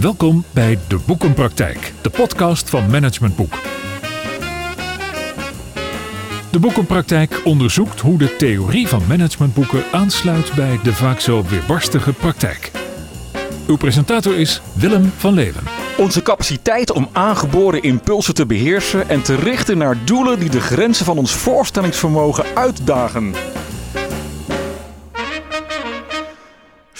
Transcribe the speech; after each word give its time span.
Welkom 0.00 0.44
bij 0.50 0.78
De 0.88 0.98
Boekenpraktijk, 1.06 1.92
de 2.02 2.10
podcast 2.10 2.70
van 2.70 2.90
Management 2.90 3.36
Boek. 3.36 3.58
De 6.50 6.58
Boekenpraktijk 6.58 7.40
onderzoekt 7.44 8.00
hoe 8.00 8.18
de 8.18 8.36
theorie 8.36 8.88
van 8.88 9.02
managementboeken 9.08 9.84
aansluit 9.92 10.54
bij 10.54 10.78
de 10.82 10.92
vaak 10.92 11.20
zo 11.20 11.44
weerbarstige 11.48 12.12
praktijk. 12.12 12.70
Uw 13.66 13.76
presentator 13.76 14.38
is 14.38 14.62
Willem 14.72 15.12
van 15.16 15.34
Leeuwen. 15.34 15.64
Onze 15.96 16.22
capaciteit 16.22 16.92
om 16.92 17.08
aangeboren 17.12 17.82
impulsen 17.82 18.34
te 18.34 18.46
beheersen 18.46 19.08
en 19.08 19.22
te 19.22 19.34
richten 19.34 19.78
naar 19.78 19.96
doelen 20.04 20.38
die 20.38 20.50
de 20.50 20.60
grenzen 20.60 21.04
van 21.04 21.18
ons 21.18 21.34
voorstellingsvermogen 21.34 22.44
uitdagen. 22.54 23.34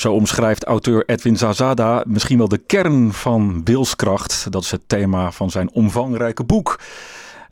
Zo 0.06 0.12
omschrijft 0.12 0.64
auteur 0.64 1.02
Edwin 1.06 1.36
Zazada 1.36 2.04
misschien 2.06 2.38
wel 2.38 2.48
de 2.48 2.58
kern 2.58 3.12
van 3.12 3.60
wilskracht. 3.64 4.46
Dat 4.50 4.62
is 4.62 4.70
het 4.70 4.80
thema 4.86 5.30
van 5.30 5.50
zijn 5.50 5.70
omvangrijke 5.72 6.44
boek. 6.44 6.78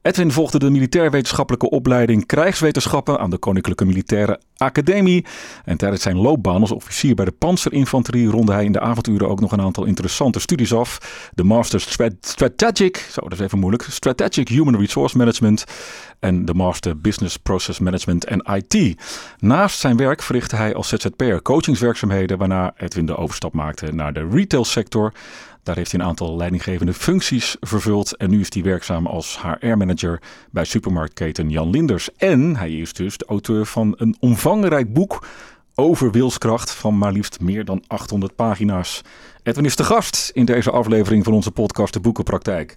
Edwin 0.04 0.32
volgde 0.32 0.58
de 0.58 0.70
militair-wetenschappelijke 0.70 1.70
opleiding 1.70 2.26
krijgswetenschappen 2.26 3.18
aan 3.18 3.30
de 3.30 3.38
Koninklijke 3.38 3.84
Militaire 3.84 4.40
Academie. 4.56 5.24
En 5.64 5.76
tijdens 5.76 6.02
zijn 6.02 6.16
loopbaan 6.16 6.60
als 6.60 6.72
officier 6.72 7.14
bij 7.14 7.24
de 7.24 7.32
panzerinfanterie 7.32 8.28
ronde 8.28 8.52
hij 8.52 8.64
in 8.64 8.72
de 8.72 8.80
avonturen 8.80 9.28
ook 9.28 9.40
nog 9.40 9.52
een 9.52 9.60
aantal 9.60 9.84
interessante 9.84 10.40
studies 10.40 10.72
af. 10.72 11.28
De 11.34 11.44
Master 11.44 11.80
Strategic, 12.20 12.96
zo 12.96 13.20
is 13.20 13.38
even 13.38 13.58
moeilijk, 13.58 13.82
Strategic 13.82 14.48
Human 14.48 14.76
Resource 14.76 15.16
Management 15.16 15.64
en 16.20 16.44
de 16.44 16.54
Master 16.54 17.00
Business 17.00 17.36
Process 17.36 17.78
Management 17.78 18.24
en 18.24 18.44
IT. 18.54 19.02
Naast 19.38 19.78
zijn 19.78 19.96
werk 19.96 20.22
verrichtte 20.22 20.56
hij 20.56 20.74
als 20.74 20.88
ZZP'er 20.88 21.42
coachingswerkzaamheden, 21.42 22.38
waarna 22.38 22.72
Edwin 22.76 23.06
de 23.06 23.16
overstap 23.16 23.52
maakte 23.52 23.92
naar 23.92 24.12
de 24.12 24.28
retailsector. 24.30 25.12
Daar 25.64 25.76
heeft 25.76 25.92
hij 25.92 26.00
een 26.00 26.06
aantal 26.06 26.36
leidinggevende 26.36 26.94
functies 26.94 27.56
vervuld. 27.60 28.16
En 28.16 28.30
nu 28.30 28.40
is 28.40 28.52
hij 28.52 28.62
werkzaam 28.62 29.06
als 29.06 29.42
HR-manager 29.42 30.20
bij 30.50 30.64
supermarktketen 30.64 31.50
Jan 31.50 31.70
Linders. 31.70 32.08
En 32.16 32.56
hij 32.56 32.72
is 32.72 32.92
dus 32.92 33.16
de 33.16 33.24
auteur 33.24 33.66
van 33.66 33.94
een 33.96 34.16
omvangrijk 34.20 34.92
boek 34.92 35.26
over 35.74 36.10
wilskracht 36.10 36.70
van 36.70 36.98
maar 36.98 37.12
liefst 37.12 37.40
meer 37.40 37.64
dan 37.64 37.84
800 37.86 38.36
pagina's. 38.36 39.02
Edwin 39.42 39.64
is 39.64 39.76
de 39.76 39.84
gast 39.84 40.30
in 40.34 40.44
deze 40.44 40.70
aflevering 40.70 41.24
van 41.24 41.32
onze 41.32 41.50
podcast 41.50 41.92
De 41.92 42.00
Boekenpraktijk. 42.00 42.76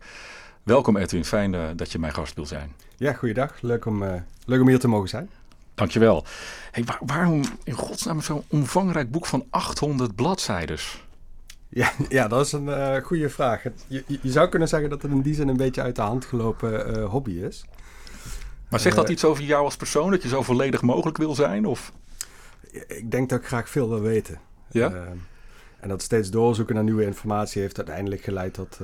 Welkom 0.64 0.98
Edwin, 0.98 1.26
fijn 1.26 1.54
uh, 1.54 1.64
dat 1.76 1.92
je 1.92 2.00
mijn 2.00 2.14
gast 2.14 2.36
wil 2.36 2.46
zijn. 2.46 2.72
Ja, 2.98 3.14
goeiedag. 3.14 3.62
Leuk 3.62 3.86
om, 3.86 4.04
uh, 4.04 4.14
leuk 4.46 4.62
om 4.62 4.68
hier 4.68 4.80
te 4.80 4.88
mogen 4.88 5.10
zijn. 5.10 5.30
Dankjewel. 5.76 6.26
Hey, 6.72 6.84
waar, 6.84 7.00
waarom 7.06 7.44
in 7.64 7.74
godsnaam 7.74 8.22
zo'n 8.22 8.44
omvangrijk 8.48 9.12
boek 9.12 9.26
van 9.26 9.46
800 9.50 10.16
bladzijden? 10.16 10.78
Ja, 11.70 11.92
ja, 12.10 12.28
dat 12.28 12.46
is 12.46 12.52
een 12.52 12.66
uh, 12.66 12.96
goede 12.96 13.30
vraag. 13.30 13.64
Je, 13.88 14.04
je, 14.08 14.32
zou 14.32 14.50
kunnen 14.50 14.68
zeggen 14.68 14.90
dat 14.90 15.02
het 15.02 15.12
in 15.12 15.22
die 15.22 15.34
zin 15.34 15.48
een 15.48 15.58
beetje 15.58 15.82
uit 15.82 15.96
de 15.96 16.02
hand 16.02 16.26
gelopen 16.26 16.98
uh, 16.98 17.09
hobby 17.09 17.32
is. 17.32 17.66
Maar 18.70 18.80
zegt 18.80 18.96
dat 18.96 19.06
uh, 19.06 19.12
iets 19.12 19.26
over 19.26 19.44
jou 19.44 19.64
als 19.64 19.76
persoon, 19.76 20.12
dat 20.12 20.22
je 20.22 20.28
zo 20.28 20.42
volledig 20.42 20.82
mogelijk 20.82 21.18
wil 21.18 21.36
zijn? 21.36 21.66
Of? 21.66 21.94
Ik 22.88 23.12
denk 23.12 23.30
dat 23.30 23.40
ik 23.40 23.46
graag 23.46 23.70
veel 23.70 23.90
wil 23.90 24.02
weten. 24.02 24.40
Ja? 24.70 25.06
en 25.80 25.90
dat 25.90 26.02
steeds 26.02 26.30
doorzoeken 26.30 26.76
naar 26.76 26.84
nieuwe 26.84 27.06
informatie 27.06 27.62
heeft 27.62 27.78
uiteindelijk 27.78 28.22
geleid 28.22 28.54
tot, 28.54 28.80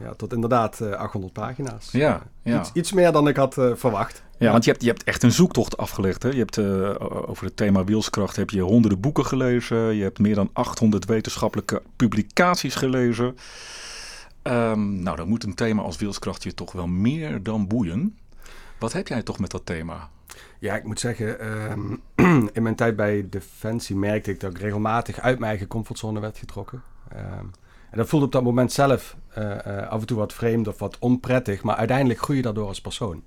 ja, 0.00 0.14
tot 0.14 0.32
inderdaad 0.32 0.80
800 0.80 1.32
pagina's. 1.32 1.88
Ja, 1.92 2.22
ja. 2.42 2.60
Iets, 2.60 2.70
iets 2.72 2.92
meer 2.92 3.12
dan 3.12 3.28
ik 3.28 3.36
had 3.36 3.54
verwacht. 3.54 4.22
Ja, 4.38 4.52
want 4.52 4.64
je 4.64 4.70
hebt, 4.70 4.82
je 4.82 4.88
hebt 4.88 5.04
echt 5.04 5.22
een 5.22 5.32
zoektocht 5.32 5.76
afgelegd. 5.76 6.22
Hè? 6.22 6.28
Je 6.28 6.38
hebt 6.38 6.56
uh, 6.56 6.94
over 7.28 7.44
het 7.44 7.56
thema 7.56 7.84
wielskracht 7.84 8.36
heb 8.36 8.50
je 8.50 8.60
honderden 8.60 9.00
boeken 9.00 9.26
gelezen. 9.26 9.94
Je 9.94 10.02
hebt 10.02 10.18
meer 10.18 10.34
dan 10.34 10.50
800 10.52 11.04
wetenschappelijke 11.04 11.82
publicaties 11.96 12.74
gelezen. 12.74 13.36
Um, 14.42 15.02
nou, 15.02 15.16
dan 15.16 15.28
moet 15.28 15.44
een 15.44 15.54
thema 15.54 15.82
als 15.82 15.96
wielskracht 15.96 16.42
je 16.42 16.54
toch 16.54 16.72
wel 16.72 16.86
meer 16.86 17.42
dan 17.42 17.66
boeien. 17.66 18.18
Wat 18.78 18.92
heb 18.92 19.08
jij 19.08 19.22
toch 19.22 19.38
met 19.38 19.50
dat 19.50 19.66
thema? 19.66 20.08
Ja, 20.58 20.76
ik 20.76 20.84
moet 20.84 21.00
zeggen, 21.00 21.46
um, 21.70 22.02
in 22.56 22.62
mijn 22.62 22.74
tijd 22.74 22.96
bij 22.96 23.26
Defensie 23.30 23.96
merkte 23.96 24.30
ik 24.30 24.40
dat 24.40 24.50
ik 24.50 24.58
regelmatig 24.58 25.20
uit 25.20 25.38
mijn 25.38 25.50
eigen 25.50 25.66
comfortzone 25.68 26.20
werd 26.20 26.38
getrokken. 26.38 26.82
Um, 27.16 27.50
en 27.90 27.98
dat 27.98 28.08
voelde 28.08 28.26
op 28.26 28.32
dat 28.32 28.42
moment 28.42 28.72
zelf 28.72 29.16
uh, 29.38 29.44
uh, 29.44 29.88
af 29.88 30.00
en 30.00 30.06
toe 30.06 30.16
wat 30.16 30.32
vreemd 30.32 30.68
of 30.68 30.78
wat 30.78 30.96
onprettig, 30.98 31.62
maar 31.62 31.76
uiteindelijk 31.76 32.20
groei 32.20 32.38
je 32.38 32.44
daardoor 32.44 32.66
als 32.66 32.80
persoon. 32.80 33.22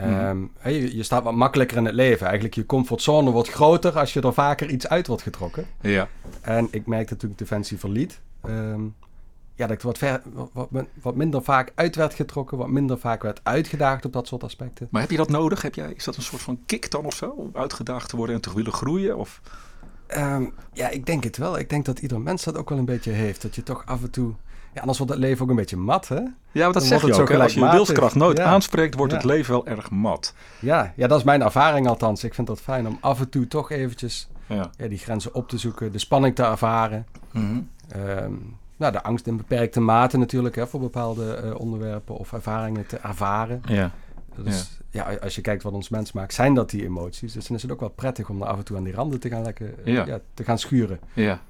Um, 0.00 0.50
hey, 0.58 0.80
je, 0.80 0.96
je, 0.96 1.02
staat 1.02 1.22
wat 1.22 1.34
makkelijker 1.34 1.76
in 1.76 1.84
het 1.84 1.94
leven. 1.94 2.24
Eigenlijk 2.26 2.54
je 2.54 2.66
comfortzone 2.66 3.30
wordt 3.30 3.48
groter 3.48 3.98
als 3.98 4.12
je 4.12 4.20
er 4.20 4.34
vaker 4.34 4.70
iets 4.70 4.88
uit 4.88 5.06
wordt 5.06 5.22
getrokken. 5.22 5.66
Ja. 5.80 6.08
En 6.40 6.68
ik 6.70 6.86
merkte 6.86 7.16
toen 7.16 7.30
ik 7.30 7.38
Defensie 7.38 7.78
verliet... 7.78 8.20
Um, 8.46 8.94
ja, 9.54 9.66
dat 9.66 9.76
ik 9.76 9.82
wat, 9.82 9.98
ver, 9.98 10.22
wat, 10.52 10.68
wat, 11.02 11.14
minder 11.14 11.42
vaak 11.42 11.72
uit 11.74 11.96
werd 11.96 12.14
getrokken. 12.14 12.58
Wat 12.58 12.68
minder 12.68 12.98
vaak 12.98 13.22
werd 13.22 13.40
uitgedaagd 13.42 14.04
op 14.04 14.12
dat 14.12 14.26
soort 14.26 14.44
aspecten. 14.44 14.88
Maar 14.90 15.00
heb 15.00 15.10
je 15.10 15.16
dat 15.16 15.28
nodig? 15.28 15.62
Heb 15.62 15.74
jij, 15.74 15.92
is 15.92 16.04
dat 16.04 16.16
een 16.16 16.22
soort 16.22 16.42
van 16.42 16.60
kick 16.66 16.90
dan 16.90 17.04
of 17.04 17.14
zo? 17.14 17.26
Om 17.26 17.50
uitgedaagd 17.52 18.08
te 18.08 18.16
worden 18.16 18.34
en 18.34 18.40
te 18.40 18.54
willen 18.54 18.72
groeien? 18.72 19.16
Of... 19.16 19.40
Um, 20.18 20.52
ja, 20.72 20.88
ik 20.88 21.06
denk 21.06 21.24
het 21.24 21.36
wel. 21.36 21.58
Ik 21.58 21.70
denk 21.70 21.84
dat 21.84 21.98
ieder 21.98 22.20
mens 22.20 22.44
dat 22.44 22.56
ook 22.56 22.68
wel 22.68 22.78
een 22.78 22.84
beetje 22.84 23.10
heeft. 23.10 23.42
Dat 23.42 23.54
je 23.54 23.62
toch 23.62 23.82
af 23.86 24.02
en 24.02 24.10
toe... 24.10 24.32
Ja, 24.74 24.80
anders 24.80 24.98
wordt 24.98 25.12
het 25.12 25.22
leven 25.22 25.42
ook 25.44 25.50
een 25.50 25.56
beetje 25.56 25.76
mat, 25.76 26.08
hè? 26.08 26.14
Ja, 26.14 26.24
maar 26.52 26.62
dat 26.64 26.72
Dan 26.72 26.82
zeg 26.82 27.00
je 27.00 27.06
het 27.06 27.18
ook. 27.20 27.30
Als 27.30 27.54
je 27.54 27.60
je 27.60 27.70
wilskracht 27.70 28.14
nooit 28.14 28.38
Ja. 28.38 28.44
aanspreekt, 28.44 28.94
wordt 28.94 29.12
het 29.12 29.24
leven 29.24 29.52
wel 29.52 29.66
erg 29.66 29.90
mat. 29.90 30.34
Ja, 30.60 30.92
ja, 30.96 31.06
dat 31.06 31.18
is 31.18 31.24
mijn 31.24 31.42
ervaring 31.42 31.88
althans. 31.88 32.24
Ik 32.24 32.34
vind 32.34 32.46
dat 32.46 32.60
fijn 32.60 32.86
om 32.86 32.98
af 33.00 33.20
en 33.20 33.28
toe 33.28 33.48
toch 33.48 33.70
eventjes 33.70 34.28
Ja. 34.46 34.70
ja, 34.76 34.88
die 34.88 34.98
grenzen 34.98 35.34
op 35.34 35.48
te 35.48 35.58
zoeken. 35.58 35.92
De 35.92 35.98
spanning 35.98 36.34
te 36.34 36.42
ervaren. 36.42 37.06
Mhm. 37.32 37.60
Ehm, 37.88 38.32
nou, 38.76 38.92
de 38.92 39.02
angst 39.02 39.26
in 39.26 39.36
beperkte 39.36 39.80
mate 39.80 40.18
natuurlijk 40.18 40.54
hè, 40.54 40.66
voor 40.66 40.80
bepaalde 40.80 41.34
eh, 41.34 41.60
onderwerpen 41.60 42.16
of 42.16 42.32
ervaringen 42.32 42.86
te 42.86 42.96
ervaren. 42.96 43.62
ja. 43.66 43.90
Dat 44.36 44.46
is, 44.46 44.78
ja. 44.90 45.14
als 45.14 45.34
je 45.34 45.40
kijkt 45.40 45.62
wat 45.62 45.72
ons 45.72 45.88
mens 45.88 46.12
maakt, 46.12 46.34
zijn 46.34 46.54
dat 46.54 46.70
die 46.70 46.84
emoties. 46.84 47.32
Dus 47.32 47.46
dan 47.46 47.56
is 47.56 47.62
het 47.62 47.72
ook 47.72 47.80
wel 47.80 47.88
prettig 47.88 48.28
om 48.28 48.42
er 48.42 48.48
af 48.48 48.58
en 48.58 48.64
toe 48.64 48.76
aan 48.76 48.84
die 48.84 48.92
randen 48.94 49.20
te 49.20 49.28
gaan, 49.28 49.42
lekker, 49.42 49.74
eh, 49.84 49.92
Ja. 49.94 50.06
ja, 50.06 50.20
te 50.34 50.44
gaan 50.44 50.58
schuren. 50.58 51.00
Ja. 51.12 51.42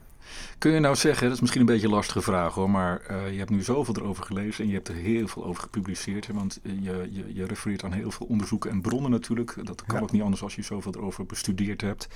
Kun 0.59 0.72
je 0.72 0.81
nou 0.81 0.97
zeggen, 0.97 1.25
dat 1.25 1.34
is 1.34 1.41
misschien 1.41 1.60
een 1.60 1.66
beetje 1.66 1.87
een 1.87 1.93
lastige 1.93 2.20
vraag 2.22 2.54
hoor, 2.54 2.70
maar 2.70 3.00
eh, 3.00 3.32
je 3.32 3.38
hebt 3.38 3.50
nu 3.50 3.62
zoveel 3.62 3.97
erover 3.97 4.25
gelezen 4.25 4.62
en 4.65 4.69
je 4.70 4.76
hebt 4.76 4.88
er 4.88 4.94
heel 4.94 5.28
veel 5.28 5.44
over 5.44 5.62
gepubliceerd. 5.62 6.26
hè, 6.26 6.34
Want 6.34 6.60
eh, 6.62 6.72
je, 6.81 7.09
je, 7.10 7.34
je 7.34 7.44
refereert 7.47 7.84
aan 7.84 7.93
heel 7.93 8.10
veel 8.10 8.26
onderzoeken 8.26 8.70
en 8.70 8.81
bronnen 8.81 9.10
natuurlijk. 9.10 9.54
Dat 9.62 9.84
kan 9.84 9.97
Ja. 9.97 10.03
ook 10.03 10.12
niet 10.12 10.22
anders 10.22 10.43
als 10.43 10.54
je 10.54 10.62
zoveel 10.62 10.94
erover 10.94 11.26
bestudeerd 11.26 11.81
hebt. 11.81 12.09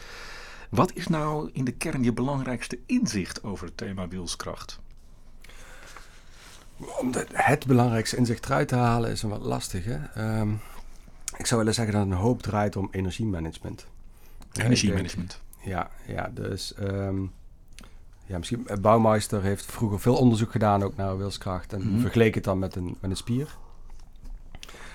Wat 0.70 0.90
is 0.94 1.06
nou 1.08 1.50
in 1.52 1.64
de 1.64 1.72
kern 1.72 2.02
je 2.02 2.12
belangrijkste 2.12 2.78
inzicht 2.86 3.44
over 3.44 3.66
het 3.66 3.76
thema 3.76 4.08
wilskracht? 4.08 4.80
Om 7.00 7.12
de- 7.12 7.26
het 7.32 7.66
belangrijkste 7.66 8.16
inzicht 8.16 8.44
eruit 8.44 8.68
te 8.68 8.74
halen 8.76 9.10
is 9.10 9.22
een 9.22 9.28
wat 9.30 9.42
lastig. 9.42 9.84
Hè? 9.84 9.98
Ehm, 10.14 10.50
ik 11.36 11.46
zou 11.46 11.60
willen 11.60 11.74
zeggen 11.74 11.94
dat 11.94 12.02
een 12.02 12.12
hoop 12.12 12.42
draait 12.42 12.76
om 12.76 12.88
energiemanagement. 12.90 13.86
Energiemanagement. 14.52 15.40
Ja, 15.64 15.90
ja 16.06 16.30
dus 16.34 16.74
ehm, 16.74 17.22
ja, 18.26 18.38
misschien 18.38 18.66
eh, 18.68 18.76
Bouwmeister 18.76 19.42
heeft 19.42 19.64
vroeger 19.66 20.00
veel 20.00 20.16
onderzoek 20.16 20.50
gedaan 20.50 20.82
ook 20.82 20.96
naar 20.96 21.16
wilskracht 21.18 21.72
en 21.72 21.98
vergeleek 22.00 22.34
het 22.34 22.44
dan 22.44 22.58
met 22.58 22.76
een, 22.76 22.96
met 23.00 23.10
een 23.10 23.16
spier. 23.16 23.56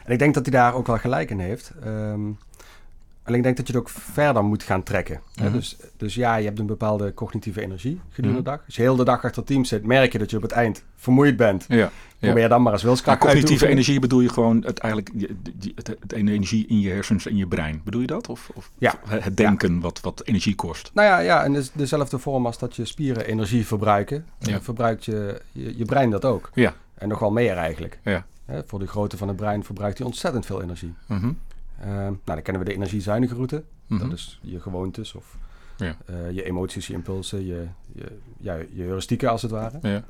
En 0.05 0.11
ik 0.11 0.19
denk 0.19 0.33
dat 0.33 0.45
hij 0.45 0.55
daar 0.55 0.73
ook 0.73 0.87
wel 0.87 0.97
gelijk 0.97 1.29
in 1.29 1.39
heeft. 1.39 1.71
Ehm, 1.83 2.21
alleen 3.31 3.45
ik 3.47 3.55
denk 3.55 3.57
dat 3.57 3.67
je 3.67 3.73
het 3.73 3.81
ook 3.81 3.89
verder 3.89 4.43
moet 4.43 4.63
gaan 4.63 4.83
trekken. 4.83 5.21
Mhm. 5.35 5.51
Dus, 5.51 5.77
dus 5.97 6.15
ja, 6.15 6.35
je 6.35 6.45
hebt 6.45 6.59
een 6.59 6.65
bepaalde 6.65 7.13
cognitieve 7.13 7.61
energie 7.61 7.99
gedurende 8.09 8.41
Mhm. 8.41 8.49
de 8.49 8.55
dag. 8.57 8.65
Als 8.65 8.75
je 8.75 8.81
heel 8.81 8.95
de 8.95 9.03
dag 9.03 9.23
achter 9.23 9.43
team 9.43 9.65
zit, 9.65 9.85
merk 9.85 10.11
je 10.11 10.17
dat 10.17 10.29
je 10.29 10.35
op 10.35 10.41
het 10.41 10.51
eind 10.51 10.83
vermoeid 10.95 11.37
bent. 11.37 11.65
Ja. 11.67 11.91
Probeer 12.19 12.49
dan 12.49 12.61
maar 12.61 12.73
eens 12.73 12.83
wilskracht 12.83 13.21
uit 13.21 13.29
te 13.29 13.35
cognitieve 13.37 13.67
energie 13.67 13.99
bedoel 13.99 14.19
je 14.21 14.29
gewoon 14.29 14.63
het, 14.65 14.79
eigenlijk 14.79 15.13
die- 15.59 15.71
het, 15.75 15.87
het 15.99 16.11
energie 16.13 16.67
in 16.67 16.79
je 16.79 16.89
hersens 16.89 17.25
en 17.27 17.35
je 17.37 17.47
brein. 17.47 17.81
Bedoel 17.83 18.01
je 18.01 18.07
dat? 18.07 18.29
Of, 18.29 18.49
of 18.53 18.71
Ja. 18.77 18.93
het 19.07 19.37
denken 19.37 19.79
wat, 19.79 19.99
wat 20.01 20.21
energie 20.25 20.55
kost? 20.55 20.91
Nou 20.93 21.07
ja, 21.07 21.19
ja, 21.19 21.43
en 21.43 21.53
dus 21.53 21.71
dezelfde 21.73 22.19
vorm 22.19 22.45
als 22.45 22.57
dat 22.57 22.75
je 22.75 22.85
spieren 22.85 23.25
energie 23.25 23.65
verbruiken, 23.67 24.25
Ja. 24.39 24.61
verbruikt 24.61 25.05
je, 25.05 25.41
je, 25.51 25.77
je 25.77 25.85
brein 25.85 26.09
dat 26.09 26.25
ook. 26.25 26.49
Ja. 26.53 26.73
En 26.93 27.07
nog 27.07 27.19
wel 27.19 27.31
meer 27.31 27.57
eigenlijk. 27.57 27.99
Ja. 28.03 28.25
Voor 28.65 28.79
de 28.79 28.87
grootte 28.87 29.17
van 29.17 29.27
het 29.27 29.37
brein 29.37 29.63
verbruikt 29.63 29.97
hij 29.97 30.07
ontzettend 30.07 30.45
veel 30.45 30.61
energie. 30.61 30.93
Mhm. 31.07 31.31
Nou, 31.89 32.17
dan 32.25 32.41
kennen 32.41 32.63
we 32.63 32.69
de 32.69 32.75
energiezuinige 32.75 33.33
route. 33.35 33.63
Mhm. 33.87 34.01
Dat 34.01 34.11
is 34.17 34.39
je 34.41 34.59
gewoontes 34.59 35.13
of 35.13 35.37
Ja. 35.77 35.97
eh, 36.05 36.31
je 36.31 36.43
emoties, 36.43 36.87
je 36.87 36.93
impulsen, 36.93 37.45
je, 37.45 37.67
je, 37.93 38.17
ja, 38.37 38.55
je 38.55 38.83
heuristieken 38.83 39.29
als 39.29 39.41
het 39.41 39.51
ware. 39.51 39.77
Ja. 39.81 40.03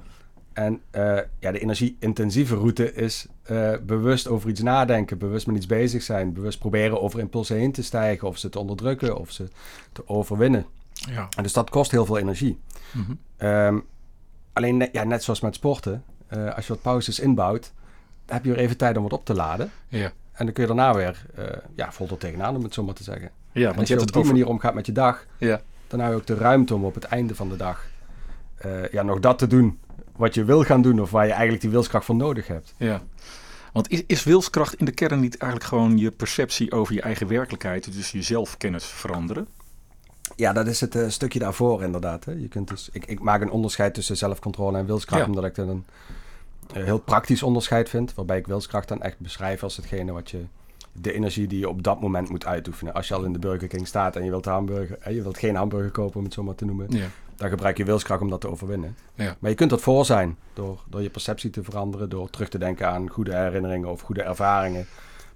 En 0.53 0.81
eh, 0.91 1.17
ja, 1.39 1.51
de 1.51 1.59
energie-intensieve 1.59 2.55
route 2.55 2.93
is 2.93 3.25
eh, 3.43 3.71
bewust 3.85 4.27
over 4.27 4.49
iets 4.49 4.61
nadenken, 4.61 5.17
bewust 5.17 5.47
met 5.47 5.55
iets 5.55 5.65
bezig 5.65 6.03
zijn, 6.03 6.33
bewust 6.33 6.59
proberen 6.59 7.01
over 7.01 7.19
impulsen 7.19 7.57
heen 7.57 7.71
te 7.71 7.83
stijgen 7.83 8.27
of 8.27 8.37
ze 8.37 8.49
te 8.49 8.59
onderdrukken 8.59 9.17
of 9.17 9.31
ze 9.31 9.47
te 9.91 10.07
overwinnen. 10.07 10.65
Ja. 10.93 11.27
En 11.37 11.43
dus 11.43 11.53
dat 11.53 11.69
kost 11.69 11.91
heel 11.91 12.05
veel 12.05 12.17
energie. 12.17 12.59
Mhm. 12.91 13.11
Ehm, 13.37 13.79
alleen, 14.53 14.77
net- 14.77 14.89
ja, 14.91 15.03
net 15.03 15.23
zoals 15.23 15.41
met 15.41 15.55
sporten, 15.55 16.03
als 16.55 16.67
je 16.67 16.73
wat 16.73 16.81
pauzes 16.81 17.19
inbouwt, 17.19 17.73
heb 18.25 18.43
je 18.45 18.51
weer 18.51 18.59
even 18.59 18.77
tijd 18.77 18.97
om 18.97 19.03
wat 19.03 19.13
op 19.13 19.25
te 19.25 19.33
laden. 19.33 19.71
Ja. 19.87 20.11
En 20.31 20.45
dan 20.45 20.53
kun 20.53 20.63
je 20.67 20.75
daarna 20.75 20.93
weer 20.93 21.25
uh, 21.39 21.45
ja, 21.75 21.91
vol 21.91 22.07
tot 22.07 22.19
tegenaan, 22.19 22.55
om 22.55 22.63
het 22.63 22.73
zo 22.73 22.83
maar 22.83 22.93
te 22.93 23.03
zeggen. 23.03 23.31
Ja, 23.51 23.65
want 23.65 23.77
als 23.79 23.87
je 23.87 23.93
je, 23.93 24.01
op 24.01 24.07
die 24.07 24.15
over... 24.15 24.31
manier 24.31 24.47
omgaat 24.47 24.73
met 24.73 24.85
je 24.85 24.91
dag, 24.91 25.25
Ja. 25.37 25.61
dan 25.87 25.99
hou 25.99 26.11
je 26.11 26.17
ook 26.17 26.27
de 26.27 26.35
ruimte 26.35 26.75
om 26.75 26.85
op 26.85 26.95
het 26.95 27.03
einde 27.03 27.35
van 27.35 27.49
de 27.49 27.55
dag 27.57 27.85
uh, 28.65 28.87
ja, 28.87 29.01
nog 29.01 29.19
dat 29.19 29.37
te 29.37 29.47
doen 29.47 29.79
wat 30.15 30.33
je 30.33 30.43
wil 30.43 30.63
gaan 30.63 30.81
doen 30.81 30.99
of 31.01 31.11
waar 31.11 31.25
je 31.25 31.31
eigenlijk 31.31 31.61
die 31.61 31.69
wilskracht 31.71 32.05
voor 32.05 32.15
nodig 32.15 32.47
hebt. 32.47 32.73
Ja. 32.77 33.01
Want 33.73 33.89
is, 33.89 34.03
is 34.07 34.23
wilskracht 34.23 34.73
in 34.75 34.85
de 34.85 34.91
kern 34.91 35.19
niet 35.19 35.37
eigenlijk 35.37 35.69
gewoon 35.69 35.97
je 35.97 36.11
perceptie 36.11 36.71
over 36.71 36.93
je 36.93 37.01
eigen 37.01 37.27
werkelijkheid, 37.27 37.93
dus 37.93 38.11
je 38.11 38.21
zelfkennis 38.21 38.85
veranderen? 38.85 39.47
Ja, 40.35 40.53
dat 40.53 40.67
is 40.67 40.81
het 40.81 40.95
uh, 40.95 41.09
stukje 41.09 41.39
daarvoor 41.39 41.83
inderdaad. 41.83 42.25
Hè. 42.25 42.31
Je 42.31 42.47
kunt 42.47 42.67
dus, 42.67 42.89
ik, 42.91 43.05
ik 43.05 43.19
maak 43.19 43.41
een 43.41 43.51
onderscheid 43.51 43.93
tussen 43.93 44.17
zelfcontrole 44.17 44.77
en 44.77 44.85
wilskracht, 44.85 45.21
Ja. 45.21 45.27
omdat 45.27 45.45
ik 45.45 45.55
dat 45.55 45.67
een 45.67 45.85
eh, 45.87 46.15
heel 46.73 46.99
praktisch 46.99 47.43
onderscheid 47.43 47.89
vind. 47.89 48.13
Waarbij 48.13 48.37
ik 48.37 48.47
wilskracht 48.47 48.87
dan 48.87 49.01
echt 49.01 49.19
beschrijf 49.19 49.63
als 49.63 49.75
hetgene 49.75 50.11
wat 50.11 50.29
je, 50.31 50.43
de 50.93 51.13
energie 51.13 51.47
die 51.47 51.59
je 51.59 51.69
op 51.69 51.83
dat 51.83 52.01
moment 52.01 52.29
moet 52.29 52.45
uitoefenen. 52.45 52.93
Als 52.93 53.07
je 53.07 53.13
al 53.13 53.23
in 53.23 53.33
de 53.33 53.39
Burger 53.39 53.67
King 53.67 53.87
staat 53.87 54.15
en 54.15 54.23
je 54.23 54.29
wilt, 54.29 54.45
hamburger, 54.45 54.97
eh, 54.99 55.15
je 55.15 55.21
wilt 55.21 55.37
geen 55.37 55.55
hamburger 55.55 55.91
kopen, 55.91 56.17
om 56.17 56.23
het 56.23 56.33
zo 56.33 56.43
maar 56.43 56.55
te 56.55 56.65
noemen, 56.65 56.85
Ja. 56.89 57.05
dan 57.35 57.49
gebruik 57.49 57.77
je 57.77 57.85
wilskracht 57.85 58.21
om 58.21 58.29
dat 58.29 58.41
te 58.41 58.49
overwinnen. 58.49 58.95
Ja. 59.15 59.35
Maar 59.39 59.49
je 59.49 59.55
kunt 59.55 59.69
dat 59.69 59.81
voor 59.81 60.05
zijn 60.05 60.37
door, 60.53 60.79
door 60.89 61.01
je 61.01 61.09
perceptie 61.09 61.49
te 61.49 61.63
veranderen, 61.63 62.09
door 62.09 62.29
terug 62.29 62.49
te 62.49 62.57
denken 62.57 62.87
aan 62.87 63.09
goede 63.09 63.35
herinneringen 63.35 63.89
of 63.89 64.01
goede 64.01 64.21
ervaringen 64.21 64.85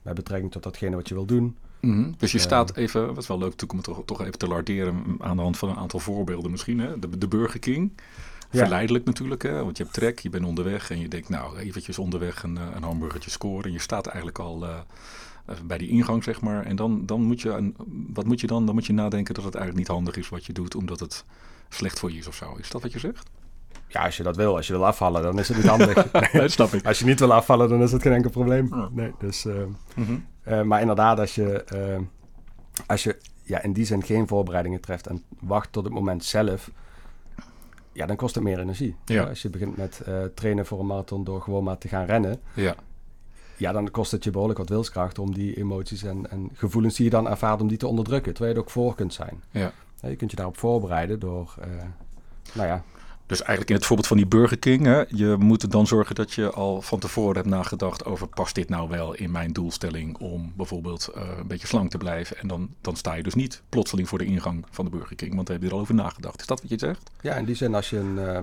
met 0.01 0.13
betrekking 0.15 0.51
tot 0.51 0.63
datgene 0.63 0.95
wat 0.95 1.07
je 1.07 1.13
wil 1.13 1.25
doen. 1.25 1.57
Mhm. 1.81 2.11
Dus 2.17 2.31
je 2.31 2.37
Ja. 2.37 2.43
staat 2.43 2.75
even, 2.75 3.07
wat 3.07 3.17
is 3.17 3.27
wel 3.27 3.37
leuk 3.37 3.61
om 3.71 3.77
het 3.77 3.85
toch, 3.85 4.01
toch 4.05 4.21
even 4.21 4.37
te 4.37 4.47
larderen 4.47 5.03
aan 5.19 5.35
de 5.35 5.41
hand 5.43 5.57
van 5.57 5.69
een 5.69 5.75
aantal 5.77 5.99
voorbeelden 5.99 6.51
misschien. 6.51 6.79
Hè? 6.79 6.99
De, 6.99 7.17
de 7.17 7.27
Burger 7.27 7.59
King. 7.59 7.91
Ja. 8.51 8.59
Verleidelijk 8.59 9.05
natuurlijk, 9.05 9.43
hè? 9.43 9.63
want 9.63 9.77
je 9.77 9.83
hebt 9.83 9.95
trek, 9.95 10.19
je 10.19 10.29
bent 10.29 10.45
onderweg 10.45 10.89
en 10.91 10.99
je 10.99 11.07
denkt 11.07 11.29
nou 11.29 11.57
eventjes 11.57 11.99
onderweg 11.99 12.43
een, 12.43 12.57
eh, 12.57 12.63
een 12.75 12.83
hamburgertje 12.83 13.29
scoren. 13.29 13.63
En 13.65 13.71
je 13.71 13.79
staat 13.79 14.05
eigenlijk 14.05 14.39
al 14.39 14.65
eh, 14.65 14.77
eh, 15.45 15.55
bij 15.65 15.77
die 15.77 15.89
ingang 15.89 16.23
zeg 16.23 16.41
maar. 16.41 16.65
En 16.65 16.75
dan, 16.75 17.05
dan 17.05 17.21
moet 17.21 17.41
je, 17.41 17.71
wat 18.13 18.25
moet 18.25 18.41
je 18.41 18.47
dan? 18.47 18.65
Dan 18.65 18.75
moet 18.75 18.85
je 18.85 18.93
nadenken 18.93 19.33
dat 19.33 19.43
het 19.43 19.55
eigenlijk 19.55 19.87
niet 19.87 19.95
handig 19.95 20.15
is 20.17 20.29
wat 20.29 20.45
je 20.45 20.53
doet 20.53 20.75
omdat 20.75 20.99
het 20.99 21.25
slecht 21.69 21.99
voor 21.99 22.11
je 22.11 22.17
is 22.17 22.27
of 22.27 22.35
zo. 22.35 22.55
Is 22.55 22.69
dat 22.69 22.81
wat 22.81 22.91
je 22.91 22.99
zegt? 22.99 23.29
Ja, 23.87 24.03
als 24.05 24.17
je 24.17 24.23
dat 24.23 24.35
wil, 24.35 24.55
als 24.55 24.67
je 24.67 24.73
wil 24.73 24.85
afvallen, 24.85 25.21
dan 25.21 25.39
is 25.39 25.47
het 25.47 25.57
niet 25.57 25.67
handig. 25.67 26.11
Nee, 26.13 26.41
dat 26.41 26.51
snap 26.51 26.73
ik. 26.73 26.85
Als 26.85 26.99
je 26.99 27.05
niet 27.05 27.19
wil 27.19 27.33
afvallen, 27.33 27.69
dan 27.69 27.81
is 27.81 27.91
het 27.91 28.01
geen 28.01 28.13
enkel 28.13 28.29
probleem. 28.29 28.67
Ja. 28.75 28.89
Nee, 28.91 29.11
dus, 29.19 29.45
Mhm. 29.95 30.67
maar 30.67 30.81
inderdaad, 30.81 31.19
als 31.19 31.35
je, 31.35 31.63
als 32.87 33.03
je 33.03 33.17
ja, 33.43 33.61
in 33.61 33.73
die 33.73 33.85
zin 33.85 34.03
geen 34.03 34.27
voorbereidingen 34.27 34.81
treft 34.81 35.07
en 35.07 35.23
wacht 35.39 35.71
tot 35.71 35.83
het 35.83 35.93
moment 35.93 36.23
zelf, 36.23 36.71
ja, 37.95 38.05
dan 38.05 38.15
kost 38.15 38.35
het 38.35 38.43
meer 38.43 38.59
energie. 38.59 38.95
Ja. 39.05 39.23
Als 39.23 39.41
je 39.41 39.49
begint 39.49 39.77
met 39.77 39.99
eh, 39.99 40.23
trainen 40.33 40.65
voor 40.65 40.79
een 40.79 40.85
marathon 40.85 41.23
door 41.23 41.41
gewoon 41.41 41.63
maar 41.63 41.77
te 41.77 41.87
gaan 41.87 42.05
rennen, 42.05 42.39
Ja, 42.53 42.75
ja, 43.57 43.71
dan 43.71 43.91
kost 43.91 44.11
het 44.11 44.23
je 44.23 44.31
behoorlijk 44.31 44.59
wat 44.59 44.69
wilskracht 44.69 45.19
om 45.19 45.33
die 45.33 45.57
emoties 45.57 46.03
en, 46.03 46.31
en 46.31 46.49
gevoelens 46.53 46.95
die 46.95 47.05
je 47.05 47.11
dan 47.11 47.29
ervaart, 47.29 47.61
om 47.61 47.67
die 47.67 47.77
te 47.77 47.87
onderdrukken. 47.87 48.33
Terwijl 48.33 48.53
je 48.53 48.59
er 48.59 48.65
ook 48.65 48.71
voor 48.73 48.95
kunt 48.95 49.13
zijn. 49.13 49.43
ja. 49.51 49.71
Ja, 50.01 50.09
je 50.11 50.15
kunt 50.15 50.31
je 50.31 50.37
daarop 50.37 50.57
voorbereiden 50.57 51.19
door, 51.19 51.55
eh, 51.61 51.67
nou 52.53 52.67
ja, 52.67 52.83
Dus 53.27 53.39
eigenlijk 53.39 53.69
in 53.69 53.75
het 53.75 53.85
voorbeeld 53.85 54.07
van 54.07 54.17
die 54.17 54.25
Burger 54.25 54.57
King, 54.57 54.85
hè, 54.85 55.03
je 55.09 55.35
moet 55.39 55.63
er 55.63 55.69
dan 55.69 55.87
zorgen 55.87 56.15
dat 56.15 56.33
je 56.33 56.49
al 56.51 56.81
van 56.81 56.99
tevoren 56.99 57.35
hebt 57.35 57.47
nagedacht 57.47 58.05
over 58.05 58.27
past 58.27 58.55
dit 58.55 58.69
nou 58.69 58.89
wel 58.89 59.13
in 59.13 59.31
mijn 59.31 59.53
doelstelling 59.53 60.17
om 60.17 60.53
bijvoorbeeld 60.55 61.07
eh, 61.07 61.23
een 61.39 61.47
beetje 61.47 61.67
slank 61.67 61.89
te 61.89 61.97
blijven. 61.97 62.37
En 62.37 62.47
dan, 62.47 62.69
dan 62.81 62.95
sta 62.95 63.13
je 63.13 63.23
dus 63.23 63.33
niet 63.33 63.61
plotseling 63.69 64.07
voor 64.09 64.17
de 64.17 64.25
ingang 64.25 64.65
van 64.71 64.85
de 64.85 64.91
Burger 64.91 65.15
King, 65.15 65.35
want 65.35 65.47
dan 65.47 65.55
heb 65.55 65.63
je 65.65 65.69
er 65.69 65.75
al 65.75 65.81
over 65.81 65.95
nagedacht. 65.95 66.39
Is 66.39 66.45
dat 66.47 66.61
wat 66.61 66.69
je 66.69 66.77
zegt? 66.79 67.09
Ja, 67.21 67.35
in 67.35 67.45
die 67.45 67.55
zin 67.55 67.75
als 67.75 67.89
je 67.89 67.97
een 67.97 68.19
eh, 68.19 68.39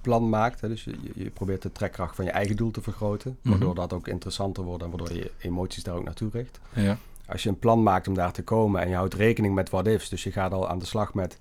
plan 0.00 0.28
maakt, 0.28 0.60
hè, 0.60 0.68
dus 0.68 0.84
je, 0.84 0.94
je- 1.14 1.30
probeert 1.30 1.62
de 1.62 1.72
trekkracht 1.72 2.16
van 2.16 2.24
je 2.24 2.30
eigen 2.30 2.56
doel 2.56 2.70
te 2.70 2.82
vergroten, 2.82 3.36
Mhm. 3.42 3.50
waardoor 3.50 3.74
dat 3.74 3.92
ook 3.92 4.08
interessanter 4.08 4.64
wordt 4.64 4.82
en 4.82 4.88
waardoor 4.90 5.12
je 5.12 5.30
emoties 5.38 5.82
daar 5.82 5.94
ook 5.94 6.04
naartoe 6.04 6.30
richt. 6.32 6.58
Ja. 6.74 6.98
Als 7.26 7.42
je 7.42 7.48
een 7.48 7.58
plan 7.58 7.82
maakt 7.82 8.08
om 8.08 8.14
daar 8.14 8.32
te 8.32 8.42
komen 8.42 8.80
en 8.80 8.88
je 8.88 8.94
houdt 8.94 9.14
rekening 9.14 9.54
met 9.54 9.70
what 9.70 9.86
ifs, 9.86 10.08
dus 10.08 10.22
je 10.24 10.32
gaat 10.32 10.52
al 10.52 10.68
aan 10.68 10.78
de 10.78 10.84
slag 10.86 11.14
met 11.14 11.38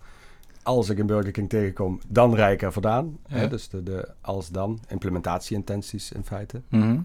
als 0.64 0.90
ik 0.90 1.00
een 1.00 1.06
Burger 1.06 1.32
King 1.32 1.50
tegenkom, 1.50 2.00
dan 2.08 2.36
rij 2.36 2.54
ik 2.54 2.62
er 2.62 2.72
vandaan. 2.72 3.18
Hè, 3.28 3.48
dus 3.48 3.70
de, 3.70 3.84
de 3.84 4.08
als-dan, 4.22 4.80
implementatieintenties 4.88 6.12
in 6.12 6.24
feite. 6.24 6.62
Mhm. 6.70 7.00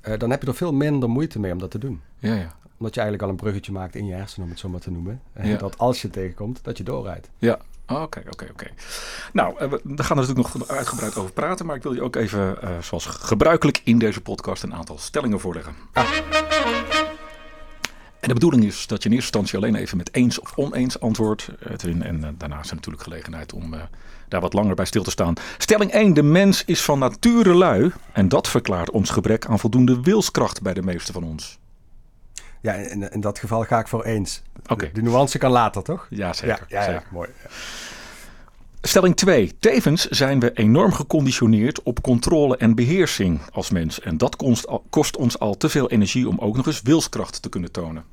Eh, 0.00 0.18
dan 0.18 0.30
heb 0.30 0.42
je 0.42 0.48
er 0.48 0.54
veel 0.54 0.72
minder 0.72 1.10
moeite 1.10 1.38
mee 1.38 1.52
om 1.52 1.58
dat 1.58 1.70
te 1.70 1.78
doen. 1.78 2.00
ja, 2.18 2.34
ja. 2.34 2.60
Omdat 2.78 2.96
je 2.96 3.02
eigenlijk 3.02 3.30
al 3.30 3.36
een 3.38 3.44
bruggetje 3.44 3.72
maakt 3.72 3.94
in 3.94 4.06
je 4.06 4.14
hersenen, 4.14 4.44
om 4.44 4.50
het 4.50 4.60
zo 4.60 4.68
maar 4.68 4.80
te 4.80 4.90
noemen. 4.90 5.20
Ja. 5.42 5.56
Dat 5.56 5.78
als 5.78 6.02
je 6.02 6.10
tegenkomt, 6.10 6.64
dat 6.64 6.78
je 6.78 6.84
doorrijdt. 6.84 7.30
Ja, 7.38 7.58
oké, 7.86 8.22
oké, 8.30 8.46
oké. 8.50 8.66
Nou, 9.32 9.58
eh, 9.58 9.70
we 9.70 9.80
daar 9.84 10.04
gaan 10.04 10.16
we 10.16 10.22
natuurlijk 10.26 10.54
nog 10.54 10.68
uitgebreid 10.68 11.16
over 11.16 11.32
praten, 11.32 11.66
maar 11.66 11.76
ik 11.76 11.82
wil 11.82 11.92
je 11.92 12.02
ook 12.02 12.16
even, 12.16 12.62
eh, 12.62 12.78
zoals 12.80 13.06
gebruikelijk 13.06 13.80
in 13.84 13.98
deze 13.98 14.20
podcast, 14.20 14.62
een 14.62 14.74
aantal 14.74 14.98
stellingen 14.98 15.40
voorleggen. 15.40 15.74
En 18.22 18.28
de 18.28 18.34
bedoeling 18.34 18.64
is 18.64 18.86
dat 18.86 19.02
je 19.02 19.08
in 19.08 19.14
eerste 19.14 19.38
instantie 19.38 19.58
alleen 19.58 19.82
even 19.82 19.96
met 19.96 20.14
eens 20.14 20.40
of 20.40 20.52
oneens 20.56 21.00
antwoordt, 21.00 21.48
Edwin. 21.70 22.02
En 22.02 22.24
eh, 22.24 22.30
daarna 22.38 22.60
is 22.60 22.68
er 22.68 22.74
natuurlijk 22.74 23.02
gelegenheid 23.02 23.52
om 23.52 23.74
eh, 23.74 23.80
daar 24.28 24.40
wat 24.40 24.52
langer 24.52 24.74
bij 24.74 24.84
stil 24.84 25.02
te 25.02 25.10
staan. 25.10 25.34
Stelling 25.58 25.90
1. 25.90 26.14
De 26.14 26.22
mens 26.22 26.64
is 26.64 26.82
van 26.82 26.98
nature 26.98 27.54
lui. 27.54 27.92
En 28.12 28.28
dat 28.28 28.48
verklaart 28.48 28.90
ons 28.90 29.10
gebrek 29.10 29.46
aan 29.46 29.58
voldoende 29.58 30.00
wilskracht 30.00 30.62
bij 30.62 30.74
de 30.74 30.82
meeste 30.82 31.12
van 31.12 31.24
ons. 31.24 31.58
Ja, 32.60 32.72
in, 32.72 33.10
in 33.10 33.20
dat 33.20 33.38
geval 33.38 33.62
ga 33.62 33.78
ik 33.78 33.88
voor 33.88 34.04
eens. 34.04 34.42
Oké. 34.66 34.86
De, 34.86 34.92
de 34.92 35.02
nuance 35.02 35.38
kan 35.38 35.50
later, 35.50 35.82
toch? 35.82 36.06
Ja, 36.10 36.32
zeker. 36.32 36.64
ja, 36.68 36.78
ja, 36.78 36.84
zeker. 36.84 37.06
mooi. 37.10 37.28
Stelling 38.80 39.16
2. 39.16 39.52
Tevens 39.58 40.08
zijn 40.08 40.40
we 40.40 40.52
enorm 40.52 40.92
geconditioneerd 40.92 41.82
op 41.82 42.02
controle 42.02 42.56
en 42.56 42.74
beheersing 42.74 43.40
als 43.52 43.70
mens. 43.70 44.00
En 44.00 44.18
dat 44.18 44.36
kost 44.90 45.16
ons 45.16 45.38
al 45.38 45.56
te 45.56 45.68
veel 45.68 45.90
energie 45.90 46.28
om 46.28 46.38
ook 46.38 46.56
nog 46.56 46.66
eens 46.66 46.82
wilskracht 46.82 47.42
te 47.42 47.48
kunnen 47.48 47.72
tonen. 47.72 48.11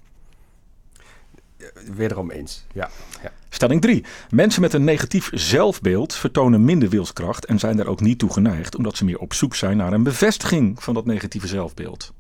Wederom 1.96 2.32
eens. 2.32 2.66
Ja. 2.74 2.90
ja. 3.24 3.32
Stelling 3.50 3.82
3. 3.82 4.04
Mensen 4.30 4.62
met 4.62 4.74
een 4.74 4.84
negatief 4.84 5.30
zelfbeeld 5.34 6.14
vertonen 6.16 6.64
minder 6.66 6.90
wilskracht 6.90 7.46
en 7.46 7.60
zijn 7.60 7.78
daar 7.78 7.88
ook 7.88 8.02
niet 8.02 8.20
toe 8.20 8.34
geneigd, 8.34 8.76
omdat 8.76 8.98
ze 8.98 9.06
meer 9.06 9.20
op 9.20 9.34
zoek 9.34 9.56
zijn 9.56 9.78
naar 9.78 9.94
een 9.94 10.04
bevestiging 10.04 10.84
van 10.84 10.94
dat 10.94 11.06
negatieve 11.06 11.48
zelfbeeld. 11.48 12.14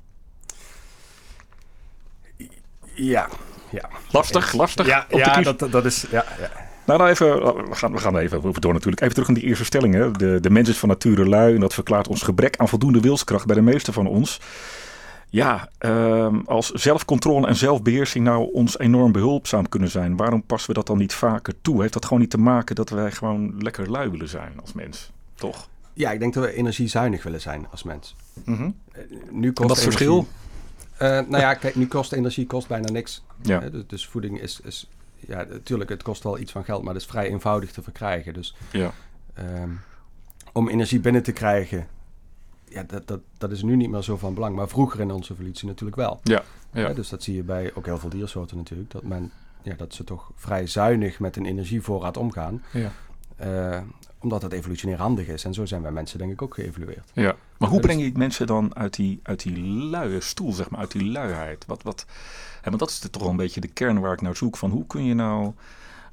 Ja. 2.94 3.30
Ja, 3.71 3.89
Lastig, 4.12 4.53
lastig. 4.53 4.86
ja, 4.86 5.06
ja 5.09 5.41
dat, 5.41 5.71
dat 5.71 5.86
is... 5.86 6.06
Ja, 6.12 6.25
ja. 6.39 6.68
Nou, 6.86 7.00
nou 7.01 7.12
even, 7.12 7.44
we 7.69 7.75
gaan, 7.75 7.91
we 7.91 7.97
gaan 7.97 8.18
even 8.18 8.44
over 8.44 8.62
door 8.62 8.74
natuurlijk. 8.74 9.01
Even 9.01 9.13
terug 9.13 9.30
naar 9.30 9.39
die 9.39 9.47
eerste 9.47 9.65
stelling. 9.65 9.94
Hè. 9.94 10.12
De, 10.12 10.38
de 10.39 10.50
mens 10.50 10.69
is 10.69 10.77
van 10.77 10.89
nature 10.89 11.25
lui 11.30 11.53
en 11.53 11.59
dat 11.59 11.74
verklaart 11.74 12.07
ons 12.07 12.21
gebrek 12.21 12.57
aan 12.57 12.69
voldoende 12.69 13.00
wilskracht 13.00 13.45
bij 13.45 13.56
de 13.56 13.62
meeste 13.62 13.91
van 13.91 14.07
ons. 14.07 14.39
Ja, 15.30 15.70
ehm, 15.78 16.40
als 16.46 16.70
zelfcontrole 16.72 17.48
en 17.48 17.56
zelfbeheersing 17.56 18.26
nou 18.26 18.54
ons 18.54 18.80
enorm 18.80 19.12
behulpzaam 19.12 19.70
kunnen 19.70 19.90
zijn, 19.90 20.18
waarom 20.18 20.44
passen 20.44 20.70
we 20.70 20.76
dat 20.76 20.88
dan 20.88 20.98
niet 20.98 21.13
vaker 21.13 21.53
toe? 21.62 21.82
Heeft 21.82 21.94
dat 21.94 22.06
gewoon 22.06 22.20
niet 22.20 22.30
te 22.30 22.38
maken 22.38 22.75
dat 22.75 22.89
wij 22.89 23.12
gewoon 23.12 23.53
lekker 23.63 23.89
lui 23.89 24.10
willen 24.10 24.30
zijn 24.30 24.53
als 24.62 24.74
mens? 24.74 25.12
Toch? 25.36 25.70
ja, 25.94 26.12
ik 26.12 26.20
denk 26.20 26.34
dat 26.34 26.44
we 26.44 26.53
energiezuinig 26.53 27.24
willen 27.24 27.42
zijn 27.42 27.68
als 27.72 27.84
mens. 27.84 28.15
Mhm. 28.46 28.70
Eh, 28.92 29.01
Nu 29.32 29.51
kost 29.53 29.70
En 29.70 29.75
het 29.75 29.84
verschil? 29.84 30.27
Eh, 30.98 31.08
nou 31.10 31.38
ja, 31.38 31.53
kijk, 31.53 31.75
nu 31.75 31.88
kost 31.88 32.12
energie 32.12 32.48
kost 32.48 32.68
bijna 32.68 32.92
niks. 32.92 33.24
Ja. 33.42 33.60
Hè, 33.60 33.72
dus, 33.72 33.84
dus 33.88 34.08
voeding 34.08 34.42
is, 34.42 34.60
is... 34.63 34.89
Ja, 35.15 35.44
natuurlijk, 35.50 35.89
het 35.89 36.03
kost 36.03 36.24
wel 36.24 36.39
iets 36.39 36.51
van 36.51 36.63
geld, 36.63 36.84
maar 36.84 36.94
het 36.94 37.01
is 37.03 37.08
vrij 37.10 37.30
eenvoudig 37.30 37.72
te 37.72 37.82
verkrijgen. 37.82 38.34
Dus 38.34 38.56
Ja. 38.72 38.92
ehm, 39.34 39.70
om 40.53 40.70
energie 40.70 41.00
binnen 41.00 41.24
te 41.24 41.32
krijgen, 41.32 41.88
ja, 42.70 42.84
dat, 42.84 43.08
dat, 43.08 43.20
dat 43.38 43.52
is 43.52 43.64
nu 43.64 43.76
niet 43.76 43.90
meer 43.90 44.02
zo 44.02 44.18
van 44.18 44.34
belang. 44.34 44.56
Maar 44.56 44.68
vroeger 44.68 45.00
in 45.00 45.12
onze 45.12 45.34
evolutie 45.34 45.68
natuurlijk 45.68 45.98
wel. 45.98 46.20
Ja. 46.24 46.44
Ja. 46.74 46.94
Dus 46.94 47.10
dat 47.10 47.24
zie 47.24 47.36
je 47.36 47.44
bij 47.44 47.72
ook 47.74 47.86
heel 47.86 47.98
veel 47.98 48.10
diersoorten 48.10 48.58
natuurlijk. 48.58 48.92
Dat, 48.92 49.04
men, 49.04 49.32
ja, 49.62 49.76
dat 49.78 49.94
ze 49.94 50.04
toch 50.04 50.32
vrij 50.36 50.68
zuinig 50.68 51.20
met 51.20 51.36
een 51.36 51.46
energievoorraad 51.46 52.18
omgaan. 52.18 52.64
Ja. 52.74 52.92
eh, 53.36 53.82
omdat 54.22 54.42
het 54.42 54.52
evolutionair 54.52 55.00
handig 55.00 55.28
is. 55.28 55.44
En 55.44 55.54
zo 55.54 55.66
zijn 55.66 55.82
wij 55.82 55.92
mensen 55.92 56.18
denk 56.18 56.32
ik 56.32 56.42
ook 56.42 56.54
geëvolueerd. 56.54 57.12
Ja. 57.14 57.36
Maar 57.58 57.70
hoe 57.70 57.80
breng 57.80 58.02
je 58.02 58.12
mensen 58.16 58.48
dan 58.48 58.76
uit 58.76 58.96
die, 58.96 59.20
uit 59.24 59.44
die 59.44 59.62
luie 59.64 60.22
stoel, 60.22 60.54
zeg 60.54 60.70
maar, 60.70 60.80
uit 60.80 60.92
die 60.92 61.06
luiheid? 61.12 61.66
Wat, 61.66 61.84
wat, 61.84 62.06
hè, 62.62 62.70
want 62.70 62.80
dat 62.80 62.90
is 62.90 63.00
toch 63.00 63.22
wel 63.22 63.32
een 63.32 63.38
beetje 63.38 63.62
de 63.62 63.68
kern 63.68 64.00
waar 64.00 64.14
ik 64.14 64.22
naar 64.22 64.36
zoek. 64.36 64.58
Van 64.58 64.72
hoe 64.72 64.88
kun 64.88 65.04
je 65.04 65.14
nou... 65.14 65.54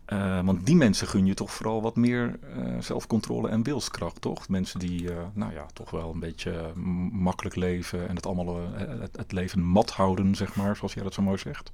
eh, 0.06 0.40
want 0.44 0.66
die 0.66 0.76
mensen 0.76 1.06
gun 1.06 1.26
je 1.26 1.34
toch 1.34 1.52
vooral 1.52 1.82
wat 1.82 1.96
meer 1.96 2.38
eh, 2.56 2.78
zelfcontrole 2.80 3.48
en 3.48 3.62
wilskracht, 3.62 4.20
toch? 4.20 4.48
Mensen 4.48 4.78
die, 4.78 5.10
eh, 5.10 5.16
nou 5.32 5.52
ja, 5.52 5.66
toch 5.72 5.90
wel 5.90 6.10
een 6.12 6.20
beetje 6.20 6.72
makkelijk 7.12 7.56
leven 7.56 8.08
en 8.08 8.16
het 8.16 8.26
allemaal, 8.26 8.60
het, 9.00 9.16
het 9.16 9.32
leven 9.32 9.62
mat 9.62 9.90
houden, 9.90 10.34
zeg 10.34 10.56
maar, 10.56 10.76
zoals 10.76 10.94
jij 10.94 11.02
dat 11.02 11.14
zo 11.14 11.22
mooi 11.22 11.38
zegt. 11.38 11.72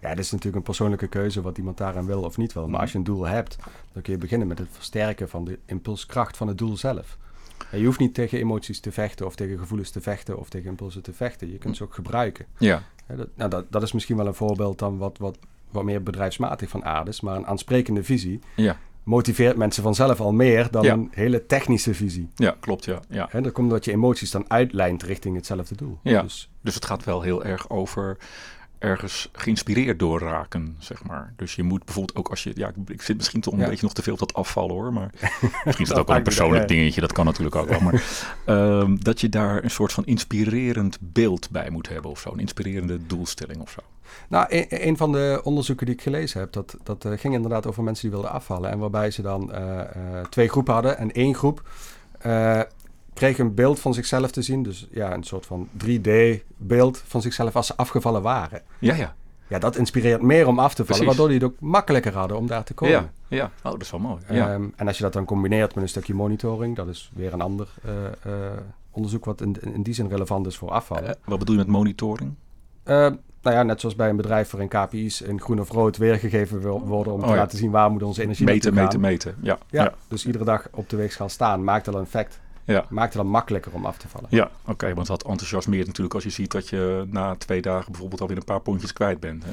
Ja, 0.00 0.08
het 0.08 0.18
is 0.18 0.30
natuurlijk 0.30 0.56
een 0.56 0.62
persoonlijke 0.62 1.06
keuze 1.06 1.42
wat 1.42 1.58
iemand 1.58 1.76
daaraan 1.76 2.06
wil 2.06 2.22
of 2.22 2.36
niet 2.36 2.52
wil. 2.52 2.68
Maar 2.68 2.80
als 2.80 2.92
je 2.92 2.98
een 2.98 3.04
doel 3.04 3.26
hebt, 3.26 3.56
dan 3.92 4.02
kun 4.02 4.12
je 4.12 4.18
beginnen 4.18 4.48
met 4.48 4.58
het 4.58 4.68
versterken 4.70 5.28
van 5.28 5.44
de 5.44 5.58
impulskracht 5.66 6.36
van 6.36 6.48
het 6.48 6.58
doel 6.58 6.76
zelf. 6.76 7.18
En 7.70 7.78
je 7.78 7.86
hoeft 7.86 7.98
niet 7.98 8.14
tegen 8.14 8.38
emoties 8.38 8.80
te 8.80 8.92
vechten 8.92 9.26
of 9.26 9.34
tegen 9.34 9.58
gevoelens 9.58 9.90
te 9.90 10.00
vechten 10.00 10.38
of 10.38 10.48
tegen 10.48 10.70
impulsen 10.70 11.02
te 11.02 11.12
vechten. 11.12 11.52
Je 11.52 11.58
kunt 11.58 11.76
ze 11.76 11.82
ook 11.82 11.94
gebruiken. 11.94 12.46
Ja. 12.58 12.82
Dat, 13.06 13.28
nou, 13.34 13.50
dat, 13.50 13.72
dat 13.72 13.82
is 13.82 13.92
misschien 13.92 14.16
wel 14.16 14.26
een 14.26 14.34
voorbeeld 14.34 14.78
dan 14.78 14.98
wat, 14.98 15.18
wat, 15.18 15.38
wat 15.74 15.84
meer 15.84 16.02
bedrijfsmatig 16.02 16.68
van 16.68 16.84
aard 16.84 17.08
is. 17.08 17.20
Maar 17.20 17.36
een 17.36 17.46
aansprekende 17.46 18.04
visie 18.04 18.40
Ja, 18.56 18.76
motiveert 19.02 19.56
mensen 19.56 19.82
vanzelf 19.82 20.20
al 20.20 20.32
meer 20.32 20.68
dan 20.70 20.82
Ja. 20.82 20.92
een 20.92 21.08
hele 21.10 21.46
technische 21.46 21.94
visie. 21.94 22.28
ja 22.34 22.56
klopt, 22.60 22.84
ja. 22.84 23.00
ja. 23.08 23.26
Hè, 23.30 23.40
dat 23.40 23.52
komt 23.52 23.66
omdat 23.68 23.84
je 23.84 23.92
emoties 23.92 24.30
dan 24.30 24.44
uitlijnt 24.50 25.02
richting 25.02 25.36
hetzelfde 25.36 25.74
doel. 25.76 25.98
Ja. 26.02 26.22
Dus 26.22 26.50
Dus 26.60 26.74
het 26.74 26.84
gaat 26.84 27.04
wel 27.04 27.22
heel 27.22 27.44
erg 27.44 27.70
over 27.70 28.16
ergens 28.78 29.28
geïnspireerd 29.32 29.98
door 29.98 30.20
raken, 30.20 30.76
zeg 30.78 31.04
maar. 31.04 31.32
Dus 31.36 31.54
je 31.54 31.62
moet 31.62 31.84
bijvoorbeeld 31.84 32.18
ook 32.18 32.28
als 32.28 32.42
je... 32.42 32.52
Ja, 32.54 32.72
ik 32.86 33.02
zit 33.02 33.16
misschien 33.16 33.40
toch 33.40 33.52
een 33.52 33.60
Ja. 33.60 33.68
beetje 33.68 33.84
nog 33.84 33.94
te 33.94 34.02
veel 34.02 34.12
op 34.12 34.18
dat 34.18 34.34
afvallen 34.34 34.74
hoor. 34.74 34.92
Maar 34.92 35.10
misschien 35.64 35.84
is 35.84 35.88
Dat 35.88 35.98
ook 35.98 36.06
wel 36.06 36.16
een 36.16 36.22
persoonlijk 36.22 36.68
dingetje. 36.68 37.00
Dat 37.00 37.12
kan 37.12 37.24
natuurlijk 37.24 37.56
ook 37.56 37.68
wel. 37.68 37.80
Maar 37.80 38.02
ehm, 38.44 38.96
dat 38.98 39.20
je 39.20 39.28
daar 39.28 39.64
een 39.64 39.70
soort 39.70 39.92
van 39.92 40.04
inspirerend 40.04 40.98
beeld 41.00 41.50
bij 41.50 41.70
moet 41.70 41.88
hebben 41.88 42.10
of 42.10 42.20
zo. 42.20 42.32
Een 42.32 42.38
inspirerende 42.38 43.06
doelstelling 43.06 43.60
of 43.60 43.70
zo. 43.70 43.80
Nou, 44.28 44.46
een, 44.48 44.66
een 44.68 44.96
van 44.96 45.12
de 45.12 45.40
onderzoeken 45.44 45.86
die 45.86 45.94
ik 45.94 46.02
gelezen 46.02 46.40
heb, 46.40 46.52
dat, 46.52 46.76
dat 46.82 47.04
eh, 47.04 47.12
ging 47.18 47.34
inderdaad 47.34 47.66
over 47.66 47.82
mensen 47.82 48.02
die 48.02 48.12
wilden 48.18 48.36
afvallen. 48.36 48.70
En 48.70 48.78
waarbij 48.78 49.10
ze 49.10 49.22
dan 49.22 49.52
eh, 49.52 49.80
eh, 49.80 50.24
twee 50.30 50.48
groepen 50.48 50.74
hadden. 50.74 50.98
En 50.98 51.12
één 51.12 51.34
groep 51.34 51.62
kreeg 53.14 53.38
een 53.38 53.54
beeld 53.54 53.80
van 53.80 53.94
zichzelf 53.94 54.30
te 54.30 54.42
zien. 54.42 54.62
Dus 54.62 54.88
ja, 54.90 55.12
een 55.14 55.22
soort 55.24 55.46
van 55.46 55.68
3D-beeld 55.84 57.02
van 57.06 57.22
zichzelf 57.22 57.56
als 57.56 57.66
ze 57.66 57.76
afgevallen 57.76 58.22
waren. 58.22 58.62
Ja, 58.78 58.94
ja. 58.94 59.14
Ja, 59.48 59.58
dat 59.58 59.76
inspireert 59.76 60.22
meer 60.22 60.46
om 60.46 60.58
af 60.58 60.74
te 60.74 60.84
vallen, 60.84 60.86
Precies. 60.86 61.06
waardoor 61.06 61.28
die 61.28 61.36
het 61.38 61.46
ook 61.46 61.60
makkelijker 61.60 62.14
hadden 62.14 62.36
om 62.36 62.46
daar 62.46 62.64
te 62.64 62.74
komen. 62.74 62.94
Ja, 62.94 63.10
ja. 63.36 63.50
Oh, 63.62 63.72
dat 63.72 63.80
is 63.80 63.90
wel 63.90 64.00
mooi. 64.00 64.20
Ja. 64.30 64.52
Ehm, 64.52 64.64
en 64.76 64.86
als 64.86 64.96
je 64.96 65.02
dat 65.02 65.12
dan 65.12 65.24
combineert 65.24 65.74
met 65.74 65.82
een 65.84 65.88
stukje 65.90 66.14
monitoring, 66.14 66.76
dat 66.76 66.88
is 66.88 67.10
weer 67.14 67.32
een 67.32 67.40
ander 67.40 67.68
eh, 67.84 67.92
eh, 68.06 68.50
onderzoek 68.90 69.24
wat 69.24 69.40
in, 69.40 69.56
in 69.74 69.82
die 69.82 69.94
zin 69.94 70.08
relevant 70.08 70.46
is 70.46 70.56
voor 70.56 70.70
afvallen. 70.70 71.08
Eh, 71.08 71.14
wat 71.24 71.38
bedoel 71.38 71.54
je 71.54 71.60
met 71.60 71.70
monitoring? 71.70 72.34
Nou 72.84 73.56
ja, 73.56 73.62
net 73.62 73.80
zoals 73.80 73.94
bij 73.96 74.08
een 74.08 74.16
bedrijf 74.16 74.50
waarin 74.50 74.68
KPI's 74.68 75.20
in 75.20 75.40
groen 75.40 75.60
of 75.60 75.70
rood 75.70 75.96
weergegeven 75.96 76.60
wil- 76.60 76.80
worden 76.86 77.12
om 77.12 77.18
Oh 77.20 77.26
te 77.26 77.32
ja. 77.32 77.38
laten 77.38 77.58
zien 77.58 77.70
waar 77.70 77.90
moet 77.90 78.02
onze 78.02 78.22
energie 78.22 78.46
Meten, 78.46 78.74
meten, 78.74 79.00
meten. 79.00 79.34
Ja, 79.42 79.58
Ja, 79.70 79.82
ja. 79.82 79.94
dus 80.08 80.26
iedere 80.26 80.44
dag 80.44 80.68
op 80.70 80.88
de 80.88 80.96
weegschaal 80.96 81.28
staan 81.28 81.64
maakt 81.64 81.88
al 81.88 81.94
een 81.94 82.02
effect. 82.04 82.40
Ja. 82.64 82.84
Maakt 82.88 83.12
het 83.14 83.22
dan 83.22 83.30
makkelijker 83.30 83.72
om 83.72 83.84
af 83.86 83.96
te 83.98 84.08
vallen. 84.08 84.28
Ja, 84.30 84.50
oké, 84.66 84.94
want 84.94 85.06
dat 85.06 85.22
enthousiasmeert 85.24 85.86
natuurlijk 85.86 86.14
als 86.14 86.24
je 86.24 86.30
ziet 86.30 86.52
dat 86.52 86.68
je 86.68 87.04
na 87.10 87.34
twee 87.34 87.62
dagen 87.62 87.90
bijvoorbeeld 87.92 88.20
alweer 88.20 88.36
een 88.36 88.44
paar 88.44 88.60
pondjes 88.60 88.92
kwijt 88.92 89.20
bent. 89.20 89.44
Hè? 89.44 89.50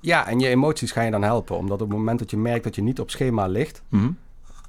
Ja, 0.00 0.26
en 0.26 0.38
je 0.40 0.48
emoties 0.48 0.92
gaan 0.92 1.04
je 1.04 1.10
dan 1.10 1.22
helpen. 1.22 1.56
Omdat 1.56 1.82
op 1.82 1.88
het 1.88 1.98
moment 1.98 2.18
dat 2.18 2.30
je 2.30 2.36
merkt 2.36 2.64
dat 2.64 2.74
je 2.74 2.82
niet 2.82 3.00
op 3.00 3.10
schema 3.10 3.46
ligt, 3.46 3.82
Mhm. 3.88 4.10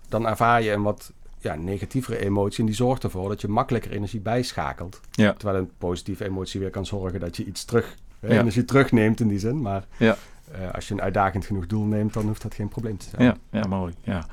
dan 0.09 0.27
ervaar 0.27 0.61
je 0.61 0.71
een 0.71 0.81
wat 0.81 1.11
ja, 1.39 1.55
negatievere 1.55 2.17
emotie. 2.17 2.59
En 2.59 2.65
die 2.65 2.75
zorgt 2.75 3.03
ervoor 3.03 3.29
dat 3.29 3.41
je 3.41 3.47
makkelijker 3.47 3.91
energie 3.91 4.19
bijschakelt. 4.19 4.99
Ja. 5.11 5.33
Terwijl 5.33 5.59
een 5.59 5.71
positieve 5.77 6.25
emotie 6.25 6.59
weer 6.59 6.69
kan 6.69 6.85
zorgen 6.85 7.19
dat 7.19 7.37
je 7.37 7.45
iets 7.45 7.65
terug, 7.65 7.95
hè, 8.19 8.33
Ja. 8.33 8.39
energie 8.39 8.65
terugneemt 8.65 9.19
in 9.19 9.27
die 9.27 9.39
zin. 9.39 9.61
Maar 9.61 9.85
Ja. 9.97 10.17
Eh, 10.53 10.71
als 10.71 10.87
je 10.87 10.93
een 10.93 11.01
uitdagend 11.01 11.45
genoeg 11.45 11.65
doel 11.65 11.83
neemt, 11.83 12.13
dan 12.13 12.25
hoeft 12.25 12.41
dat 12.41 12.53
geen 12.53 12.67
probleem 12.67 12.97
te 12.97 13.05
zijn. 13.09 13.23
Ja, 13.23 13.59
ja, 13.59 13.67
mooi. 13.67 13.93
Ja. 14.03 14.25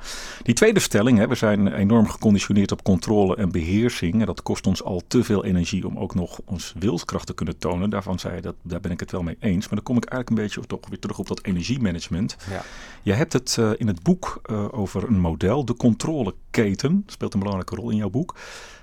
Die 0.43 0.53
tweede 0.53 0.79
stelling, 0.79 1.17
hè, 1.17 1.27
we 1.27 1.35
zijn 1.35 1.73
enorm 1.73 2.07
geconditioneerd 2.07 2.71
op 2.71 2.83
controle 2.83 3.35
en 3.35 3.51
beheersing. 3.51 4.19
En 4.19 4.25
dat 4.25 4.43
kost 4.43 4.67
ons 4.67 4.83
al 4.83 5.01
te 5.07 5.23
veel 5.23 5.45
energie 5.45 5.87
om 5.87 5.97
ook 5.97 6.15
nog 6.15 6.39
ons 6.45 6.73
wilskracht 6.79 7.25
te 7.25 7.33
kunnen 7.33 7.57
tonen. 7.57 7.89
Daarvan 7.89 8.19
zei 8.19 8.35
je, 8.35 8.41
dat, 8.41 8.55
daar 8.61 8.79
ben 8.79 8.91
ik 8.91 8.99
het 8.99 9.11
wel 9.11 9.23
mee 9.23 9.37
eens. 9.39 9.65
Maar 9.65 9.75
dan 9.75 9.83
kom 9.83 9.97
ik 9.97 10.05
eigenlijk 10.05 10.29
een 10.29 10.47
beetje 10.47 10.67
toch 10.67 10.89
weer 10.89 10.99
terug 10.99 11.19
op 11.19 11.27
dat 11.27 11.43
energiemanagement. 11.43 12.37
Ja. 12.49 12.61
Je 13.01 13.13
hebt 13.13 13.33
het 13.33 13.57
eh, 13.59 13.71
in 13.77 13.87
het 13.87 14.03
boek 14.03 14.39
eh, 14.43 14.65
over 14.71 15.03
een 15.03 15.19
model, 15.19 15.65
de 15.65 15.75
controleketen. 15.75 17.03
Speelt 17.05 17.33
een 17.33 17.39
belangrijke 17.39 17.75
rol 17.75 17.89
in 17.89 17.97
jouw 17.97 18.09
boek. 18.09 18.35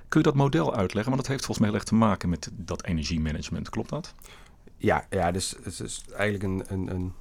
Kun 0.09 0.21
je 0.21 0.27
dat 0.27 0.37
model 0.37 0.75
uitleggen? 0.75 1.13
Want 1.13 1.17
dat 1.17 1.27
heeft 1.27 1.45
volgens 1.45 1.59
mij 1.59 1.69
heel 1.69 1.79
erg 1.79 1.89
te 1.89 1.95
maken 1.95 2.29
met 2.29 2.51
dat 2.53 2.85
energiemanagement. 2.85 3.69
Klopt 3.69 3.89
dat? 3.89 4.15
Ja, 4.77 5.07
ja 5.11 5.31
dus 5.33 5.57
het 5.63 5.81
is 5.81 6.05
eigenlijk 6.17 6.43
een, 6.43 6.65
een, 6.69 6.95
een 6.95 7.13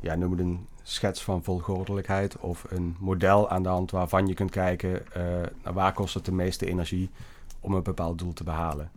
ja, 0.00 0.14
noem 0.14 0.30
het 0.30 0.40
een 0.40 0.66
schets 0.82 1.22
van 1.22 1.44
volgordelijkheid 1.44 2.36
of 2.38 2.64
een 2.68 2.96
model 2.98 3.50
aan 3.50 3.62
de 3.62 3.68
hand 3.68 3.90
waarvan 3.90 4.26
je 4.26 4.34
kunt 4.34 4.50
kijken 4.50 5.12
eh, 5.12 5.22
naar 5.62 5.72
waar 5.72 5.92
kost 5.92 6.14
het 6.14 6.24
de 6.24 6.32
meeste 6.32 6.66
energie 6.66 7.10
om 7.60 7.74
een 7.74 7.82
bepaald 7.82 8.18
doel 8.18 8.32
te 8.32 8.44
behalen. 8.44 8.90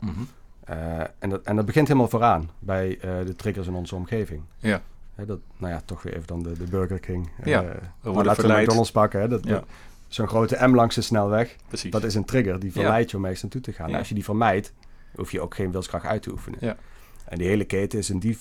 Eh, 0.63 0.99
en, 1.19 1.29
dat, 1.29 1.41
en 1.41 1.55
dat 1.55 1.65
begint 1.65 1.87
helemaal 1.87 2.09
vooraan 2.09 2.49
bij 2.59 2.97
eh, 2.99 3.25
de 3.25 3.35
triggers 3.35 3.67
in 3.67 3.73
onze 3.73 3.95
omgeving. 3.95 4.41
Ja. 4.57 4.81
Hè, 5.15 5.25
dat, 5.25 5.39
nou 5.57 5.73
ja, 5.73 5.81
toch 5.85 6.01
weer 6.01 6.13
even 6.13 6.27
dan 6.27 6.43
de, 6.43 6.57
de 6.57 6.63
Burger 6.63 6.99
King. 6.99 7.29
Ja, 7.43 7.61
maar 8.01 8.25
laten 8.25 8.47
we. 8.47 8.61
McDonald's 8.61 8.91
pakken. 8.91 9.19
Hè, 9.19 9.27
dat, 9.27 9.43
Ja. 9.43 9.63
Zo'n 10.07 10.27
grote 10.27 10.67
M 10.67 10.75
langs 10.75 10.95
de 10.95 11.01
snelweg, 11.01 11.55
Precies. 11.67 11.91
dat 11.91 12.03
is 12.03 12.15
een 12.15 12.25
trigger. 12.25 12.59
Die 12.59 12.71
verleidt 12.71 13.11
je 13.11 13.17
om 13.17 13.23
ergens 13.23 13.41
naartoe 13.41 13.61
te 13.61 13.71
gaan. 13.71 13.89
Ja. 13.89 13.97
Als 13.97 14.07
je 14.09 14.13
die 14.13 14.23
vermijdt, 14.23 14.73
hoef 15.15 15.31
je 15.31 15.41
ook 15.41 15.55
geen 15.55 15.71
wilskracht 15.71 16.05
uit 16.05 16.21
te 16.21 16.31
oefenen. 16.31 16.59
Ja. 16.61 16.77
En 17.25 17.37
die 17.37 17.47
hele 17.47 17.65
keten 17.65 17.99
is 17.99 18.09
in 18.09 18.19
die, 18.19 18.37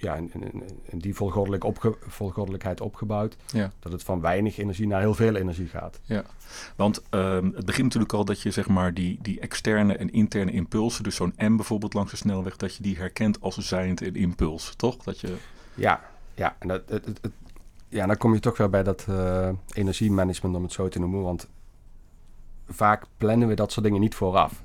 ja, 0.00 0.14
in, 0.14 0.30
in, 0.34 0.62
in 0.84 0.98
die 0.98 1.14
volgordelijk 1.14 1.64
opge, 1.64 1.96
volgordelijkheid 2.00 2.80
opgebouwd. 2.80 3.36
Ja. 3.52 3.72
Dat 3.78 3.92
het 3.92 4.02
van 4.02 4.20
weinig 4.20 4.58
energie 4.58 4.86
naar 4.86 5.00
heel 5.00 5.14
veel 5.14 5.34
energie 5.34 5.66
gaat. 5.66 6.00
Want 6.76 7.02
ehm, 7.10 7.44
het 7.54 7.64
begint 7.64 7.84
natuurlijk 7.86 8.12
al 8.12 8.24
dat 8.24 8.40
je 8.40 8.50
zeg 8.50 8.68
maar 8.68 8.94
die, 8.94 9.18
die 9.22 9.40
externe 9.40 9.96
en 9.96 10.10
interne 10.12 10.50
impulsen, 10.50 11.04
dus 11.04 11.14
zo'n 11.16 11.34
M 11.38 11.56
bijvoorbeeld 11.56 11.94
langs 11.94 12.10
de 12.10 12.16
snelweg, 12.16 12.56
dat 12.56 12.74
je 12.76 12.82
die 12.82 12.96
herkent 12.96 13.40
als 13.40 13.56
zijnd 13.58 14.00
een 14.00 14.14
impuls, 14.14 14.74
toch? 14.76 14.96
Dat 14.96 15.20
je, 15.20 15.36
Ja, 15.74 16.00
ja. 16.34 16.56
En 16.58 16.68
dat, 16.68 16.82
het, 16.88 17.04
het, 17.04 17.18
het- 17.22 17.32
ja, 17.88 18.06
dan 18.06 18.16
kom 18.16 18.34
je 18.34 18.40
toch 18.40 18.56
weer 18.56 18.70
bij 18.70 18.82
dat 18.82 19.06
eh, 19.08 19.48
energiemanagement, 19.72 20.56
om 20.56 20.62
het 20.62 20.72
zo 20.72 20.88
te 20.88 20.98
noemen. 20.98 21.22
Want 21.22 21.48
vaak 22.68 23.04
plannen 23.16 23.48
we 23.48 23.54
dat 23.54 23.72
soort 23.72 23.84
dingen 23.84 24.00
niet 24.00 24.14
vooraf. 24.14 24.62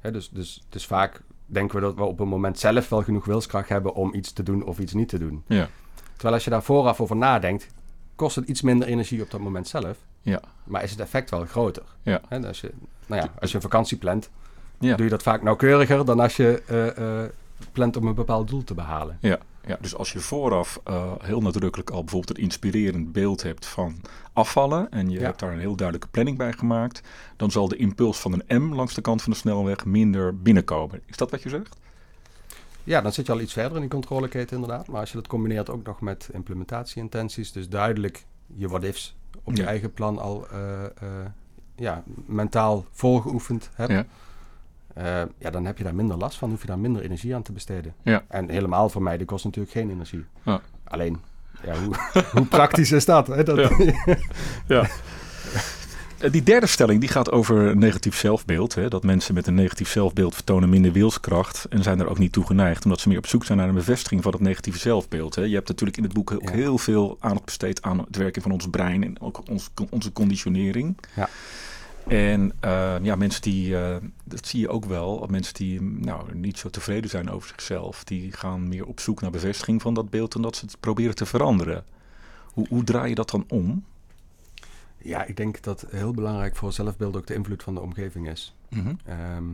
Hè, 0.00 0.10
dus, 0.12 0.28
dus, 0.28 0.62
dus 0.68 0.86
vaak 0.86 1.22
denken 1.52 1.74
we 1.76 1.82
dat 1.82 1.94
we 1.94 2.02
op 2.02 2.20
een 2.20 2.28
moment 2.28 2.58
zelf 2.58 2.88
wel 2.88 3.02
genoeg 3.02 3.24
wilskracht 3.24 3.68
hebben 3.68 3.94
om 3.94 4.14
iets 4.14 4.32
te 4.32 4.42
doen 4.42 4.64
of 4.64 4.78
iets 4.78 4.92
niet 4.92 5.08
te 5.08 5.18
doen. 5.18 5.42
Ja. 5.46 5.68
Terwijl 6.12 6.34
als 6.34 6.44
je 6.44 6.50
daar 6.50 6.62
vooraf 6.62 7.00
over 7.00 7.16
nadenkt, 7.16 7.66
kost 8.14 8.36
het 8.36 8.48
iets 8.48 8.62
minder 8.62 8.88
energie 8.88 9.22
op 9.22 9.30
dat 9.30 9.40
moment 9.40 9.68
zelf. 9.68 9.98
Ja. 10.22 10.40
Maar 10.64 10.82
is 10.82 10.90
het 10.90 11.00
effect 11.00 11.30
wel 11.30 11.44
groter. 11.46 11.82
Ja. 12.02 12.20
Als, 12.46 12.60
je, 12.60 12.70
nou 13.06 13.22
ja, 13.22 13.32
als 13.40 13.50
je 13.50 13.56
een 13.56 13.62
vakantie 13.62 13.96
plant, 13.96 14.30
Ja. 14.78 14.94
doe 14.96 15.04
je 15.04 15.10
dat 15.10 15.22
vaak 15.22 15.42
nauwkeuriger 15.42 16.04
dan 16.04 16.20
als 16.20 16.36
je 16.36 16.62
eh, 16.66 17.66
plant 17.72 17.96
om 17.96 18.06
een 18.06 18.14
bepaald 18.14 18.48
doel 18.48 18.64
te 18.64 18.74
behalen. 18.74 19.18
Ja, 19.20 19.38
ja, 19.66 19.76
dus 19.80 19.94
als 19.94 20.12
je 20.12 20.18
vooraf 20.20 20.80
eh, 20.84 21.12
heel 21.18 21.40
nadrukkelijk 21.40 21.90
al 21.90 22.00
bijvoorbeeld 22.04 22.36
een 22.38 22.44
inspirerend 22.44 23.12
beeld 23.12 23.42
hebt 23.42 23.66
van 23.66 24.00
afvallen 24.32 24.90
en 24.90 25.10
je 25.10 25.18
Ja. 25.18 25.24
hebt 25.24 25.38
daar 25.40 25.52
een 25.52 25.58
heel 25.58 25.76
duidelijke 25.76 26.10
planning 26.12 26.38
bij 26.38 26.52
gemaakt, 26.52 27.00
dan 27.36 27.50
zal 27.50 27.68
de 27.68 27.76
impuls 27.76 28.18
van 28.20 28.42
een 28.46 28.62
M 28.62 28.74
langs 28.74 28.94
de 28.94 29.00
kant 29.00 29.22
van 29.22 29.32
de 29.32 29.38
snelweg 29.38 29.84
minder 29.84 30.42
binnenkomen. 30.42 31.00
Is 31.06 31.16
dat 31.16 31.30
wat 31.30 31.42
je 31.42 31.48
zegt? 31.48 31.76
Ja, 32.84 33.00
dan 33.00 33.12
zit 33.12 33.26
je 33.26 33.32
al 33.32 33.40
iets 33.40 33.52
verder 33.52 33.74
in 33.74 33.80
die 33.80 33.90
controleketen 33.90 34.56
inderdaad. 34.56 34.86
Maar 34.88 35.00
als 35.00 35.10
je 35.10 35.16
dat 35.16 35.26
combineert 35.26 35.70
ook 35.70 35.86
nog 35.86 36.00
met 36.00 36.28
implementatieintenties, 36.32 37.52
dus 37.52 37.68
duidelijk 37.68 38.24
je 38.56 38.68
what-ifs 38.68 39.16
op 39.42 39.56
je 39.56 39.62
Ja. 39.62 39.68
eigen 39.68 39.92
plan 39.92 40.18
al 40.18 40.48
eh, 40.48 40.84
eh, 40.84 40.90
ja, 41.76 42.02
mentaal 42.26 42.84
voorgeoefend 42.90 43.70
hebt, 43.74 43.90
Ja. 43.92 44.06
Eh, 45.00 45.22
ja, 45.38 45.50
dan 45.50 45.64
heb 45.64 45.78
je 45.78 45.84
daar 45.84 45.94
minder 45.94 46.16
last 46.16 46.38
van, 46.38 46.50
hoef 46.50 46.60
je 46.60 46.66
daar 46.66 46.78
minder 46.78 47.02
energie 47.02 47.34
aan 47.34 47.42
te 47.42 47.52
besteden. 47.52 47.94
Ja. 48.02 48.24
En 48.28 48.50
helemaal 48.50 48.88
voor 48.88 49.02
mij, 49.02 49.16
die 49.16 49.26
kost 49.26 49.44
natuurlijk 49.44 49.72
geen 49.72 49.90
energie. 49.90 50.24
Ja. 50.42 50.60
Alleen, 50.84 51.20
ja, 51.64 51.74
hoe, 51.74 51.94
hoe 52.34 52.46
praktisch 52.46 52.92
is 52.92 53.04
dat? 53.04 53.26
Hè? 53.26 53.42
dat 53.42 53.56
Ja. 54.66 54.88
Eh, 56.18 56.30
Die 56.30 56.42
derde 56.42 56.66
stelling 56.66 57.00
die 57.00 57.08
gaat 57.08 57.30
over 57.30 57.76
negatief 57.76 58.16
zelfbeeld. 58.16 58.74
Hè? 58.74 58.88
Dat 58.88 59.02
mensen 59.02 59.34
met 59.34 59.46
een 59.46 59.54
negatief 59.54 59.88
zelfbeeld 59.88 60.34
vertonen 60.34 60.68
minder 60.68 60.92
wilskracht 60.92 61.64
en 61.64 61.82
zijn 61.82 62.00
er 62.00 62.08
ook 62.08 62.18
niet 62.18 62.32
toe 62.32 62.46
geneigd, 62.46 62.84
omdat 62.84 63.00
ze 63.00 63.08
meer 63.08 63.18
op 63.18 63.26
zoek 63.26 63.44
zijn 63.44 63.58
naar 63.58 63.68
een 63.68 63.74
bevestiging 63.74 64.22
van 64.22 64.32
het 64.32 64.40
negatieve 64.40 64.78
zelfbeeld. 64.78 65.34
Hè? 65.34 65.42
Je 65.42 65.54
hebt 65.54 65.68
natuurlijk 65.68 65.98
in 65.98 66.04
het 66.04 66.12
boek 66.12 66.32
ook 66.32 66.50
heel 66.50 66.78
veel 66.78 67.16
aandacht 67.20 67.44
besteed 67.44 67.82
aan 67.82 67.98
het 67.98 68.16
werken 68.16 68.42
van 68.42 68.50
ons 68.50 68.68
brein 68.70 69.04
en 69.04 69.20
ook 69.20 69.48
ons, 69.48 69.70
onze 69.90 70.12
conditionering. 70.12 70.96
Ja. 71.16 71.28
En 72.10 72.52
eh, 72.60 72.96
ja, 73.02 73.16
mensen 73.16 73.42
die, 73.42 73.76
eh, 73.76 73.96
dat 74.24 74.46
zie 74.46 74.60
je 74.60 74.68
ook 74.68 74.84
wel, 74.84 75.26
mensen 75.30 75.54
die 75.54 75.82
nou, 75.82 76.34
niet 76.34 76.58
zo 76.58 76.70
tevreden 76.70 77.10
zijn 77.10 77.30
over 77.30 77.48
zichzelf, 77.48 78.04
die 78.04 78.32
gaan 78.32 78.68
meer 78.68 78.86
op 78.86 79.00
zoek 79.00 79.20
naar 79.20 79.30
bevestiging 79.30 79.82
van 79.82 79.94
dat 79.94 80.10
beeld 80.10 80.32
dan 80.32 80.42
dat 80.42 80.56
ze 80.56 80.64
het 80.64 80.80
proberen 80.80 81.14
te 81.14 81.26
veranderen. 81.26 81.84
Hoe, 82.44 82.66
hoe 82.68 82.84
draai 82.84 83.08
je 83.08 83.14
dat 83.14 83.30
dan 83.30 83.44
om? 83.48 83.84
Ja, 84.98 85.24
ik 85.24 85.36
denk 85.36 85.62
dat 85.62 85.86
heel 85.90 86.12
belangrijk 86.12 86.56
voor 86.56 86.72
zelfbeeld 86.72 87.16
ook 87.16 87.26
de 87.26 87.34
invloed 87.34 87.62
van 87.62 87.74
de 87.74 87.80
omgeving 87.80 88.28
is. 88.28 88.54
Mhm. 88.68 88.94
Ehm, 89.04 89.44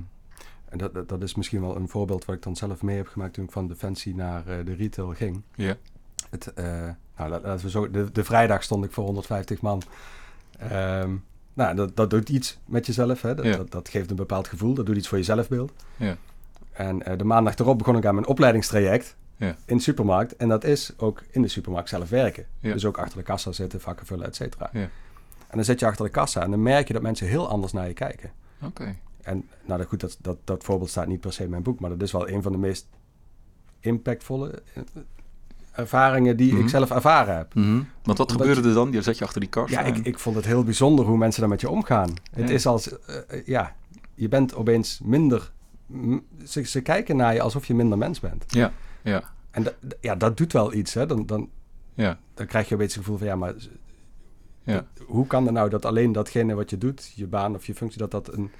en 0.68 0.78
dat, 0.78 0.94
dat, 0.94 1.08
dat 1.08 1.22
is 1.22 1.34
misschien 1.34 1.60
wel 1.60 1.76
een 1.76 1.88
voorbeeld 1.88 2.24
wat 2.24 2.36
ik 2.36 2.42
dan 2.42 2.56
zelf 2.56 2.82
mee 2.82 2.96
heb 2.96 3.06
gemaakt 3.06 3.34
toen 3.34 3.44
ik 3.44 3.52
van 3.52 3.68
Defensie 3.68 4.14
naar 4.14 4.46
eh, 4.46 4.64
de 4.64 4.74
retail 4.74 5.14
ging. 5.14 5.42
Ja. 5.54 5.76
Het, 6.30 6.52
eh, 6.52 6.88
nou, 7.16 7.30
laten 7.30 7.60
we 7.60 7.70
zo, 7.70 7.90
de, 7.90 8.12
de 8.12 8.24
vrijdag 8.24 8.62
stond 8.62 8.84
ik 8.84 8.92
voor 8.92 9.04
150 9.04 9.60
man. 9.60 9.82
Ehm, 10.58 11.16
nou, 11.56 11.74
dat, 11.76 11.96
dat 11.96 12.10
doet 12.10 12.28
iets 12.28 12.58
met 12.64 12.86
jezelf. 12.86 13.22
Hè? 13.22 13.34
Dat, 13.34 13.44
Ja. 13.44 13.56
dat, 13.56 13.70
dat 13.70 13.88
geeft 13.88 14.10
een 14.10 14.16
bepaald 14.16 14.48
gevoel. 14.48 14.74
Dat 14.74 14.86
doet 14.86 14.96
iets 14.96 15.08
voor 15.08 15.18
je 15.18 15.24
zelfbeeld. 15.24 15.72
Ja. 15.96 16.16
En 16.72 17.02
eh, 17.02 17.18
de 17.18 17.24
maandag 17.24 17.54
erop 17.56 17.78
begon 17.78 17.96
ik 17.96 18.04
aan 18.06 18.14
mijn 18.14 18.26
opleidingstraject 18.26 19.16
Ja. 19.36 19.56
in 19.66 19.76
de 19.76 19.82
supermarkt. 19.82 20.36
En 20.36 20.48
dat 20.48 20.64
is 20.64 20.92
ook 20.96 21.22
in 21.30 21.42
de 21.42 21.48
supermarkt 21.48 21.88
zelf 21.88 22.08
werken. 22.08 22.46
Dus 22.60 22.84
ook 22.84 22.98
achter 22.98 23.18
de 23.18 23.24
kassa 23.24 23.52
zitten, 23.52 23.80
vakken 23.80 24.06
vullen, 24.06 24.26
et 24.26 24.36
cetera. 24.36 24.70
Ja. 24.72 24.80
En 25.48 25.56
dan 25.56 25.64
zit 25.64 25.80
je 25.80 25.86
achter 25.86 26.04
de 26.04 26.10
kassa 26.10 26.42
en 26.42 26.50
dan 26.50 26.62
merk 26.62 26.86
je 26.86 26.92
dat 26.92 27.02
mensen 27.02 27.26
heel 27.26 27.48
anders 27.48 27.72
naar 27.72 27.86
je 27.88 27.92
kijken. 27.94 28.30
Oké. 28.62 28.96
En 29.22 29.48
nou 29.64 29.78
dat- 29.80 29.88
goed, 29.88 30.00
dat, 30.00 30.16
dat, 30.20 30.36
dat 30.44 30.64
voorbeeld 30.64 30.90
staat 30.90 31.06
niet 31.06 31.20
per 31.20 31.32
se 31.32 31.42
in 31.44 31.50
mijn 31.50 31.62
boek, 31.62 31.80
maar 31.80 31.90
dat 31.90 32.02
is 32.02 32.12
wel 32.12 32.28
een 32.28 32.42
van 32.42 32.52
de 32.52 32.58
meest 32.58 32.86
impactvolle 33.80 34.62
eh, 34.74 34.82
ervaringen 35.76 36.36
die 36.36 36.52
Mhm. 36.52 36.62
ik 36.62 36.68
zelf 36.68 36.90
ervaren 36.90 37.36
heb. 37.36 37.52
Want 37.54 37.84
wat 38.02 38.18
Omdat 38.18 38.32
gebeurde 38.32 38.68
er 38.68 38.74
dan? 38.74 38.92
Je 38.92 39.02
zet 39.02 39.18
je 39.18 39.24
achter 39.24 39.40
die 39.40 39.48
kast 39.50 39.72
Ja, 39.72 39.80
ik, 39.80 39.94
aan. 39.94 40.04
ik 40.04 40.18
vond 40.18 40.36
het 40.36 40.44
heel 40.44 40.64
bijzonder 40.64 41.04
hoe 41.04 41.16
mensen 41.16 41.40
daar 41.40 41.50
met 41.50 41.60
je 41.60 41.70
omgaan. 41.70 42.14
Het 42.30 42.50
is 42.50 42.66
als, 42.66 42.98
eh, 42.98 43.16
eh, 43.28 43.46
ja, 43.46 43.74
je 44.14 44.28
bent 44.28 44.54
opeens 44.54 45.00
minder, 45.04 45.52
ze, 46.44 46.62
ze 46.62 46.80
kijken 46.80 47.16
naar 47.16 47.34
je 47.34 47.40
alsof 47.40 47.64
je 47.66 47.74
minder 47.74 47.98
mens 47.98 48.20
bent. 48.20 48.44
Ja, 48.48 48.72
ja. 49.02 49.22
En 49.50 49.62
da- 49.62 49.74
ja, 50.00 50.14
dat 50.14 50.36
doet 50.36 50.52
wel 50.52 50.72
iets. 50.72 50.94
Hè? 50.94 51.06
Dan, 51.06 51.26
dan, 51.26 51.48
Ja, 51.94 52.18
dan 52.34 52.46
krijg 52.46 52.66
je 52.68 52.72
een 52.72 52.78
beetje 52.78 52.94
het 52.96 53.04
gevoel 53.04 53.18
van 53.18 53.26
ja, 53.26 53.36
maar 53.36 53.54
ja. 54.62 54.86
hoe 55.06 55.26
kan 55.26 55.44
het 55.44 55.54
nou 55.54 55.68
dat 55.70 55.84
alleen 55.84 56.12
datgene 56.12 56.54
wat 56.54 56.70
je 56.70 56.78
doet, 56.78 57.12
je 57.14 57.26
baan 57.26 57.54
of 57.54 57.66
je 57.66 57.74
functie, 57.74 57.98
dat 57.98 58.10
dat 58.10 58.32
een. 58.32 58.50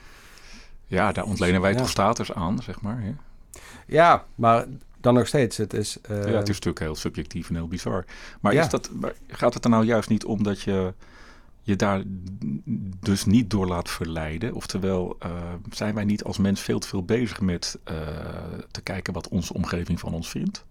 ja 0.87 1.13
daar 1.13 1.25
ontlenen 1.25 1.61
wij 1.61 1.73
Ja. 1.73 1.77
toch 1.79 1.89
status 1.89 2.33
aan, 2.33 2.63
zeg 2.63 2.81
maar. 2.81 3.03
Ja, 3.87 4.25
maar 4.35 4.67
dan 5.01 5.15
nog 5.15 5.27
steeds. 5.27 5.57
Het 5.57 5.73
is. 5.75 6.01
eh, 6.01 6.17
ja, 6.17 6.23
het 6.37 6.49
is 6.49 6.55
natuurlijk 6.55 6.79
heel 6.79 6.95
subjectief 6.95 7.49
en 7.49 7.55
heel 7.55 7.69
bizar. 7.69 8.05
Maar, 8.41 8.53
Ja. 8.55 8.63
is 8.63 8.69
dat, 8.69 8.91
gaat 9.27 9.55
het 9.55 9.65
er 9.65 9.71
nou 9.71 9.85
juist 9.85 10.09
niet 10.09 10.25
om 10.25 10.43
dat 10.43 10.61
je 10.61 10.93
je 11.63 11.77
daar 11.77 12.03
dus 13.01 13.25
niet 13.25 13.51
door 13.51 13.67
laat 13.67 13.91
verleiden? 13.91 14.55
Oftewel, 14.55 15.17
eh, 15.19 15.31
zijn 15.71 15.95
wij 15.95 16.05
niet 16.05 16.25
als 16.25 16.39
mens 16.39 16.61
veel 16.61 16.79
te 16.79 16.89
veel 16.89 17.05
bezig 17.05 17.41
met 17.41 17.79
eh, 17.85 17.97
te 18.71 18.81
kijken 18.83 19.13
wat 19.13 19.29
onze 19.29 19.55
omgeving 19.55 20.01
van 20.01 20.15
ons 20.15 20.29
vindt? 20.31 20.65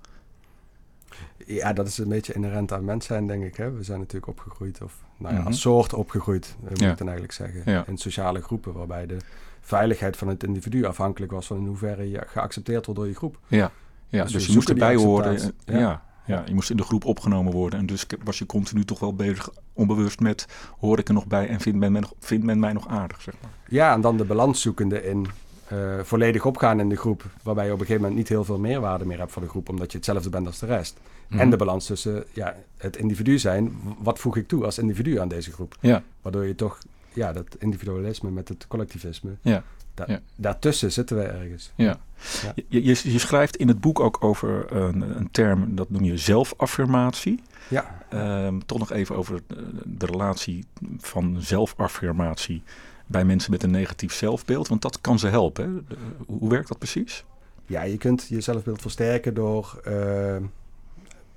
Ja, 1.46 1.74
dat 1.74 1.88
is 1.88 1.98
een 1.98 2.10
beetje 2.10 2.34
inherent 2.34 2.72
aan 2.72 2.86
mens 2.86 3.06
zijn, 3.06 3.28
denk 3.28 3.44
ik. 3.44 3.56
Hè? 3.56 3.72
We 3.72 3.84
zijn 3.84 4.00
natuurlijk 4.00 4.28
opgegroeid, 4.28 4.82
of 4.82 4.94
nou 5.18 5.34
ja, 5.34 5.40
Mhm. 5.40 5.48
als 5.48 5.62
soort 5.62 5.94
opgegroeid, 5.94 6.56
moet 6.60 6.80
Ja. 6.80 6.92
ik 6.92 6.98
dan 6.98 7.08
eigenlijk 7.08 7.38
zeggen. 7.38 7.62
Ja. 7.66 7.84
In 7.88 7.98
sociale 7.98 8.42
groepen, 8.42 8.74
waarbij 8.74 9.06
de 9.06 9.18
veiligheid 9.62 10.18
van 10.18 10.28
het 10.28 10.44
individu 10.44 10.84
afhankelijk 10.86 11.32
was 11.32 11.46
van 11.48 11.58
in 11.58 11.66
hoeverre 11.66 12.10
je 12.10 12.24
geaccepteerd 12.28 12.86
wordt 12.86 13.00
door 13.00 13.10
je 13.10 13.16
groep. 13.16 13.40
Ja, 13.48 13.72
ja 14.10 14.24
Dus 14.24 14.32
dus, 14.32 14.46
je 14.46 14.54
moest 14.54 14.70
erbij 14.70 14.96
horen. 14.96 15.32
acceptatie. 15.32 15.74
Ja. 15.74 15.80
Ja. 15.80 16.04
Ja, 16.36 16.44
je 16.48 16.54
moest 16.54 16.70
in 16.70 16.78
de 16.78 16.84
groep 16.84 17.06
opgenomen 17.06 17.54
worden. 17.54 17.80
En 17.80 17.86
dus 17.86 18.06
was 18.24 18.38
je 18.38 18.46
continu 18.46 18.86
toch 18.86 19.00
wel 19.00 19.16
bezig, 19.16 19.50
onbewust 19.74 20.20
met... 20.20 20.48
hoor 20.80 21.00
ik 21.00 21.08
er 21.08 21.14
nog 21.14 21.28
bij 21.28 21.48
en 21.48 21.60
vindt 21.60 21.80
men, 21.80 21.92
mij 21.92 22.02
nog, 22.02 22.14
vindt 22.20 22.46
men 22.46 22.60
mij 22.60 22.74
nog 22.74 22.88
aardig, 22.88 23.22
zeg 23.22 23.34
maar. 23.42 23.52
Ja, 23.70 23.94
en 23.94 24.02
dan 24.02 24.18
de 24.18 24.26
balans 24.26 24.62
zoekende 24.62 25.04
in 25.04 25.28
eh, 25.68 26.00
volledig 26.04 26.46
opgaan 26.46 26.80
in 26.80 26.90
de 26.90 26.96
groep, 26.96 27.24
waarbij 27.44 27.66
je 27.66 27.72
op 27.72 27.80
een 27.80 27.86
gegeven 27.86 28.02
moment 28.02 28.20
niet 28.20 28.30
heel 28.30 28.44
veel 28.44 28.60
meerwaarde 28.60 29.06
meer 29.06 29.18
hebt 29.18 29.32
voor 29.32 29.42
de 29.42 29.48
groep, 29.50 29.70
omdat 29.70 29.92
je 29.92 29.98
hetzelfde 29.98 30.30
bent 30.30 30.48
als 30.48 30.60
de 30.60 30.66
rest. 30.66 31.00
Mhm. 31.28 31.40
En 31.40 31.50
de 31.50 31.58
balans 31.58 31.86
tussen 31.86 32.24
ja, 32.34 32.56
het 32.78 32.98
individu 32.98 33.40
zijn, 33.40 33.78
wat 34.00 34.20
voeg 34.20 34.38
ik 34.38 34.48
toe 34.48 34.66
als 34.66 34.78
individu 34.78 35.20
aan 35.20 35.28
deze 35.28 35.52
groep? 35.52 35.76
Ja, 35.80 36.04
Waardoor 36.22 36.46
je 36.46 36.56
toch 36.56 36.78
ja, 37.14 37.34
dat 37.34 37.46
individualisme 37.60 38.30
met 38.32 38.48
het 38.48 38.68
collectivisme, 38.68 39.32
ja. 39.42 39.64
Da- 39.96 40.04
Ja. 40.08 40.20
daartussen 40.36 40.92
zitten 40.92 41.18
we 41.18 41.24
ergens. 41.24 41.72
Ja. 41.76 41.98
Ja. 42.42 42.54
Je, 42.56 42.84
je, 42.84 43.12
je 43.12 43.20
schrijft 43.20 43.56
in 43.56 43.68
het 43.68 43.80
boek 43.82 44.00
ook 44.00 44.24
over 44.24 44.72
een, 44.76 45.18
een 45.18 45.32
term, 45.32 45.76
dat 45.76 45.90
noem 45.90 46.04
je 46.04 46.18
zelfaffirmatie. 46.18 47.40
Ja, 47.70 48.04
Ehm, 48.10 48.60
toch 48.66 48.80
nog 48.80 48.92
even 48.92 49.16
over 49.16 49.36
eh, 49.48 49.58
de 49.84 50.06
relatie 50.06 50.66
van 50.98 51.36
zelfaffirmatie 51.40 52.64
bij 53.06 53.26
mensen 53.26 53.52
met 53.52 53.64
een 53.64 53.72
negatief 53.72 54.14
zelfbeeld. 54.14 54.68
Want 54.68 54.82
dat 54.82 55.02
kan 55.02 55.20
ze 55.20 55.28
helpen. 55.28 55.66
Hè? 55.66 55.84
De- 55.88 55.96
hoe 56.28 56.50
werkt 56.50 56.68
dat 56.68 56.78
precies? 56.78 57.26
ja 57.68 57.84
je 57.84 57.98
kunt 57.98 58.26
je 58.30 58.42
zelfbeeld 58.42 58.82
versterken 58.82 59.34
door 59.34 59.80
eh, 59.84 60.36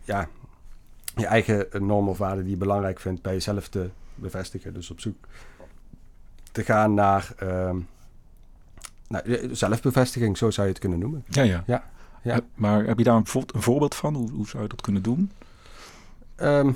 ja, 0.04 0.28
je 1.16 1.26
eigen 1.26 1.66
norm 1.86 2.08
of 2.08 2.18
waarde 2.18 2.42
die 2.42 2.50
je 2.50 2.56
belangrijk 2.56 3.00
vindt 3.00 3.22
bij 3.22 3.32
jezelf 3.32 3.68
te 3.68 3.88
bevestigen. 4.14 4.74
Dus 4.74 4.90
op 4.90 5.00
zoek 5.00 5.16
te 6.52 6.64
gaan 6.64 6.94
naar 6.94 7.32
ehm, 7.38 7.76
nou, 9.08 9.24
eh, 9.32 9.48
zelfbevestiging, 9.52 10.36
zo 10.38 10.50
zou 10.50 10.66
je 10.66 10.72
het 10.72 10.82
kunnen 10.82 10.98
noemen. 10.98 11.24
Ja, 11.28 11.42
ja. 11.42 11.62
Ja, 11.66 11.84
ja. 12.22 12.34
Eh, 12.34 12.38
maar 12.54 12.84
heb 12.84 12.98
je 12.98 13.04
daar 13.04 13.16
een, 13.16 13.22
bijvoorbeeld 13.22 13.54
een 13.54 13.62
voorbeeld 13.62 13.94
van? 13.94 14.14
Hoe, 14.14 14.30
hoe 14.30 14.48
zou 14.48 14.62
je 14.62 14.68
dat 14.68 14.80
kunnen 14.80 15.02
doen? 15.02 15.30
Ehm, 16.36 16.66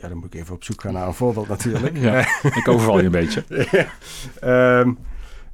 ja, 0.00 0.08
dan 0.08 0.16
moet 0.16 0.34
ik 0.34 0.40
even 0.40 0.54
op 0.54 0.64
zoek 0.64 0.80
gaan 0.80 0.92
naar 0.92 1.06
een 1.06 1.14
voorbeeld 1.14 1.48
natuurlijk. 1.48 1.96
Ja, 2.08 2.18
ik 2.42 2.68
overval 2.68 2.98
je 2.98 3.04
een 3.04 3.10
beetje. 3.10 3.44
Ehm, 4.40 4.92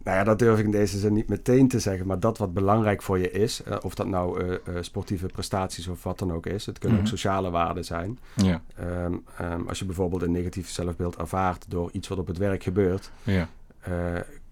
nou 0.04 0.16
ja, 0.16 0.24
dat 0.24 0.38
durf 0.38 0.58
ik 0.58 0.64
in 0.64 0.70
deze 0.70 0.98
zin 0.98 1.12
niet 1.12 1.28
meteen 1.28 1.68
te 1.68 1.78
zeggen. 1.78 2.06
Maar 2.06 2.20
dat 2.20 2.38
wat 2.38 2.54
belangrijk 2.54 3.02
voor 3.02 3.18
je 3.18 3.30
is, 3.30 3.62
eh, 3.62 3.76
of 3.82 3.94
dat 3.94 4.06
nou 4.06 4.58
sportieve 4.80 5.26
prestaties 5.26 5.86
of 5.88 6.02
wat 6.02 6.18
dan 6.18 6.32
ook 6.32 6.46
is, 6.46 6.66
het 6.66 6.78
kunnen 6.78 6.98
Mhm. 6.98 7.06
ook 7.06 7.12
sociale 7.12 7.50
waarden 7.50 7.84
zijn. 7.84 8.18
Ja, 8.34 8.60
Ehm, 8.76 9.60
als 9.68 9.78
je 9.78 9.84
bijvoorbeeld 9.84 10.22
een 10.22 10.30
negatief 10.32 10.70
zelfbeeld 10.70 11.16
ervaart 11.16 11.64
door 11.68 11.88
iets 11.92 12.08
wat 12.08 12.18
op 12.18 12.26
het 12.26 12.38
werk 12.38 12.62
gebeurt, 12.62 13.10
ja, 13.22 13.48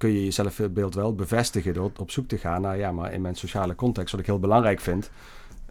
kun 0.02 0.12
je 0.12 0.24
je 0.24 0.30
zelfbeeld 0.30 0.94
wel 0.94 1.14
bevestigen 1.14 1.74
door 1.74 1.90
op 1.96 2.10
zoek 2.10 2.28
te 2.28 2.38
gaan 2.38 2.60
naar, 2.60 2.78
ja, 2.78 2.92
maar 2.92 3.12
in 3.12 3.20
mijn 3.20 3.34
sociale 3.34 3.74
context, 3.74 4.10
wat 4.10 4.20
ik 4.20 4.26
heel 4.26 4.38
belangrijk 4.38 4.80
vind, 4.80 5.10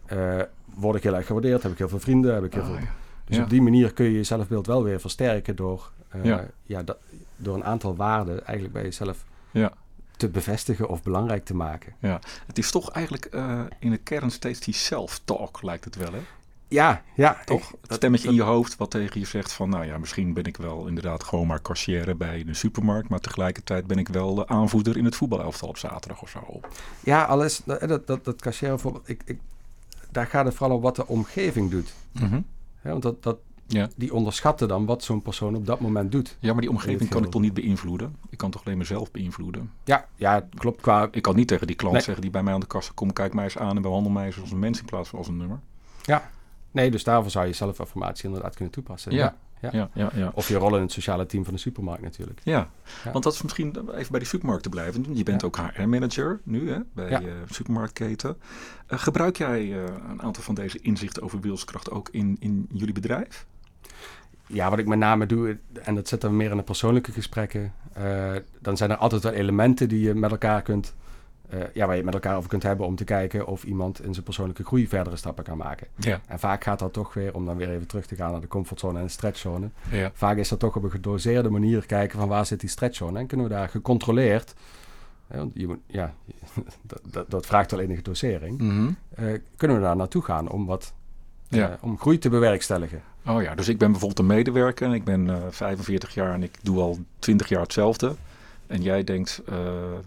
eh, 0.06 0.40
word 0.74 0.96
ik 0.96 1.02
heel 1.02 1.14
erg 1.16 1.26
gewaardeerd, 1.26 1.62
heb 1.62 1.72
ik 1.72 1.78
heel 1.78 1.88
veel 1.88 2.00
vrienden, 2.00 2.34
heb 2.34 2.44
ik 2.44 2.52
heel 2.52 2.62
Ah, 2.62 2.68
veel... 2.68 2.78
ja. 2.78 2.94
Dus 3.24 3.36
Ja. 3.36 3.42
op 3.42 3.50
die 3.50 3.62
manier 3.62 3.92
kun 3.92 4.04
je 4.04 4.12
je 4.12 4.22
zelfbeeld 4.22 4.66
wel 4.66 4.82
weer 4.82 5.00
versterken 5.00 5.56
door, 5.56 5.90
eh, 6.08 6.24
Ja. 6.24 6.46
ja. 6.62 6.82
dat, 6.82 6.96
door 7.36 7.54
een 7.54 7.64
aantal 7.64 7.96
waarden 7.96 8.34
eigenlijk 8.44 8.72
bij 8.72 8.82
jezelf 8.82 9.24
Ja. 9.50 9.72
te 10.16 10.28
bevestigen 10.28 10.88
of 10.88 11.02
belangrijk 11.02 11.44
te 11.44 11.54
maken. 11.54 11.92
Het 12.46 12.58
is 12.58 12.70
toch 12.70 12.90
eigenlijk 12.90 13.24
eh, 13.24 13.60
in 13.78 13.90
de 13.90 13.96
kern 13.98 14.30
steeds 14.30 14.60
die 14.60 14.74
self-talk, 14.74 15.62
lijkt 15.62 15.84
het 15.84 15.96
wel, 15.96 16.12
hè? 16.12 16.20
Ja, 16.72 17.02
ja. 17.14 17.38
Toch? 17.44 17.70
ik- 17.72 17.78
Het 17.80 17.94
stemmetje 17.94 18.28
in 18.28 18.34
je 18.34 18.42
hoofd 18.42 18.76
wat 18.76 18.90
tegen 18.90 19.20
je 19.20 19.26
zegt 19.26 19.52
van... 19.52 19.68
nou 19.68 19.84
ja, 19.86 19.98
misschien 19.98 20.32
ben 20.34 20.44
ik 20.44 20.56
wel 20.56 20.86
inderdaad 20.86 21.24
gewoon 21.24 21.46
maar 21.46 21.62
cashier 21.62 22.16
bij 22.16 22.44
de 22.44 22.54
supermarkt... 22.54 23.08
maar 23.08 23.20
tegelijkertijd 23.20 23.86
ben 23.86 23.98
ik 23.98 24.08
wel 24.08 24.34
de 24.34 24.46
aanvoerder 24.48 24.96
in 24.96 25.04
het 25.04 25.16
voetbalelftal 25.16 25.68
op 25.68 25.78
zaterdag 25.78 26.22
of 26.22 26.28
zo. 26.28 26.60
Ja, 27.00 27.24
alles, 27.24 27.62
dat, 27.64 28.06
dat, 28.06 28.24
dat, 28.24 28.40
cashier 28.40 28.68
bijvoorbeeld, 28.68 29.08
ik, 29.08 29.22
ik, 29.24 29.38
daar 30.10 30.26
gaat 30.26 30.44
het 30.44 30.54
vooral 30.54 30.76
om 30.76 30.82
wat 30.82 30.96
de 30.96 31.06
omgeving 31.06 31.70
doet. 31.70 31.92
Mhm. 32.12 32.40
Want 32.82 33.02
dat, 33.02 33.22
dat, 33.22 33.38
Ja. 33.66 33.88
die 33.96 34.14
onderschatten 34.14 34.68
dan 34.68 34.84
wat 34.86 35.02
zo'n 35.04 35.22
persoon 35.22 35.54
op 35.54 35.66
dat 35.66 35.80
moment 35.80 36.12
doet. 36.12 36.36
ja, 36.40 36.52
maar 36.52 36.60
die 36.60 36.70
omgeving 36.70 37.10
kan 37.10 37.24
ik 37.24 37.30
toch 37.30 37.40
niet 37.40 37.54
beïnvloeden? 37.54 38.16
Ik 38.30 38.38
kan 38.38 38.50
toch 38.50 38.64
alleen 38.64 38.78
mezelf 38.78 39.10
beïnvloeden? 39.10 39.70
Ja, 39.84 40.06
ja 40.16 40.46
klopt. 40.54 40.80
Qua, 40.80 41.08
Ik 41.10 41.22
kan 41.22 41.36
niet 41.36 41.48
tegen 41.48 41.66
die 41.66 41.76
klant 41.76 41.94
Nee. 41.94 42.02
zeggen 42.02 42.22
die 42.22 42.30
bij 42.30 42.42
mij 42.42 42.54
aan 42.54 42.60
de 42.60 42.66
kassa 42.66 42.92
komt... 42.94 43.12
kijk 43.12 43.34
mij 43.34 43.44
eens 43.44 43.58
aan 43.58 43.76
en 43.76 43.82
behandel 43.82 44.12
mij 44.12 44.26
eens 44.26 44.40
als 44.40 44.50
een 44.50 44.58
mens 44.58 44.78
in 44.78 44.84
plaats 44.84 45.08
van 45.08 45.18
als 45.18 45.28
een 45.28 45.36
nummer. 45.36 45.60
Nee, 46.72 46.90
dus 46.90 47.04
daarvoor 47.04 47.30
zou 47.30 47.46
je 47.46 47.52
zelfaffirmatie 47.52 48.24
inderdaad 48.24 48.54
kunnen 48.54 48.74
toepassen. 48.74 49.12
Ja. 49.12 49.36
Ja. 49.60 49.70
Ja, 49.72 49.90
ja, 49.94 50.10
ja. 50.14 50.32
Of 50.34 50.48
je 50.48 50.56
rol 50.56 50.76
in 50.76 50.82
het 50.82 50.92
sociale 50.92 51.26
team 51.26 51.44
van 51.44 51.54
de 51.54 51.60
supermarkt 51.60 52.02
natuurlijk. 52.02 52.40
Ja, 52.44 52.68
want 53.12 53.24
dat 53.24 53.34
is 53.34 53.42
misschien 53.42 53.68
even 53.94 54.10
bij 54.10 54.18
die 54.18 54.28
supermarkt 54.28 54.62
te 54.62 54.68
blijven. 54.68 55.16
Je 55.16 55.22
bent 55.22 55.44
ook 55.44 55.56
HR-manager 55.56 56.40
nu 56.42 56.70
hè, 56.70 56.78
bij 56.92 57.10
je 57.10 57.42
supermarktketen. 57.50 58.36
Eh, 58.86 58.98
gebruik 58.98 59.36
jij 59.36 59.60
eh, 59.60 59.84
een 60.10 60.22
aantal 60.22 60.42
van 60.42 60.54
deze 60.54 60.78
inzichten 60.78 61.22
over 61.22 61.40
wilskracht 61.40 61.90
ook 61.90 62.08
in, 62.08 62.36
in 62.40 62.66
jullie 62.72 62.94
bedrijf? 62.94 63.46
Ja, 64.46 64.70
wat 64.70 64.78
ik 64.78 64.86
met 64.86 64.98
name 64.98 65.26
doe, 65.26 65.58
en 65.82 65.94
dat 65.94 66.08
zit 66.08 66.20
dan 66.20 66.36
meer 66.36 66.50
in 66.50 66.56
de 66.56 66.62
persoonlijke 66.62 67.12
gesprekken, 67.12 67.72
eh, 67.92 68.32
dan 68.60 68.76
zijn 68.76 68.90
er 68.90 68.96
altijd 68.96 69.22
wel 69.22 69.32
elementen 69.32 69.88
die 69.88 70.00
je 70.00 70.14
met 70.14 70.30
elkaar 70.30 70.62
kunt, 70.62 70.94
eh, 71.52 71.58
ja, 71.74 71.80
waar 71.86 71.90
je 71.96 72.02
het 72.02 72.04
met 72.04 72.14
elkaar 72.14 72.36
over 72.36 72.48
kunt 72.48 72.62
hebben 72.62 72.86
om 72.86 72.96
te 72.96 73.04
kijken 73.04 73.46
of 73.46 73.64
iemand 73.64 74.02
in 74.04 74.12
zijn 74.12 74.24
persoonlijke 74.24 74.64
groei 74.64 74.88
verdere 74.88 75.16
stappen 75.16 75.44
kan 75.44 75.56
maken. 75.58 75.86
Ja. 75.96 76.20
En 76.26 76.38
vaak 76.38 76.64
gaat 76.64 76.78
dat 76.78 76.92
toch 76.92 77.14
weer, 77.14 77.34
om 77.34 77.44
dan 77.44 77.56
weer 77.56 77.70
even 77.70 77.86
terug 77.86 78.06
te 78.06 78.14
gaan 78.16 78.30
naar 78.32 78.40
de 78.40 78.46
comfortzone 78.48 78.98
en 78.98 79.04
de 79.04 79.10
stretchzone, 79.10 79.70
Ja. 79.90 80.10
vaak 80.14 80.36
is 80.36 80.48
dat 80.48 80.58
toch 80.58 80.76
op 80.76 80.82
een 80.82 80.90
gedoseerde 80.90 81.48
manier 81.50 81.86
kijken 81.86 82.18
van 82.18 82.28
waar 82.28 82.46
zit 82.46 82.60
die 82.60 82.68
stretchzone 82.68 83.18
en 83.18 83.26
kunnen 83.26 83.46
we 83.48 83.52
daar 83.52 83.68
gecontroleerd, 83.68 84.54
hè, 85.26 85.38
want 85.38 85.50
je 85.54 85.66
moet, 85.66 85.78
ja, 85.86 86.14
dat, 86.82 87.00
dat, 87.04 87.30
dat 87.30 87.46
vraagt 87.46 87.70
wel 87.70 87.80
enige 87.80 88.02
dosering, 88.02 88.60
eh, 89.14 89.24
kunnen 89.56 89.76
we 89.76 89.82
daar 89.82 89.96
naartoe 89.96 90.22
gaan 90.22 90.50
om 90.50 90.66
wat, 90.66 90.92
Ja. 91.48 91.68
eh, 91.70 91.74
om 91.80 91.98
groei 91.98 92.18
te 92.18 92.28
bewerkstelligen. 92.28 93.02
Oh 93.26 93.42
ja, 93.42 93.54
dus 93.54 93.68
ik 93.68 93.78
ben 93.78 93.90
bijvoorbeeld 93.90 94.18
een 94.20 94.36
medewerker 94.36 94.86
en 94.86 94.92
ik 94.92 95.04
ben 95.04 95.30
eh 95.30 95.36
45 95.50 96.14
jaar 96.14 96.32
en 96.34 96.42
ik 96.42 96.58
doe 96.62 96.80
al 96.80 96.98
20 97.18 97.48
jaar 97.48 97.62
hetzelfde. 97.62 98.14
En 98.72 98.82
jij 98.82 99.04
denkt, 99.04 99.42
eh, 99.46 99.56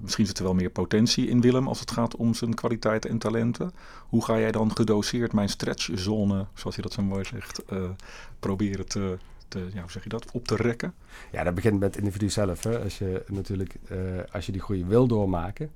misschien 0.01 0.25
zit 0.25 0.37
er 0.37 0.43
wel 0.43 0.53
meer 0.53 0.69
potentie 0.69 1.27
in 1.27 1.41
Willem 1.41 1.67
als 1.67 1.79
het 1.79 1.91
gaat 1.91 2.15
om 2.15 2.33
zijn 2.33 2.53
kwaliteiten 2.53 3.09
en 3.09 3.17
talenten. 3.17 3.71
Hoe 4.09 4.23
ga 4.23 4.39
jij 4.39 4.51
dan 4.51 4.75
gedoseerd 4.75 5.33
mijn 5.33 5.49
stretchzone, 5.49 6.45
zoals 6.53 6.75
je 6.75 6.81
dat 6.81 6.93
zo 6.93 7.01
mooi 7.01 7.23
zegt, 7.25 7.63
eh, 7.65 7.77
proberen 8.39 8.87
te, 8.87 9.17
te 9.47 9.59
ja, 9.73 9.81
hoe 9.81 9.91
zeg 9.91 10.03
je 10.03 10.09
dat, 10.09 10.31
op 10.31 10.47
te 10.47 10.55
rekken? 10.55 10.93
Ja, 11.31 11.43
dat 11.43 11.55
begint 11.55 11.79
met 11.79 11.95
het 11.95 12.03
individu 12.03 12.29
zelf. 12.29 12.63
Hè. 12.63 12.79
Als 12.79 12.97
je 12.97 13.23
natuurlijk, 13.27 13.75
eh, 13.87 13.97
als 14.31 14.45
je 14.45 14.51
die 14.51 14.61
groei 14.61 14.85
wil 14.85 15.07
doormaken, 15.07 15.71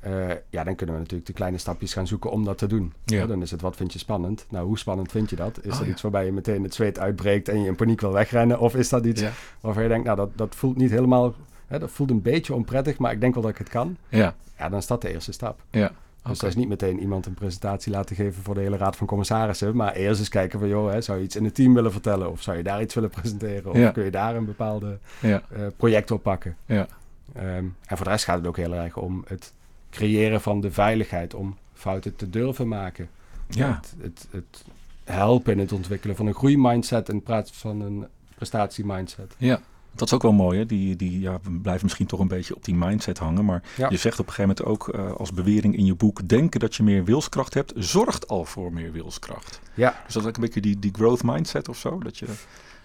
eh, 0.00 0.28
ja, 0.50 0.64
dan 0.64 0.74
kunnen 0.74 0.94
we 0.94 1.00
natuurlijk 1.00 1.26
de 1.26 1.32
kleine 1.32 1.58
stapjes 1.58 1.92
gaan 1.92 2.06
zoeken 2.06 2.30
om 2.30 2.44
dat 2.44 2.58
te 2.58 2.66
doen. 2.66 2.92
Ja. 3.04 3.26
Dan 3.26 3.42
is 3.42 3.50
het, 3.50 3.60
wat 3.60 3.76
vind 3.76 3.92
je 3.92 3.98
spannend? 3.98 4.46
Nou, 4.48 4.66
hoe 4.66 4.78
spannend 4.78 5.10
vind 5.10 5.30
je 5.30 5.36
dat? 5.36 5.58
Is 5.58 5.72
Oh, 5.72 5.78
dat 5.78 5.86
ja. 5.86 5.92
iets 5.92 6.02
waarbij 6.02 6.24
je 6.24 6.32
meteen 6.32 6.62
het 6.62 6.74
zweet 6.74 6.98
uitbreekt 6.98 7.48
en 7.48 7.60
je 7.60 7.68
in 7.68 7.74
paniek 7.74 8.00
wil 8.00 8.12
wegrennen? 8.12 8.58
Of 8.58 8.74
is 8.74 8.88
dat 8.88 9.04
iets 9.04 9.24
waarvan 9.60 9.82
je 9.82 9.88
denkt, 9.88 10.04
nou, 10.04 10.16
dat, 10.16 10.30
dat 10.34 10.54
voelt 10.54 10.76
niet 10.76 10.90
helemaal, 10.90 11.34
hè, 11.74 11.80
dat 11.80 11.90
voelt 11.90 12.10
een 12.10 12.22
beetje 12.22 12.54
onprettig, 12.54 12.98
maar 12.98 13.12
ik 13.12 13.20
denk 13.20 13.34
wel 13.34 13.42
dat 13.42 13.52
ik 13.52 13.58
het 13.58 13.68
kan. 13.68 13.96
Ja, 14.08 14.34
Ja, 14.58 14.68
dan 14.68 14.78
is 14.78 14.86
dat 14.86 15.00
de 15.02 15.12
eerste 15.12 15.32
stap. 15.32 15.60
ja. 15.70 15.92
Dus 16.22 16.32
Oké. 16.32 16.40
dat 16.42 16.48
is 16.50 16.56
niet 16.56 16.68
meteen 16.68 17.00
iemand 17.00 17.26
een 17.26 17.34
presentatie 17.34 17.92
laten 17.92 18.16
geven 18.16 18.42
voor 18.42 18.54
de 18.54 18.60
hele 18.60 18.76
raad 18.76 18.96
van 18.96 19.06
commissarissen. 19.06 19.76
Maar 19.76 19.92
eerst 19.92 20.18
eens 20.20 20.28
kijken 20.28 20.58
van, 20.58 20.68
joh, 20.68 20.90
hè, 20.92 21.00
zou 21.00 21.18
je 21.18 21.24
iets 21.24 21.36
in 21.36 21.44
het 21.44 21.54
team 21.54 21.74
willen 21.74 21.92
vertellen? 21.92 22.30
Of 22.30 22.42
zou 22.42 22.56
je 22.56 22.62
daar 22.62 22.82
iets 22.82 22.94
willen 22.94 23.10
presenteren? 23.10 23.70
Of 23.70 23.76
Ja. 23.76 23.90
kun 23.90 24.04
je 24.04 24.10
daar 24.10 24.36
een 24.36 24.44
bepaalde 24.44 24.98
Ja, 25.20 25.42
eh, 25.52 25.66
project 25.76 26.10
op 26.10 26.22
pakken? 26.22 26.56
ja, 26.66 26.86
Ehm, 27.34 27.46
en 27.86 27.96
voor 27.96 28.04
de 28.04 28.10
rest 28.12 28.24
gaat 28.24 28.38
het 28.38 28.46
ook 28.46 28.56
heel 28.56 28.74
erg 28.74 28.96
om 28.96 29.24
het 29.26 29.52
creëren 29.90 30.40
van 30.40 30.60
de 30.60 30.70
veiligheid 30.70 31.34
om 31.34 31.56
fouten 31.74 32.16
te 32.16 32.30
durven 32.30 32.68
maken. 32.68 33.08
ja. 33.48 33.80
Het, 33.80 33.94
het, 34.02 34.26
het 34.30 34.64
helpen 35.04 35.52
in 35.52 35.58
het 35.58 35.72
ontwikkelen 35.72 36.16
van 36.16 36.26
een 36.26 36.34
groeimindset 36.34 37.08
in 37.08 37.22
plaats 37.22 37.50
van 37.52 37.80
een 37.80 38.06
prestatiemindset. 38.34 39.34
ja. 39.38 39.60
Dat 39.94 40.06
is 40.08 40.14
ook 40.14 40.22
wel 40.22 40.32
mooi, 40.32 40.58
hè? 40.58 40.66
Die, 40.66 40.96
die, 40.96 41.20
ja, 41.20 41.38
we 41.42 41.50
blijven 41.50 41.84
misschien 41.84 42.06
toch 42.06 42.20
een 42.20 42.28
beetje 42.28 42.54
op 42.56 42.64
die 42.64 42.74
mindset 42.74 43.18
hangen. 43.18 43.44
Maar 43.44 43.62
Ja. 43.76 43.88
je 43.90 43.96
zegt 43.96 44.18
op 44.18 44.26
een 44.26 44.32
gegeven 44.32 44.54
moment 44.64 44.82
ook 44.82 44.88
eh, 44.94 45.12
als 45.12 45.32
bewering 45.32 45.76
in 45.76 45.84
je 45.84 45.94
boek... 45.94 46.28
denken 46.28 46.60
dat 46.60 46.74
je 46.74 46.82
meer 46.82 47.04
wilskracht 47.04 47.54
hebt, 47.54 47.72
zorgt 47.76 48.28
al 48.28 48.44
voor 48.44 48.72
meer 48.72 48.92
wilskracht. 48.92 49.60
Ja, 49.74 50.00
Dus 50.04 50.14
dat 50.14 50.22
is 50.22 50.28
ook 50.28 50.34
een 50.36 50.42
beetje 50.42 50.60
die, 50.60 50.78
die 50.78 50.92
growth 50.94 51.22
mindset 51.22 51.68
of 51.68 51.76
zo. 51.78 51.98
Dat 51.98 52.18
je 52.18 52.26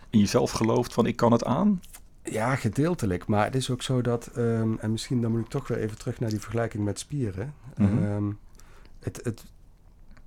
in 0.10 0.20
jezelf 0.20 0.52
gelooft 0.52 0.94
van 0.94 1.06
ik 1.06 1.16
kan 1.16 1.32
het 1.32 1.44
aan. 1.46 1.82
Ja, 2.24 2.56
gedeeltelijk. 2.56 3.28
Maar 3.28 3.46
het 3.46 3.56
is 3.56 3.70
ook 3.70 3.82
zo 3.82 4.02
dat, 4.02 4.28
ehm, 4.28 4.74
en 4.80 4.92
misschien 4.92 5.22
dan 5.22 5.32
moet 5.32 5.40
ik 5.40 5.48
toch 5.48 5.68
weer 5.68 5.78
even 5.78 5.98
terug 5.98 6.20
naar 6.20 6.30
die 6.30 6.40
vergelijking 6.40 6.84
met 6.84 7.00
spieren. 7.00 7.54
Mhm. 7.78 8.04
Ehm, 8.04 8.24
het, 9.00 9.20
het, 9.24 9.44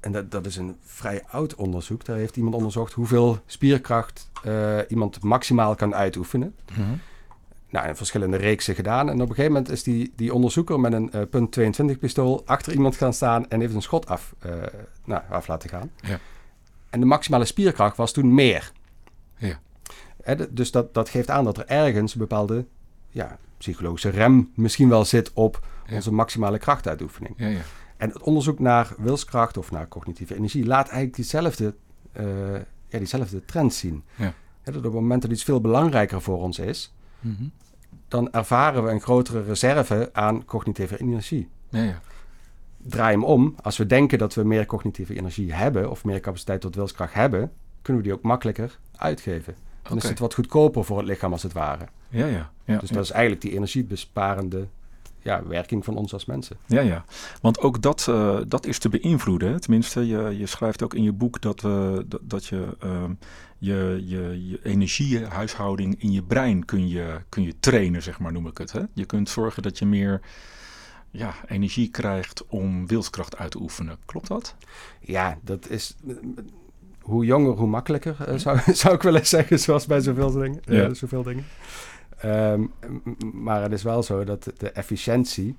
en 0.02 0.12
dat, 0.12 0.30
dat 0.30 0.46
is 0.46 0.56
een 0.56 0.76
vrij 0.82 1.22
oud 1.30 1.54
onderzoek. 1.54 2.04
Daar 2.04 2.16
heeft 2.16 2.36
iemand 2.36 2.54
onderzocht 2.54 2.92
hoeveel 2.92 3.38
spierkracht 3.46 4.30
eh, 4.44 4.78
iemand 4.88 5.22
maximaal 5.22 5.74
kan 5.74 5.94
uitoefenen. 5.94 6.54
Nou, 7.70 7.88
in 7.88 7.96
verschillende 7.96 8.36
reeksen 8.36 8.74
gedaan. 8.74 9.08
En 9.08 9.14
op 9.14 9.20
een 9.28 9.34
gegeven 9.34 9.52
moment 9.52 9.70
is 9.70 9.82
die, 9.82 10.12
die 10.16 10.34
onderzoeker 10.34 10.80
met 10.80 10.92
een 10.92 11.12
eh, 11.12 11.20
punt 11.30 11.52
22 11.52 11.98
pistool 11.98 12.42
achter 12.46 12.72
iemand 12.72 12.96
gaan 12.96 13.12
staan 13.12 13.48
en 13.50 13.60
heeft 13.60 13.74
een 13.74 13.82
schot 13.82 14.08
af, 14.08 14.34
eh, 14.38 14.52
nou, 15.04 15.22
af 15.30 15.46
laten 15.46 15.68
gaan. 15.68 15.90
Ja. 16.00 16.18
En 16.90 17.00
de 17.00 17.06
maximale 17.06 17.44
spierkracht 17.44 17.96
was 17.96 18.12
toen 18.12 18.34
meer. 18.34 18.72
Ja. 19.36 19.60
Hè, 20.22 20.52
dus 20.52 20.70
dat, 20.70 20.94
dat 20.94 21.08
geeft 21.08 21.30
aan 21.30 21.44
dat 21.44 21.58
er 21.58 21.66
ergens 21.66 22.12
een 22.14 22.20
bepaalde 22.20 22.66
ja, 23.10 23.38
psychologische 23.58 24.08
rem 24.08 24.50
misschien 24.54 24.88
wel 24.88 25.04
zit 25.04 25.30
op 25.32 25.66
Ja. 25.86 25.94
onze 25.94 26.12
maximale 26.12 26.58
krachtuitoefening. 26.58 27.34
Ja, 27.36 27.48
ja. 27.48 27.60
En 28.02 28.08
het 28.08 28.22
onderzoek 28.22 28.58
naar 28.58 28.94
wilskracht 28.98 29.56
of 29.56 29.70
naar 29.70 29.88
cognitieve 29.88 30.34
energie 30.36 30.66
laat 30.66 30.84
eigenlijk 30.84 31.14
diezelfde, 31.14 31.74
eh, 32.12 32.54
ja, 32.88 32.98
diezelfde 32.98 33.44
trend 33.44 33.74
zien. 33.74 34.02
Ja. 34.16 34.34
Dat 34.62 34.76
op 34.76 34.82
het 34.82 34.92
moment 34.92 35.22
dat 35.22 35.30
iets 35.30 35.44
veel 35.44 35.60
belangrijker 35.60 36.20
voor 36.22 36.38
ons 36.42 36.58
is, 36.58 36.94
Mhm. 37.20 37.42
dan 38.08 38.32
ervaren 38.32 38.84
we 38.84 38.90
een 38.90 39.00
grotere 39.00 39.42
reserve 39.42 40.10
aan 40.12 40.44
cognitieve 40.44 41.00
energie. 41.00 41.48
ja, 41.68 41.82
ja. 41.82 42.00
Draai 42.86 43.12
hem 43.12 43.24
om. 43.24 43.54
Als 43.62 43.76
we 43.76 43.86
denken 43.86 44.18
dat 44.18 44.34
we 44.34 44.44
meer 44.44 44.66
cognitieve 44.66 45.16
energie 45.16 45.52
hebben 45.52 45.90
of 45.90 46.04
meer 46.04 46.20
capaciteit 46.20 46.60
tot 46.60 46.74
wilskracht 46.74 47.14
hebben, 47.14 47.52
kunnen 47.82 48.02
we 48.02 48.08
die 48.08 48.16
ook 48.18 48.24
makkelijker 48.24 48.78
uitgeven. 48.96 49.54
Dan 49.82 49.96
is 49.96 50.02
het 50.02 50.18
wat 50.18 50.34
goedkoper 50.34 50.84
voor 50.84 50.98
het 50.98 51.06
lichaam 51.06 51.32
als 51.32 51.42
het 51.42 51.52
ware. 51.52 51.84
Ja, 52.08 52.26
ja. 52.26 52.50
ja, 52.64 52.78
Dus 52.78 52.90
dat 52.90 53.04
is 53.04 53.10
eigenlijk 53.10 53.42
die 53.42 53.52
energiebesparende 53.52 54.66
ja, 55.22 55.46
werking 55.46 55.84
van 55.84 55.96
ons 55.96 56.12
als 56.12 56.24
mensen. 56.24 56.56
Ja, 56.66 56.80
ja. 56.80 57.04
Want 57.40 57.58
ook 57.60 57.82
dat, 57.82 58.06
eh, 58.08 58.38
dat 58.48 58.66
is 58.66 58.78
te 58.78 58.88
beïnvloeden. 58.88 59.52
hè. 59.52 59.60
Tenminste, 59.60 60.06
je, 60.06 60.34
je 60.38 60.46
schrijft 60.46 60.82
ook 60.82 60.94
in 60.94 61.02
je 61.02 61.12
boek 61.12 61.40
dat, 61.40 61.60
we, 61.60 62.04
dat, 62.08 62.20
dat 62.22 62.46
je, 62.46 62.76
ehm, 62.80 63.12
je, 63.58 64.02
je 64.06 64.46
je 64.48 64.58
energiehuishouding 64.62 66.02
in 66.02 66.12
je 66.12 66.22
brein 66.22 66.64
kun 66.64 66.88
je, 66.88 67.20
kun 67.28 67.42
je 67.42 67.54
trainen, 67.60 68.02
zeg 68.02 68.18
maar, 68.18 68.32
noem 68.32 68.46
ik 68.46 68.58
het. 68.58 68.72
Hè? 68.72 68.80
Je 68.94 69.04
kunt 69.04 69.28
zorgen 69.28 69.62
dat 69.62 69.78
je 69.78 69.86
meer 69.86 70.20
ja, 71.10 71.34
energie 71.48 71.88
krijgt 71.90 72.46
om 72.46 72.86
wilskracht 72.86 73.36
uit 73.36 73.50
te 73.50 73.60
oefenen. 73.60 73.96
Klopt 74.04 74.28
dat? 74.28 74.54
Ja, 75.00 75.38
dat 75.44 75.68
is. 75.68 75.96
Hoe 77.00 77.24
jonger, 77.24 77.52
hoe 77.56 77.66
makkelijker, 77.66 78.16
eh, 78.26 78.36
zou, 78.38 78.58
zou 78.82 78.94
ik 78.94 79.02
willen 79.02 79.26
zeggen, 79.26 79.58
zoals 79.58 79.86
bij 79.86 80.00
zoveel 80.00 80.30
dingen. 80.30 80.60
eh, 80.64 80.76
Ja. 80.76 80.94
zoveel 80.94 81.22
dingen. 81.22 81.44
Ehm, 82.22 82.62
maar 83.32 83.62
het 83.62 83.72
is 83.72 83.82
wel 83.82 84.02
zo 84.02 84.24
dat 84.24 84.50
de 84.58 84.70
efficiëntie 84.70 85.56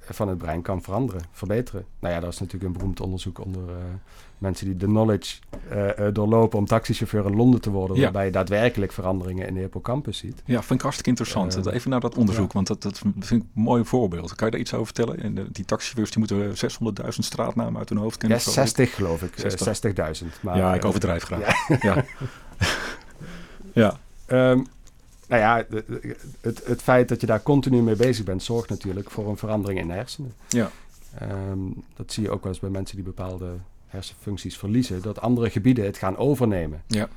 van 0.00 0.28
het 0.28 0.38
brein 0.38 0.62
kan 0.62 0.82
veranderen, 0.82 1.22
verbeteren. 1.32 1.84
Nou 1.98 2.14
ja, 2.14 2.20
dat 2.20 2.32
is 2.32 2.38
natuurlijk 2.38 2.64
een 2.64 2.72
beroemd 2.78 3.00
onderzoek 3.00 3.44
onder 3.44 3.68
eh, 3.68 3.74
mensen 4.38 4.66
die 4.66 4.76
de 4.76 4.86
knowledge 4.86 5.36
eh, 5.68 6.06
eh, 6.06 6.14
doorlopen 6.14 6.58
om 6.58 6.66
taxichauffeur 6.66 7.24
in 7.26 7.36
Londen 7.36 7.60
te 7.60 7.70
worden, 7.70 7.96
Ja. 7.96 8.02
waarbij 8.02 8.24
je 8.24 8.30
daadwerkelijk 8.30 8.92
veranderingen 8.92 9.46
in 9.46 9.54
de 9.54 9.60
hippocampus 9.60 10.18
ziet. 10.18 10.42
Ja, 10.44 10.58
vind 10.58 10.70
ik 10.74 10.80
hartstikke 10.80 11.10
interessant. 11.10 11.66
Eh, 11.66 11.74
Even 11.74 11.90
naar 11.90 12.00
dat 12.00 12.16
onderzoek, 12.16 12.46
ja. 12.46 12.52
want 12.52 12.66
dat, 12.66 12.82
dat 12.82 12.98
vind 12.98 13.24
ik 13.24 13.30
een 13.30 13.48
mooi 13.62 13.84
voorbeeld. 13.84 14.34
Kan 14.34 14.46
je 14.46 14.52
daar 14.52 14.60
iets 14.62 14.72
over 14.74 14.86
vertellen? 14.86 15.22
En 15.22 15.34
de- 15.34 15.50
die 15.52 15.64
taxichauffeurs 15.64 16.10
die 16.10 16.18
moeten 16.18 16.56
600.000 16.58 17.24
straatnamen 17.24 17.78
uit 17.78 17.88
hun 17.88 17.98
hoofd 17.98 18.14
Ja, 18.14 18.20
kennen. 18.20 18.40
zo. 18.40 18.50
60 18.50 18.94
geloof 18.94 19.22
ik. 19.22 19.34
eh, 19.36 19.40
60. 19.40 19.66
60.000. 20.20 20.26
maar, 20.42 20.56
ja, 20.56 20.74
ik 20.74 20.84
overdrijf 20.84 21.22
graag. 21.22 21.54
Ja. 21.82 22.04
ja. 23.72 23.96
Ehm, 24.26 24.64
nou 25.28 25.40
ja, 25.42 25.64
het, 26.40 26.66
het 26.66 26.82
feit 26.82 27.08
dat 27.08 27.20
je 27.20 27.26
daar 27.26 27.42
continu 27.42 27.82
mee 27.82 27.96
bezig 27.96 28.24
bent, 28.24 28.42
zorgt 28.42 28.68
natuurlijk 28.68 29.10
voor 29.10 29.28
een 29.28 29.36
verandering 29.36 29.80
in 29.80 29.86
de 29.86 29.92
hersenen. 29.94 30.32
Ja. 30.48 30.70
Ehm, 31.18 31.58
dat 31.96 32.12
zie 32.12 32.22
je 32.22 32.30
ook 32.30 32.42
wel 32.42 32.52
eens 32.52 32.60
bij 32.60 32.70
mensen 32.70 32.96
die 32.96 33.04
bepaalde 33.04 33.52
hersenfuncties 33.86 34.58
verliezen, 34.58 35.02
dat 35.02 35.20
andere 35.20 35.50
gebieden 35.50 35.84
het 35.84 35.96
gaan 35.98 36.16
overnemen. 36.16 36.82
Ja. 36.86 37.08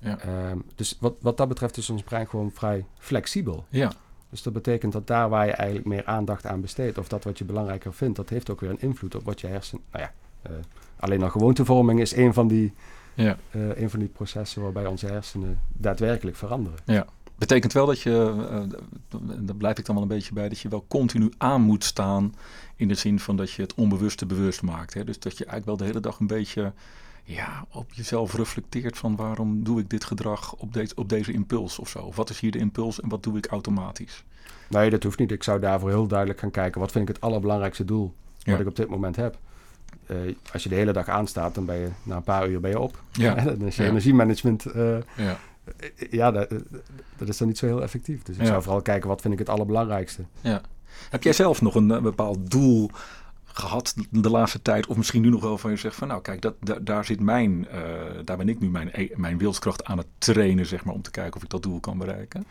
Ja. 0.00 0.18
Ehm, 0.18 0.58
dus 0.74 0.96
wat, 1.00 1.14
wat 1.20 1.36
dat 1.36 1.48
betreft 1.48 1.76
is 1.76 1.90
ons 1.90 2.02
brein 2.02 2.28
gewoon 2.28 2.50
vrij 2.54 2.84
flexibel. 2.98 3.64
Ja. 3.68 3.92
Dus 4.30 4.42
dat 4.42 4.52
betekent 4.52 4.92
dat 4.92 5.06
daar 5.06 5.28
waar 5.28 5.46
je 5.46 5.52
eigenlijk 5.52 5.88
meer 5.88 6.04
aandacht 6.04 6.46
aan 6.46 6.60
besteedt, 6.60 6.98
of 6.98 7.08
dat 7.08 7.24
wat 7.24 7.38
je 7.38 7.44
belangrijker 7.44 7.94
vindt, 7.94 8.16
dat 8.16 8.28
heeft 8.28 8.50
ook 8.50 8.60
weer 8.60 8.70
een 8.70 8.80
invloed 8.80 9.14
op 9.14 9.24
wat 9.24 9.40
je 9.40 9.46
hersen. 9.46 9.80
Nou 9.92 10.04
ja, 10.04 10.12
eh, 10.42 10.52
alleen 10.96 11.22
al 11.22 11.30
gewoontevorming 11.30 12.00
is 12.00 12.16
een 12.16 12.34
van 12.34 12.48
die, 12.48 12.72
Ja. 13.14 13.36
eh, 13.50 13.80
een 13.80 13.90
van 13.90 13.98
die 13.98 14.08
processen 14.08 14.62
waarbij 14.62 14.86
onze 14.86 15.06
hersenen 15.06 15.60
daadwerkelijk 15.72 16.36
veranderen. 16.36 16.78
Betekent 17.38 17.72
wel 17.72 17.86
dat 17.86 18.00
je, 18.00 18.34
eh, 18.50 18.78
daar 19.38 19.56
blijf 19.56 19.78
ik 19.78 19.84
dan 19.84 19.94
wel 19.94 20.04
een 20.04 20.10
beetje 20.10 20.32
bij, 20.34 20.48
dat 20.48 20.58
je 20.60 20.68
wel 20.68 20.84
continu 20.88 21.32
aan 21.36 21.60
moet 21.62 21.84
staan. 21.84 22.34
In 22.76 22.88
de 22.88 22.94
zin 22.94 23.20
van 23.20 23.36
dat 23.36 23.50
je 23.50 23.62
het 23.62 23.74
onbewuste 23.74 24.26
bewust 24.26 24.62
maakt. 24.62 24.94
Hè? 24.94 25.04
Dus 25.04 25.18
dat 25.18 25.38
je 25.38 25.44
eigenlijk 25.44 25.66
wel 25.66 25.76
de 25.76 25.84
hele 25.94 26.00
dag 26.06 26.18
een 26.20 26.26
beetje 26.26 26.72
ja, 27.24 27.64
op 27.72 27.92
jezelf 27.92 28.34
reflecteert 28.34 28.98
van 28.98 29.16
waarom 29.16 29.64
doe 29.64 29.80
ik 29.80 29.90
dit 29.90 30.04
gedrag 30.04 30.54
op, 30.54 30.72
deze 30.72 30.94
op 30.94 31.08
deze 31.08 31.32
impuls 31.32 31.78
of 31.78 31.88
zo. 31.88 32.12
Wat 32.14 32.30
is 32.30 32.40
hier 32.40 32.50
de 32.50 32.58
impuls 32.58 33.00
en 33.00 33.08
wat 33.08 33.22
doe 33.22 33.36
ik 33.36 33.46
automatisch? 33.46 34.24
Nee, 34.68 34.90
dat 34.90 35.02
hoeft 35.02 35.18
niet. 35.18 35.30
Ik 35.32 35.42
zou 35.42 35.60
daarvoor 35.60 35.88
heel 35.88 36.06
duidelijk 36.06 36.38
gaan 36.40 36.50
kijken. 36.50 36.80
Wat 36.80 36.92
vind 36.92 37.08
ik 37.08 37.14
het 37.14 37.24
allerbelangrijkste 37.24 37.84
doel 37.84 38.14
wat 38.36 38.54
Ja. 38.54 38.58
ik 38.60 38.66
op 38.66 38.76
dit 38.76 38.88
moment 38.88 39.16
heb? 39.16 39.38
Eh, 40.06 40.16
als 40.52 40.62
je 40.62 40.68
de 40.68 40.74
hele 40.74 40.92
dag 40.92 41.08
aanstaat, 41.08 41.54
dan 41.54 41.64
ben 41.64 41.76
je 41.76 41.88
na 42.02 42.16
een 42.16 42.22
paar 42.22 42.48
uur 42.48 42.60
ben 42.60 42.70
je 42.70 42.80
op. 42.80 43.02
Ja. 43.12 43.34
dan 43.44 43.60
is 43.66 43.76
je 43.76 43.82
Ja. 43.82 43.88
energiemanagement, 43.88 44.64
eh, 44.66 44.96
Ja. 46.10 46.30
dat, 46.30 46.46
eh, 46.48 46.58
dat 47.16 47.28
is 47.28 47.36
dan 47.36 47.48
niet 47.48 47.58
zo 47.58 47.66
heel 47.66 47.82
effectief. 47.82 48.22
Dus 48.22 48.34
ik 48.36 48.40
Ja. 48.42 48.46
zou 48.48 48.62
vooral 48.62 48.82
kijken, 48.82 49.08
wat 49.08 49.20
vind 49.20 49.32
ik 49.32 49.38
het 49.38 49.48
allerbelangrijkste? 49.48 50.22
Ja. 50.40 50.60
Heb 51.10 51.22
jij 51.22 51.32
zelf 51.32 51.62
nog 51.62 51.74
een, 51.74 51.90
eh, 51.90 52.00
bepaald 52.02 52.50
doel 52.50 52.90
gehad 53.44 53.94
de 54.10 54.30
laatste 54.30 54.62
tijd? 54.62 54.86
Of 54.86 54.96
misschien 54.96 55.22
nu 55.22 55.28
nog 55.30 55.40
wel 55.42 55.58
van 55.58 55.70
je 55.70 55.76
zegt 55.76 55.94
van 55.96 56.08
nou 56.08 56.22
kijk, 56.22 56.42
dat, 56.42 56.54
da- 56.60 56.78
daar 56.78 57.04
zit 57.04 57.20
mijn, 57.20 57.68
eh, 57.68 57.80
daar 58.24 58.36
ben 58.36 58.48
ik 58.48 58.60
nu 58.60 58.68
mijn, 58.70 58.90
e- 58.92 59.08
mijn 59.14 59.38
wilskracht 59.38 59.84
aan 59.84 59.98
het 59.98 60.06
trainen, 60.18 60.66
zeg 60.66 60.84
maar, 60.84 60.94
om 60.94 61.02
te 61.02 61.10
kijken 61.10 61.36
of 61.36 61.42
ik 61.42 61.50
dat 61.50 61.62
doel 61.62 61.80
kan 61.80 61.98
bereiken. 61.98 62.44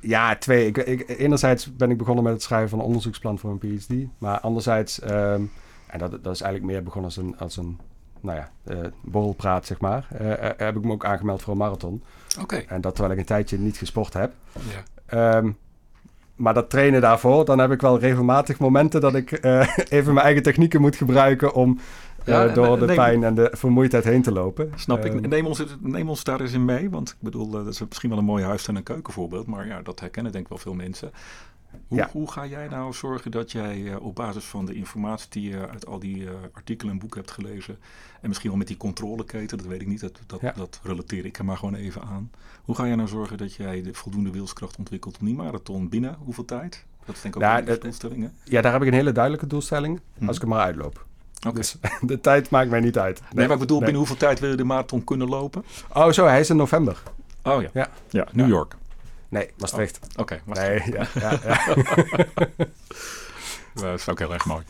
Ja, 0.00 0.36
twee. 0.36 0.66
Ik, 0.66 0.76
ik, 0.76 1.08
enerzijds 1.08 1.76
ben 1.76 1.90
ik 1.90 1.98
begonnen 1.98 2.24
met 2.24 2.32
het 2.32 2.42
schrijven 2.42 2.68
van 2.68 2.78
een 2.78 2.84
onderzoeksplan 2.84 3.38
voor 3.38 3.50
een 3.50 3.58
PhD. 3.78 3.92
Maar 4.18 4.40
anderzijds, 4.40 5.00
ehm, 5.00 5.42
en 5.86 5.98
dat, 5.98 6.10
dat 6.10 6.34
is 6.34 6.40
eigenlijk 6.40 6.72
meer 6.72 6.82
begonnen 6.82 7.10
als 7.10 7.16
een, 7.16 7.38
als 7.38 7.56
een 7.56 7.78
nou 8.22 8.38
ja, 8.38 8.50
eh, 8.64 8.78
borrelpraat, 9.02 9.66
zeg 9.66 9.80
maar. 9.80 10.06
eh, 10.18 10.32
eh, 10.32 10.50
heb 10.56 10.76
ik 10.76 10.84
me 10.84 10.92
ook 10.92 11.04
aangemeld 11.04 11.42
voor 11.42 11.52
een 11.52 11.58
marathon. 11.58 12.02
Oké. 12.40 12.56
En 12.56 12.80
dat 12.80 12.92
terwijl 12.94 13.14
ik 13.14 13.20
een 13.20 13.26
tijdje 13.26 13.58
niet 13.58 13.76
gesport 13.76 14.12
heb. 14.12 14.32
Ja. 14.52 14.82
Ehm, 15.06 15.50
maar 16.36 16.54
dat 16.54 16.70
trainen 16.70 17.00
daarvoor, 17.00 17.44
dan 17.44 17.58
heb 17.58 17.70
ik 17.70 17.80
wel 17.80 17.98
regelmatig 17.98 18.58
momenten 18.58 19.00
dat 19.00 19.14
ik 19.14 19.32
even 19.88 20.12
mijn 20.14 20.24
eigen 20.26 20.42
technieken 20.42 20.80
moet 20.80 20.96
gebruiken 20.96 21.54
om 21.54 21.78
Ja, 22.24 22.46
door 22.48 22.78
de 22.78 22.94
pijn 22.94 23.24
en 23.24 23.34
de 23.34 23.48
vermoeidheid 23.52 24.04
heen 24.04 24.22
te 24.22 24.32
lopen. 24.32 24.72
Snap 24.76 25.04
ik. 25.04 25.12
Ehm, 25.14 25.28
Neem 25.28 25.46
ons, 25.46 25.64
neem 25.80 26.08
ons 26.08 26.24
daar 26.24 26.40
eens 26.40 26.52
in 26.52 26.64
mee. 26.64 26.90
Want 26.90 27.08
ik 27.10 27.16
bedoel, 27.20 27.50
dat 27.50 27.66
is 27.66 27.80
misschien 27.88 28.10
wel 28.10 28.18
een 28.18 28.24
mooi 28.24 28.44
huis- 28.44 28.68
en 28.68 28.76
een 28.76 28.82
keukenvoorbeeld. 28.82 29.46
Maar 29.46 29.66
ja, 29.66 29.82
dat 29.82 30.00
herkennen 30.00 30.32
denk 30.32 30.44
ik 30.44 30.50
wel 30.50 30.58
veel 30.58 30.74
mensen. 30.74 31.10
Hoe, 31.88 31.98
Ja. 31.98 32.08
hoe 32.12 32.30
ga 32.30 32.46
jij 32.46 32.68
nou 32.68 32.92
zorgen 32.92 33.30
dat 33.30 33.52
jij 33.52 33.92
eh, 33.92 34.02
op 34.04 34.14
basis 34.14 34.44
van 34.44 34.66
de 34.66 34.74
informatie 34.74 35.26
die 35.30 35.50
je 35.50 35.68
uit 35.68 35.86
al 35.86 35.98
die 35.98 36.26
eh, 36.26 36.32
artikelen 36.52 36.92
en 36.92 36.98
boeken 36.98 37.20
hebt 37.20 37.32
gelezen. 37.32 37.78
En 38.20 38.28
misschien 38.28 38.48
wel 38.50 38.58
met 38.58 38.66
die 38.66 38.76
controleketen, 38.76 39.58
dat 39.58 39.66
weet 39.66 39.80
ik 39.80 39.86
niet. 39.86 40.00
Dat, 40.00 40.18
dat, 40.26 40.40
Ja. 40.40 40.52
dat 40.56 40.80
relateer 40.82 41.24
ik 41.24 41.38
er 41.38 41.44
maar 41.44 41.56
gewoon 41.56 41.74
even 41.74 42.02
aan. 42.02 42.30
Hoe 42.64 42.74
ga 42.74 42.84
je 42.84 42.94
nou 42.96 43.08
zorgen 43.08 43.38
dat 43.38 43.54
jij 43.54 43.82
de 43.82 43.94
voldoende 43.94 44.30
wilskracht 44.30 44.76
ontwikkelt 44.78 45.18
om 45.20 45.26
die 45.26 45.34
marathon 45.34 45.88
binnen 45.88 46.16
hoeveel 46.24 46.44
tijd? 46.44 46.84
Dat 47.04 47.14
is 47.16 47.22
denk 47.22 47.34
ik 47.36 47.42
ook 47.42 47.48
Nou, 47.48 47.66
een 47.70 47.80
doelstellingen. 47.80 48.34
ja, 48.44 48.60
daar 48.60 48.72
heb 48.72 48.82
ik 48.82 48.88
een 48.88 48.94
hele 48.94 49.12
duidelijke 49.12 49.46
doelstelling. 49.46 50.00
Mhm. 50.14 50.26
Als 50.28 50.36
ik 50.36 50.42
er 50.42 50.48
maar 50.48 50.60
uitloop. 50.64 51.06
Dus 51.54 51.76
de 52.00 52.20
tijd 52.20 52.50
maakt 52.50 52.70
mij 52.70 52.80
niet 52.80 52.98
uit. 52.98 53.20
Nee, 53.32 53.44
maar 53.46 53.54
ik 53.54 53.60
bedoel, 53.60 53.76
nee. 53.76 53.84
binnen 53.84 53.98
hoeveel 54.06 54.16
tijd 54.28 54.40
wil 54.40 54.50
je 54.50 54.56
de 54.56 54.64
marathon 54.64 55.04
kunnen 55.04 55.28
lopen? 55.28 55.64
Oh, 55.94 56.10
zo, 56.10 56.26
hij 56.26 56.40
is 56.40 56.50
in 56.50 56.56
november. 56.56 57.02
Oh 57.42 57.62
ja. 57.62 57.68
Ja. 57.72 57.88
Ja, 58.08 58.26
New. 58.32 58.48
York. 58.48 58.76
Nee, 59.30 59.50
Maastricht. 59.58 59.98
Oké, 60.16 60.40
wacht. 60.44 60.60
nee, 60.60 60.82
ja, 60.92 61.06
ja, 61.20 61.40
ja. 61.44 61.58
Eh, 63.74 63.82
dat 63.82 63.98
is 63.98 64.08
ook 64.08 64.18
heel 64.18 64.32
erg 64.32 64.46
mooi. 64.46 64.62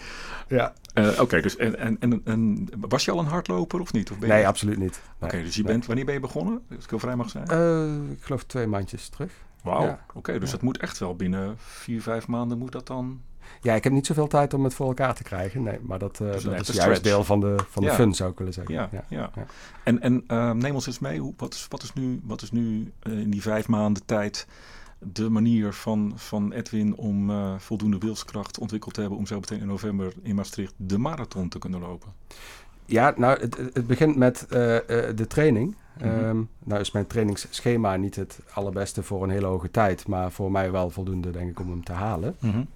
ja. 0.48 0.72
Eh, 0.94 1.20
Oké, 1.20 1.40
dus 1.40 1.56
en, 1.56 1.78
en, 1.78 1.96
en, 2.00 2.20
en 2.24 2.68
was 2.88 3.04
je 3.04 3.10
al 3.10 3.18
een 3.18 3.26
hardloper 3.26 3.80
of 3.80 3.92
niet? 3.92 4.10
Of 4.10 4.18
ben 4.18 4.28
je- 4.28 4.34
Nee, 4.34 4.46
absoluut 4.46 4.78
niet. 4.78 5.00
Oké, 5.20 5.42
dus 5.42 5.54
je 5.54 5.62
nee. 5.62 5.72
bent, 5.72 5.86
wanneer 5.86 6.04
ben 6.04 6.14
je 6.14 6.20
begonnen? 6.20 6.62
Als 6.76 6.84
ik 6.84 6.90
heel 6.90 6.98
vrij 6.98 7.16
mag 7.16 7.30
zijn. 7.30 7.46
Eh, 7.46 8.12
ik 8.12 8.22
geloof 8.22 8.44
twee 8.44 8.66
maandjes 8.66 9.08
terug. 9.08 9.32
Wauw, 9.62 9.82
ja. 9.84 10.04
oké, 10.14 10.38
dus 10.38 10.50
dat 10.50 10.62
moet 10.62 10.78
echt 10.78 10.98
wel 10.98 11.16
binnen 11.16 11.54
vier, 11.58 12.02
vijf 12.02 12.26
maanden 12.26 12.58
moet 12.58 12.72
dat 12.72 12.86
dan... 12.86 13.22
Ja, 13.62 13.74
ik 13.74 13.84
heb 13.84 13.92
niet 13.92 14.06
zoveel 14.06 14.26
tijd 14.26 14.54
om 14.54 14.64
het 14.64 14.74
voor 14.74 14.86
elkaar 14.86 15.14
te 15.14 15.22
krijgen. 15.22 15.62
Nee, 15.62 15.78
maar 15.82 15.98
dat, 15.98 16.20
eh, 16.20 16.32
Dus 16.32 16.42
dat 16.42 16.68
is 16.68 16.74
juist 16.74 17.04
deel 17.04 17.24
van 17.24 17.40
de, 17.40 17.56
van 17.68 17.82
de 17.82 17.88
Ja. 17.88 17.94
fun, 17.94 18.14
zou 18.14 18.30
ik 18.30 18.38
willen 18.38 18.52
zeggen. 18.52 18.74
Ja, 18.74 18.88
ja. 18.90 19.04
ja. 19.08 19.30
En, 19.84 20.00
en 20.00 20.24
eh, 20.26 20.50
neem 20.50 20.74
ons 20.74 20.86
eens 20.86 20.98
mee, 20.98 21.18
hoe, 21.18 21.34
wat, 21.36 21.54
is, 21.54 21.66
wat 21.68 21.82
is 21.82 21.92
nu, 21.92 22.20
wat 22.24 22.42
is 22.42 22.50
nu 22.50 22.92
eh, 22.98 23.18
in 23.18 23.30
die 23.30 23.42
vijf 23.42 23.68
maanden 23.68 24.06
tijd 24.06 24.46
de 24.98 25.28
manier 25.28 25.72
van, 25.72 26.12
van 26.16 26.52
Edwin 26.52 26.96
om 26.96 27.30
uh, 27.30 27.54
voldoende 27.58 27.98
wilskracht 27.98 28.58
ontwikkeld 28.58 28.94
te 28.94 29.00
hebben 29.00 29.18
om 29.18 29.26
zo 29.26 29.40
meteen 29.40 29.60
in 29.60 29.66
november 29.66 30.12
in 30.22 30.34
Maastricht 30.34 30.74
de 30.76 30.98
marathon 30.98 31.48
te 31.48 31.58
kunnen 31.58 31.80
lopen? 31.80 32.12
Ja, 32.84 33.14
nou, 33.16 33.40
het, 33.40 33.56
het 33.72 33.86
begint 33.86 34.16
met 34.16 34.46
de 34.48 35.24
training. 35.28 35.76
Mm 35.98 36.10
-hmm. 36.10 36.24
um, 36.24 36.48
nou 36.64 36.80
is 36.80 36.90
mijn 36.90 37.06
trainingsschema 37.06 37.96
niet 37.96 38.16
het 38.16 38.38
allerbeste 38.54 39.02
voor 39.02 39.22
een 39.22 39.30
hele 39.30 39.46
hoge 39.46 39.70
tijd, 39.70 40.06
maar 40.06 40.32
voor 40.32 40.50
mij 40.50 40.70
wel 40.70 40.90
voldoende, 40.90 41.30
denk 41.30 41.50
ik, 41.50 41.60
om 41.60 41.70
hem 41.70 41.84
te 41.84 41.92
halen. 41.92 42.36
Mm 42.38 42.50
-hmm. 42.50 42.66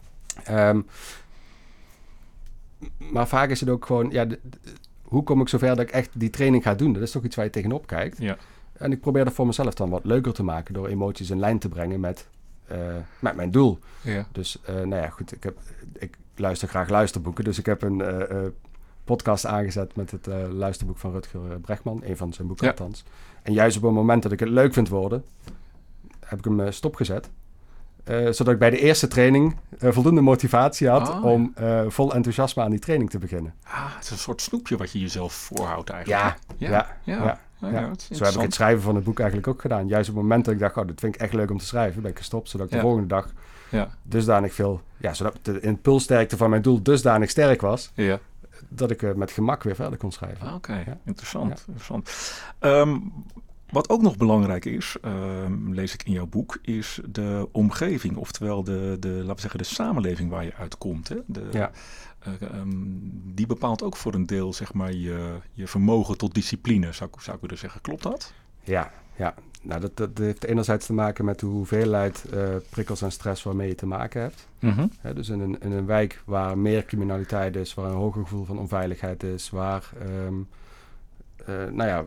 Um, 0.50 0.86
maar 2.98 3.28
vaak 3.28 3.50
is 3.50 3.60
het 3.60 3.68
ook 3.68 3.86
gewoon, 3.86 4.10
ja, 4.10 4.24
de, 4.24 4.38
de, 4.42 4.58
hoe 5.02 5.22
kom 5.22 5.40
ik 5.40 5.48
zover 5.48 5.68
dat 5.68 5.80
ik 5.80 5.90
echt 5.90 6.10
die 6.12 6.30
training 6.30 6.62
ga 6.62 6.74
doen? 6.74 6.92
Dat 6.92 7.02
is 7.02 7.10
toch 7.10 7.24
iets 7.24 7.36
waar 7.36 7.44
je 7.44 7.50
tegenop 7.50 7.86
kijkt. 7.86 8.18
Ja. 8.18 8.36
En 8.72 8.92
ik 8.92 9.00
probeer 9.00 9.24
dat 9.24 9.32
voor 9.32 9.46
mezelf 9.46 9.74
dan 9.74 9.90
wat 9.90 10.04
leuker 10.04 10.32
te 10.32 10.42
maken 10.42 10.74
door 10.74 10.86
emoties 10.86 11.30
in 11.30 11.38
lijn 11.38 11.58
te 11.58 11.68
brengen 11.68 12.00
met, 12.00 12.26
uh, 12.72 12.78
met 13.18 13.36
mijn 13.36 13.50
doel. 13.50 13.78
Ja. 14.02 14.26
Dus, 14.32 14.58
uh, 14.68 14.74
nou 14.74 15.02
ja, 15.02 15.08
goed, 15.08 15.32
ik, 15.32 15.42
heb, 15.42 15.58
ik 15.98 16.16
luister 16.36 16.68
graag 16.68 16.88
luisterboeken, 16.88 17.44
dus 17.44 17.58
ik 17.58 17.66
heb 17.66 17.82
een 17.82 17.98
uh, 17.98 18.38
podcast 19.04 19.46
aangezet 19.46 19.96
met 19.96 20.10
het 20.10 20.26
luisterboek 20.50 20.98
van 20.98 21.12
Rutger 21.12 21.60
Brechtman, 21.60 22.00
een 22.04 22.16
van 22.16 22.32
zijn 22.32 22.46
boeken 22.46 22.66
Ja. 22.66 22.72
althans. 22.72 23.04
En 23.42 23.52
juist 23.52 23.76
op 23.76 23.82
het 23.82 23.92
moment 23.92 24.22
dat 24.22 24.32
ik 24.32 24.40
het 24.40 24.48
leuk 24.48 24.72
vind 24.72 24.88
worden, 24.88 25.24
heb 26.26 26.38
ik 26.38 26.44
hem 26.44 26.72
stopgezet. 26.72 27.30
Uh, 28.10 28.30
zodat 28.30 28.52
ik 28.52 28.58
bij 28.58 28.70
de 28.70 28.78
eerste 28.78 29.08
training 29.08 29.56
uh, 29.80 29.92
voldoende 29.92 30.20
motivatie 30.20 30.88
had 30.88 31.08
Oh, 31.08 31.24
om 31.24 31.54
uh, 31.60 31.80
vol 31.88 32.14
enthousiasme 32.14 32.62
aan 32.62 32.70
die 32.70 32.78
training 32.78 33.10
te 33.10 33.18
beginnen. 33.18 33.54
Ah, 33.64 33.94
het 33.94 34.04
is 34.04 34.10
een 34.10 34.18
soort 34.18 34.40
snoepje 34.40 34.76
wat 34.76 34.92
je 34.92 34.98
jezelf 34.98 35.32
voorhoudt 35.32 35.90
eigenlijk. 35.90 36.22
Ja, 36.22 36.36
ja, 36.56 36.68
ja. 36.68 37.14
ja. 37.14 37.38
ja, 37.58 37.70
ja. 37.70 37.80
ja. 37.80 38.16
Zo 38.16 38.24
heb 38.24 38.34
ik 38.34 38.40
het 38.40 38.54
schrijven 38.54 38.82
van 38.82 38.94
het 38.94 39.04
boek 39.04 39.18
eigenlijk 39.18 39.48
ook 39.48 39.60
gedaan. 39.60 39.86
Juist 39.86 40.08
op 40.08 40.14
het 40.14 40.24
moment 40.24 40.44
dat 40.44 40.54
ik 40.54 40.60
dacht, 40.60 40.76
oh, 40.76 40.86
dit 40.86 41.00
vind 41.00 41.14
ik 41.14 41.20
echt 41.20 41.32
leuk 41.32 41.50
om 41.50 41.58
te 41.58 41.64
schrijven, 41.66 42.02
ben 42.02 42.10
ik 42.10 42.18
gestopt, 42.18 42.50
zodat 42.50 42.66
ik 42.66 42.72
de 42.72 42.80
volgende 42.80 43.06
dag 43.06 43.32
dusdanig 44.02 44.54
veel, 44.54 44.80
ja, 44.96 45.14
zodat 45.14 45.38
de 45.42 45.60
impulssterkte 45.60 46.36
van 46.36 46.50
mijn 46.50 46.62
doel 46.62 46.82
dusdanig 46.82 47.30
sterk 47.30 47.60
was, 47.60 47.92
ja. 47.94 48.18
dat 48.68 48.90
ik 48.90 49.16
met 49.16 49.30
gemak 49.30 49.62
weer 49.62 49.74
verder 49.74 49.98
kon 49.98 50.12
schrijven. 50.12 50.46
Ah, 50.46 50.54
Oké, 50.54 50.70
okay. 50.70 50.96
interessant. 51.04 51.64
interessant. 51.66 52.10
Um, 52.60 53.12
wat 53.74 53.88
ook 53.88 54.02
nog 54.02 54.16
belangrijk 54.16 54.64
is, 54.64 54.96
uh, 55.04 55.12
lees 55.70 55.94
ik 55.94 56.02
in 56.02 56.12
jouw 56.12 56.26
boek, 56.26 56.58
is 56.62 57.00
de 57.08 57.48
omgeving. 57.52 58.16
Oftewel 58.16 58.64
de, 58.64 58.96
de, 59.00 59.08
laten 59.08 59.34
we 59.34 59.40
zeggen, 59.40 59.58
de 59.58 59.64
samenleving 59.64 60.30
waar 60.30 60.44
je 60.44 60.54
uitkomt. 60.54 61.08
Hè? 61.08 61.16
De, 61.26 61.48
ja. 61.52 61.70
uh, 62.28 62.60
um, 62.60 63.10
die 63.34 63.46
bepaalt 63.46 63.82
ook 63.82 63.96
voor 63.96 64.14
een 64.14 64.26
deel 64.26 64.52
zeg 64.52 64.72
maar, 64.72 64.92
je, 64.92 65.38
je 65.52 65.66
vermogen 65.66 66.16
tot 66.16 66.34
discipline, 66.34 66.92
zou, 66.92 67.10
zou 67.18 67.36
ik 67.36 67.42
willen 67.42 67.58
zeggen. 67.58 67.80
Klopt 67.80 68.02
dat? 68.02 68.32
Ja, 68.62 68.92
ja. 69.16 69.34
Nou, 69.62 69.80
dat, 69.80 69.96
dat 69.96 70.18
heeft 70.18 70.44
enerzijds 70.44 70.86
te 70.86 70.92
maken 70.92 71.24
met 71.24 71.38
de 71.40 71.46
hoeveelheid 71.46 72.24
uh, 72.34 72.48
prikkels 72.70 73.02
en 73.02 73.12
stress 73.12 73.42
waarmee 73.42 73.68
je 73.68 73.74
te 73.74 73.86
maken 73.86 74.20
hebt. 74.20 74.48
Mm 74.58 74.70
-hmm. 74.70 74.90
He, 75.00 75.14
dus 75.14 75.28
in 75.28 75.40
een, 75.40 75.60
in 75.60 75.72
een 75.72 75.86
wijk 75.86 76.22
waar 76.24 76.58
meer 76.58 76.84
criminaliteit 76.84 77.56
is, 77.56 77.74
waar 77.74 77.90
een 77.90 77.96
hoger 77.96 78.22
gevoel 78.22 78.44
van 78.44 78.58
onveiligheid 78.58 79.22
is, 79.22 79.50
waar, 79.50 79.90
um, 80.26 80.48
nou 81.46 81.88
ja, 81.88 82.04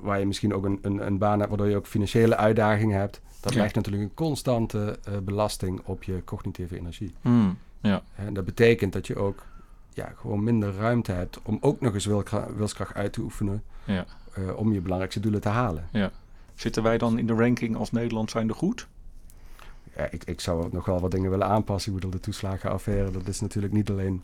waar 0.00 0.18
je 0.18 0.26
misschien 0.26 0.54
ook 0.54 0.64
een, 0.64 0.78
een, 0.82 1.06
een, 1.06 1.18
baan 1.18 1.38
hebt 1.38 1.48
waardoor 1.48 1.68
je 1.68 1.76
ook 1.76 1.86
financiële 1.86 2.36
uitdagingen 2.36 2.98
hebt. 2.98 3.20
Dat 3.40 3.54
legt 3.54 3.74
natuurlijk 3.74 4.04
een 4.04 4.14
constante 4.14 4.98
uh, 5.08 5.18
belasting 5.18 5.80
op 5.84 6.02
je 6.02 6.22
cognitieve 6.24 6.76
energie. 6.76 7.14
Mm, 7.20 7.58
ja. 7.80 8.02
En 8.14 8.34
dat 8.34 8.44
betekent 8.44 8.92
dat 8.92 9.06
je 9.06 9.16
ook 9.16 9.42
ja, 9.92 10.12
gewoon 10.16 10.44
minder 10.44 10.74
ruimte 10.74 11.12
hebt 11.12 11.40
om 11.42 11.58
ook 11.60 11.80
nog 11.80 11.94
eens 11.94 12.06
wilskracht 12.56 12.94
uit 12.94 13.12
te 13.12 13.20
oefenen. 13.20 13.62
Ja. 13.84 14.06
Uh, 14.38 14.56
om 14.56 14.72
je 14.72 14.80
belangrijkste 14.80 15.20
doelen 15.20 15.40
te 15.40 15.48
halen. 15.48 15.88
Ja. 15.92 16.10
Zitten 16.54 16.82
wij 16.82 16.98
dan 16.98 17.18
in 17.18 17.26
de 17.26 17.34
ranking 17.34 17.76
als 17.76 17.90
Nederland 17.90 18.30
zijnde 18.30 18.52
goed? 18.52 18.88
Ja, 19.96 20.08
ik, 20.10 20.24
ik 20.24 20.40
zou 20.40 20.68
nog 20.72 20.84
wel 20.84 21.00
wat 21.00 21.10
dingen 21.10 21.30
willen 21.30 21.46
aanpassen. 21.46 21.90
Ik 21.90 21.94
bedoel, 21.96 22.10
de 22.10 22.20
toeslagenaffaire, 22.20 23.10
dat 23.10 23.28
is 23.28 23.40
natuurlijk 23.40 23.72
niet 23.72 23.90
alleen 23.90 24.22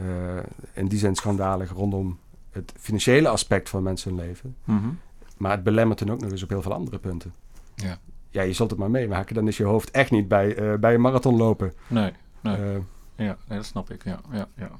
uh, 0.00 0.42
in 0.74 0.88
die 0.88 0.98
zin 0.98 1.14
schandalig 1.14 1.72
rondom 1.72 2.18
het 2.56 2.72
financiële 2.78 3.28
aspect 3.28 3.68
van 3.68 3.82
mensen 3.82 4.16
hun 4.16 4.26
leven. 4.26 4.56
Mm 4.64 4.78
-hmm. 4.78 4.98
Maar 5.36 5.50
het 5.50 5.62
belemmert 5.62 5.98
dan 5.98 6.10
ook 6.10 6.20
nog 6.20 6.30
eens 6.30 6.42
op 6.42 6.48
heel 6.48 6.62
veel 6.62 6.72
andere 6.72 6.98
punten. 6.98 7.34
Ja. 7.74 7.98
Ja, 8.30 8.42
je 8.42 8.52
zult 8.52 8.70
het 8.70 8.78
maar 8.78 8.90
meemaken. 8.90 9.34
Dan 9.34 9.48
is 9.48 9.56
je 9.56 9.64
hoofd 9.64 9.90
echt 9.90 10.10
niet 10.10 10.28
bij, 10.28 10.58
uh, 10.58 10.74
bij 10.74 10.94
een 10.94 11.00
marathon 11.00 11.36
lopen. 11.36 11.72
Nee, 11.86 12.12
nee. 12.40 12.58
Uh, 12.58 12.80
ja, 13.16 13.36
nee, 13.48 13.58
dat 13.58 13.64
snap 13.64 13.90
ik. 13.90 14.04
Ja, 14.04 14.20
ja, 14.32 14.48
ja. 14.54 14.70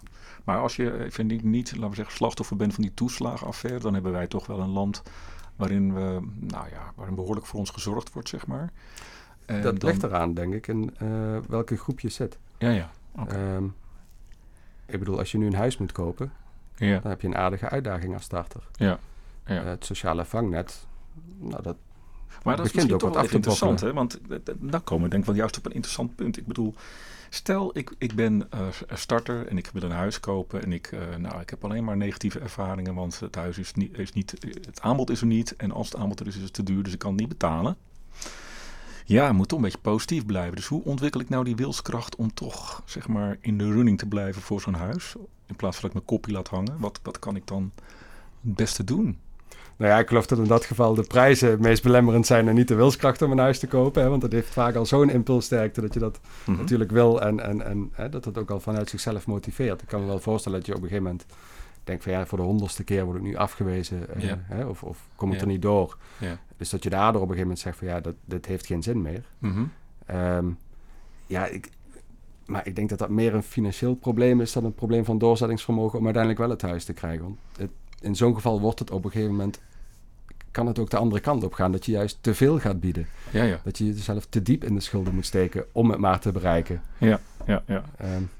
Maar 0.44 0.58
als 0.58 0.76
je, 0.76 1.06
vind 1.10 1.30
ik, 1.30 1.42
niet, 1.42 1.72
laten 1.72 1.88
we 1.88 1.94
zeggen, 1.94 2.14
slachtoffer 2.14 2.56
bent 2.56 2.74
van 2.74 2.82
die 2.82 2.94
toeslagenaffaire, 2.94 3.80
dan 3.80 3.94
hebben 3.94 4.12
wij 4.12 4.26
toch 4.26 4.46
wel 4.46 4.60
een 4.60 4.68
land 4.68 5.02
waarin 5.56 5.94
we, 5.94 6.20
nou 6.34 6.68
ja, 6.68 6.92
waarin 6.94 7.14
behoorlijk 7.14 7.46
voor 7.46 7.58
ons 7.58 7.70
gezorgd 7.70 8.12
wordt, 8.12 8.28
zeg 8.28 8.46
maar. 8.46 8.72
En 9.46 9.62
dat 9.62 9.80
dan... 9.80 9.90
ligt 9.90 10.02
eraan, 10.02 10.34
denk 10.34 10.54
ik, 10.54 10.66
in 10.66 10.94
uh, 11.02 11.38
welke 11.48 11.76
groep 11.76 12.00
je 12.00 12.08
zit. 12.08 12.38
Ja, 12.58 12.70
ja. 12.70 12.90
Okay. 13.12 13.54
Um, 13.54 13.74
ik 14.86 14.98
bedoel, 14.98 15.18
als 15.18 15.32
je 15.32 15.38
nu 15.38 15.46
een 15.46 15.54
huis 15.54 15.78
moet 15.78 15.92
kopen, 15.92 16.32
ja. 16.76 16.98
dan 16.98 17.10
heb 17.10 17.20
je 17.20 17.26
een 17.26 17.36
aardige 17.36 17.68
uitdaging 17.68 18.14
als 18.14 18.22
starter. 18.22 18.62
Ja. 18.72 18.98
ja. 19.46 19.62
Uh, 19.62 19.68
het 19.68 19.84
sociale 19.84 20.24
vangnet, 20.24 20.86
nou 21.38 21.62
dat. 21.62 21.76
Maar 22.42 22.56
dat 22.56 22.66
is 22.66 22.72
misschien 22.72 22.94
ook 22.94 23.00
toch 23.00 23.14
wel 23.14 23.30
interessant, 23.30 23.80
hè? 23.80 23.92
Want 23.92 24.18
dan 24.60 24.84
komen 24.84 25.04
we 25.04 25.10
denk 25.10 25.22
ik 25.22 25.28
wel 25.28 25.38
juist 25.38 25.58
op 25.58 25.66
een 25.66 25.72
interessant 25.72 26.14
punt. 26.14 26.36
Ik 26.36 26.46
bedoel, 26.46 26.74
stel 27.28 27.78
ik, 27.78 27.94
ik 27.98 28.14
ben 28.14 28.48
uh, 28.54 28.66
starter 28.92 29.46
en 29.46 29.58
ik 29.58 29.70
wil 29.72 29.82
een 29.82 29.90
huis 29.90 30.20
kopen 30.20 30.62
en 30.62 30.72
ik, 30.72 30.92
uh, 30.92 31.16
nou, 31.16 31.40
ik 31.40 31.50
heb 31.50 31.64
alleen 31.64 31.84
maar 31.84 31.96
negatieve 31.96 32.40
ervaringen, 32.40 32.94
want 32.94 33.20
het 33.20 33.34
huis 33.34 33.58
is 33.58 33.74
niet, 33.74 33.98
is 33.98 34.12
niet, 34.12 34.34
het 34.66 34.80
aanbod 34.80 35.10
is 35.10 35.20
er 35.20 35.26
niet 35.26 35.56
en 35.56 35.72
als 35.72 35.86
het 35.90 35.96
aanbod 35.96 36.20
er 36.20 36.26
is, 36.26 36.36
is 36.36 36.42
het 36.42 36.52
te 36.52 36.62
duur, 36.62 36.82
dus 36.82 36.92
ik 36.92 36.98
kan 36.98 37.10
het 37.10 37.20
niet 37.20 37.28
betalen. 37.28 37.76
Ja, 39.08 39.32
moet 39.32 39.48
toch 39.48 39.58
een 39.58 39.64
beetje 39.64 39.78
positief 39.78 40.26
blijven. 40.26 40.56
Dus 40.56 40.66
hoe 40.66 40.84
ontwikkel 40.84 41.20
ik 41.20 41.28
nou 41.28 41.44
die 41.44 41.56
wilskracht 41.56 42.16
om 42.16 42.34
toch, 42.34 42.82
zeg 42.84 43.08
maar, 43.08 43.36
in 43.40 43.58
de 43.58 43.72
running 43.72 43.98
te 43.98 44.06
blijven 44.06 44.42
voor 44.42 44.60
zo'n 44.60 44.74
huis? 44.74 45.14
In 45.46 45.56
plaats 45.56 45.76
van 45.76 45.88
dat 45.88 45.96
ik 45.96 46.06
mijn 46.06 46.18
kopje 46.18 46.32
laat 46.32 46.48
hangen. 46.48 46.76
Wat, 46.78 47.00
wat 47.02 47.18
kan 47.18 47.36
ik 47.36 47.46
dan 47.46 47.72
het 48.42 48.54
beste 48.54 48.84
doen? 48.84 49.18
Nou 49.76 49.90
ja, 49.92 49.98
ik 49.98 50.08
geloof 50.08 50.26
dat 50.26 50.38
in 50.38 50.44
dat 50.44 50.64
geval 50.64 50.94
de 50.94 51.02
prijzen 51.02 51.50
het 51.50 51.60
meest 51.60 51.82
belemmerend 51.82 52.26
zijn 52.26 52.48
en 52.48 52.54
niet 52.54 52.68
de 52.68 52.74
wilskracht 52.74 53.22
om 53.22 53.30
een 53.30 53.38
huis 53.38 53.58
te 53.58 53.66
kopen. 53.66 54.02
Hè, 54.02 54.08
want 54.08 54.20
dat 54.20 54.32
heeft 54.32 54.52
vaak 54.52 54.74
al 54.74 54.86
zo'n 54.86 55.10
impulssterkte 55.10 55.80
dat 55.80 55.94
je 55.94 56.00
dat 56.00 56.20
mm 56.22 56.30
-hmm. 56.44 56.56
natuurlijk 56.56 56.90
wil 56.90 57.22
en, 57.22 57.40
en, 57.40 57.64
en 57.64 57.90
hè, 57.92 58.08
dat 58.08 58.24
het 58.24 58.38
ook 58.38 58.50
al 58.50 58.60
vanuit 58.60 58.90
zichzelf 58.90 59.26
motiveert. 59.26 59.82
Ik 59.82 59.88
kan 59.88 60.00
me 60.00 60.06
wel 60.06 60.20
voorstellen 60.20 60.58
dat 60.58 60.66
je 60.66 60.74
op 60.74 60.82
een 60.82 60.88
gegeven 60.88 61.10
moment 61.10 61.26
denkt 61.86 62.02
van 62.02 62.12
ja, 62.12 62.26
voor 62.26 62.38
de 62.38 62.44
honderdste 62.44 62.84
keer 62.84 63.04
word 63.04 63.16
ik 63.16 63.22
nu 63.22 63.36
afgewezen 63.36 64.06
uh, 64.16 64.22
ja. 64.22 64.38
hè, 64.42 64.64
of, 64.64 64.82
of 64.82 65.08
kom 65.14 65.28
ik 65.28 65.34
ja. 65.34 65.40
er 65.40 65.46
niet 65.46 65.62
door. 65.62 65.96
Ja. 66.18 66.38
Dus 66.56 66.70
dat 66.70 66.82
je 66.82 66.90
daardoor 66.90 67.22
op 67.22 67.28
een 67.28 67.34
gegeven 67.34 67.42
moment 67.42 67.58
zegt 67.58 67.78
van 67.78 67.86
ja, 67.86 68.00
dat, 68.00 68.14
dit 68.24 68.46
heeft 68.46 68.66
geen 68.66 68.82
zin 68.82 69.02
meer. 69.02 69.24
Mm 69.38 69.52
-hmm. 69.52 69.70
um, 70.16 70.58
ja, 71.26 71.46
ik, 71.46 71.70
maar 72.46 72.66
ik 72.66 72.76
denk 72.76 72.88
dat 72.88 72.98
dat 72.98 73.08
meer 73.08 73.34
een 73.34 73.42
financieel 73.42 73.94
probleem 73.94 74.40
is 74.40 74.52
dan 74.52 74.64
een 74.64 74.74
probleem 74.74 75.04
van 75.04 75.18
doorzettingsvermogen 75.18 75.98
om 75.98 76.04
uiteindelijk 76.04 76.42
wel 76.42 76.50
het 76.50 76.62
huis 76.62 76.84
te 76.84 76.92
krijgen. 76.92 77.22
Want 77.22 77.38
het, 77.56 77.70
in 78.00 78.16
zo'n 78.16 78.34
geval 78.34 78.60
wordt 78.60 78.78
het 78.78 78.90
op 78.90 79.04
een 79.04 79.10
gegeven 79.10 79.30
moment 79.30 79.60
kan 80.50 80.66
het 80.66 80.78
ook 80.78 80.90
de 80.90 80.96
andere 80.96 81.20
kant 81.20 81.44
op 81.44 81.52
gaan. 81.52 81.72
Dat 81.72 81.86
je 81.86 81.92
juist 81.92 82.18
te 82.20 82.34
veel 82.34 82.58
gaat 82.58 82.80
bieden. 82.80 83.06
Ja, 83.30 83.42
ja. 83.42 83.60
Dat 83.64 83.78
je 83.78 83.86
jezelf 83.86 84.26
te 84.26 84.42
diep 84.42 84.64
in 84.64 84.74
de 84.74 84.80
schulden 84.80 85.14
moet 85.14 85.26
steken 85.26 85.64
om 85.72 85.90
het 85.90 85.98
maar 85.98 86.20
te 86.20 86.32
bereiken. 86.32 86.82
Ja, 86.98 87.20
ja, 87.46 87.62
ja. 87.66 87.84
Um, 88.02 88.30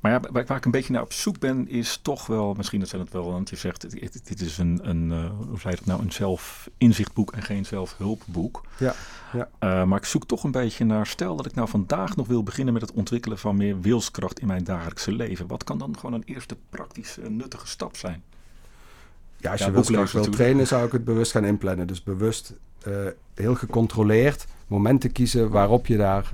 maar 0.00 0.12
ja, 0.12 0.20
waar, 0.20 0.46
waar, 0.46 0.56
ik 0.56 0.64
een 0.64 0.70
beetje 0.70 0.92
naar 0.92 1.02
op 1.02 1.12
zoek 1.12 1.38
ben, 1.38 1.68
is 1.68 1.98
toch 2.02 2.26
wel, 2.26 2.54
misschien 2.54 2.80
dat 2.80 2.88
zijn 2.88 3.02
het 3.02 3.12
wel, 3.12 3.32
want 3.32 3.50
je 3.50 3.56
zegt, 3.56 3.90
dit, 3.90 4.26
dit 4.28 4.40
is 4.40 4.58
een, 4.58 4.80
een 4.82 5.10
uh, 5.10 5.30
hoe 5.48 5.60
zei 5.60 5.74
het 5.74 5.86
nou, 5.86 6.02
een 6.02 6.12
zelfinzichtboek 6.12 7.32
en 7.32 7.42
geen 7.42 7.66
zelfhulpboek. 7.66 8.64
Ja, 8.78 8.94
ja. 9.32 9.48
Uh, 9.60 9.84
maar 9.84 9.98
ik 9.98 10.04
zoek 10.04 10.26
toch 10.26 10.44
een 10.44 10.50
beetje 10.50 10.84
naar, 10.84 11.06
stel 11.06 11.36
dat 11.36 11.46
ik 11.46 11.54
nou 11.54 11.68
vandaag 11.68 12.16
nog 12.16 12.26
wil 12.26 12.42
beginnen 12.42 12.72
met 12.72 12.82
het 12.82 12.92
ontwikkelen 12.92 13.38
van 13.38 13.56
meer 13.56 13.80
wilskracht 13.80 14.40
in 14.40 14.46
mijn 14.46 14.64
dagelijkse 14.64 15.12
leven. 15.12 15.46
Wat 15.46 15.64
kan 15.64 15.78
dan 15.78 15.98
gewoon 15.98 16.14
een 16.14 16.24
eerste 16.26 16.56
praktische, 16.70 17.20
nuttige 17.30 17.66
stap 17.66 17.96
zijn? 17.96 18.22
Ja, 19.36 19.50
als 19.50 19.60
je 19.60 19.66
ja, 19.66 19.72
wilskracht 19.72 20.12
wil 20.12 20.28
trainen, 20.28 20.66
zou 20.66 20.86
ik 20.86 20.92
het 20.92 21.04
bewust 21.04 21.32
gaan 21.32 21.44
inplannen. 21.44 21.86
Dus 21.86 22.02
bewust 22.02 22.52
uh, 22.86 23.06
heel 23.34 23.54
gecontroleerd 23.54 24.46
momenten 24.66 25.12
kiezen 25.12 25.50
waarop 25.50 25.86
je 25.86 25.96
daar, 25.96 26.32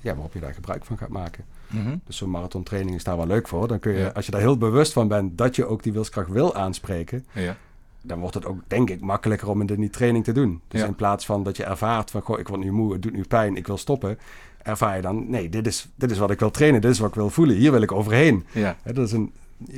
ja, 0.00 0.14
waarop 0.14 0.32
je 0.32 0.40
daar 0.40 0.54
gebruik 0.54 0.84
van 0.84 0.98
gaat 0.98 1.08
maken. 1.08 1.44
Mm 1.70 1.84
-hmm. 1.84 2.00
Dus 2.06 2.16
zo'n 2.16 2.30
marathontraining 2.30 2.96
is 2.96 3.04
daar 3.04 3.16
wel 3.16 3.26
leuk 3.26 3.48
voor. 3.48 3.68
Dan 3.68 3.78
kun 3.78 3.92
je, 3.92 3.98
ja. 3.98 4.08
als 4.08 4.26
je 4.26 4.30
daar 4.30 4.40
heel 4.40 4.58
bewust 4.58 4.92
van 4.92 5.08
bent 5.08 5.38
dat 5.38 5.56
je 5.56 5.66
ook 5.66 5.82
die 5.82 5.92
wilskracht 5.92 6.28
wil 6.28 6.54
aanspreken, 6.54 7.26
ja. 7.32 7.56
dan 8.02 8.18
wordt 8.18 8.34
het 8.34 8.46
ook, 8.46 8.60
denk 8.66 8.90
ik, 8.90 9.00
makkelijker 9.00 9.48
om 9.48 9.60
in 9.60 9.80
die 9.80 9.90
training 9.90 10.24
te 10.24 10.32
doen. 10.32 10.60
Dus 10.68 10.80
ja. 10.80 10.86
in 10.86 10.94
plaats 10.94 11.26
van 11.26 11.42
dat 11.42 11.56
je 11.56 11.64
ervaart 11.64 12.10
van, 12.10 12.20
goh, 12.20 12.38
ik 12.38 12.48
word 12.48 12.60
nu 12.60 12.72
moe, 12.72 12.92
het 12.92 13.02
doet 13.02 13.12
nu 13.12 13.24
pijn, 13.24 13.56
ik 13.56 13.66
wil 13.66 13.76
stoppen, 13.76 14.18
ervaar 14.62 14.96
je 14.96 15.02
dan, 15.02 15.30
nee, 15.30 15.48
dit 15.48 15.66
is, 15.66 15.88
dit 15.94 16.10
is 16.10 16.18
wat 16.18 16.30
ik 16.30 16.38
wil 16.38 16.50
trainen, 16.50 16.80
dit 16.80 16.90
is 16.90 16.98
wat 16.98 17.08
ik 17.08 17.14
wil 17.14 17.30
voelen, 17.30 17.56
hier 17.56 17.72
wil 17.72 17.82
ik 17.82 17.92
overheen. 17.92 18.46
Ja. 18.52 18.76
He, 18.82 18.92
dat 18.92 19.06
is 19.06 19.12
een, 19.12 19.32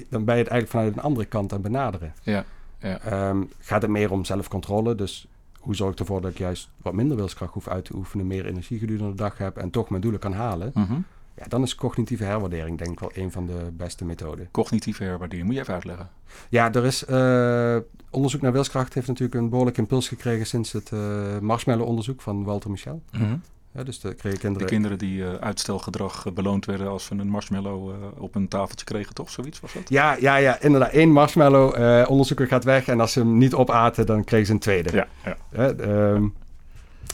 dan 0.08 0.24
ben 0.24 0.36
je 0.36 0.42
het 0.42 0.50
eigenlijk 0.50 0.70
vanuit 0.70 0.92
een 0.92 1.02
andere 1.02 1.26
kant 1.26 1.52
aan 1.52 1.60
benaderen. 1.60 2.14
Ja. 2.22 2.44
Ja. 2.78 3.28
Um, 3.28 3.48
gaat 3.58 3.82
het 3.82 3.90
meer 3.90 4.10
om 4.10 4.24
zelfcontrole, 4.24 4.94
dus 4.94 5.26
hoe 5.58 5.76
zorg 5.76 5.92
ik 5.92 5.98
ervoor 5.98 6.20
dat 6.20 6.30
ik 6.30 6.38
juist 6.38 6.68
wat 6.76 6.92
minder 6.92 7.16
wilskracht 7.16 7.52
hoef 7.52 7.68
uit 7.68 7.84
te 7.84 7.96
oefenen, 7.96 8.26
meer 8.26 8.46
energie 8.46 8.78
gedurende 8.78 9.10
de 9.10 9.16
dag 9.16 9.38
heb 9.38 9.56
en 9.56 9.70
toch 9.70 9.88
mijn 9.88 10.02
doelen 10.02 10.20
kan 10.20 10.32
halen. 10.32 10.70
Mm 10.74 10.84
-hmm. 10.84 11.04
Ja, 11.40 11.46
dan 11.48 11.62
is 11.62 11.74
cognitieve 11.74 12.24
herwaardering 12.24 12.78
denk 12.78 12.90
ik 12.90 13.00
wel 13.00 13.10
een 13.14 13.32
van 13.32 13.46
de 13.46 13.70
beste 13.72 14.04
methoden. 14.04 14.48
Cognitieve 14.50 15.04
herwaardering, 15.04 15.46
moet 15.46 15.54
je 15.54 15.60
even 15.60 15.74
uitleggen? 15.74 16.08
Ja, 16.48 16.72
er 16.72 16.84
is 16.84 17.04
uh, 17.08 17.76
onderzoek 18.10 18.40
naar 18.40 18.52
wilskracht 18.52 18.94
heeft 18.94 19.06
natuurlijk 19.06 19.40
een 19.40 19.48
behoorlijk 19.48 19.78
impuls 19.78 20.08
gekregen 20.08 20.46
sinds 20.46 20.72
het 20.72 20.90
uh, 20.94 21.38
marshmallow-onderzoek 21.38 22.20
van 22.20 22.44
Walter 22.44 22.70
Michel. 22.70 23.02
Mm 23.12 23.20
-hmm. 23.20 23.42
Ja, 23.72 23.82
dus 23.82 24.00
de, 24.00 24.14
kregen 24.14 24.38
kinderen... 24.38 24.66
De 24.66 24.72
kinderen 24.72 24.98
die 24.98 25.18
uh, 25.18 25.34
uitstelgedrag 25.34 26.32
beloond 26.32 26.66
werden 26.66 26.88
als 26.88 27.04
ze 27.04 27.14
een 27.14 27.28
marshmallow 27.28 27.92
op 28.18 28.34
een 28.34 28.48
tafeltje 28.48 28.84
kregen, 28.84 29.14
toch? 29.14 29.30
Zoiets 29.30 29.60
was 29.60 29.72
dat? 29.72 29.88
Ja, 29.88 30.16
ja, 30.20 30.36
ja 30.36 30.60
inderdaad. 30.60 30.94
Eén 30.94 31.12
marshmallow, 31.12 32.08
onderzoeker 32.10 32.46
gaat 32.46 32.64
weg 32.64 32.88
en 32.88 33.00
als 33.00 33.12
ze 33.12 33.18
hem 33.18 33.38
niet 33.38 33.54
opaten, 33.54 34.06
dan 34.06 34.24
kregen 34.24 34.46
ze 34.46 34.52
een 34.52 34.58
tweede. 34.58 34.92
Ja, 34.92 35.36
ja. 35.52 35.68
Um, 35.68 36.34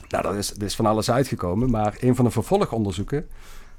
nou, 0.08 0.22
dat 0.22 0.34
is, 0.34 0.48
dat 0.48 0.62
is 0.62 0.76
van 0.76 0.86
alles 0.86 1.10
uitgekomen, 1.10 1.70
maar 1.70 1.96
een 2.00 2.14
van 2.14 2.24
de 2.24 2.30
vervolgonderzoeken 2.30 3.28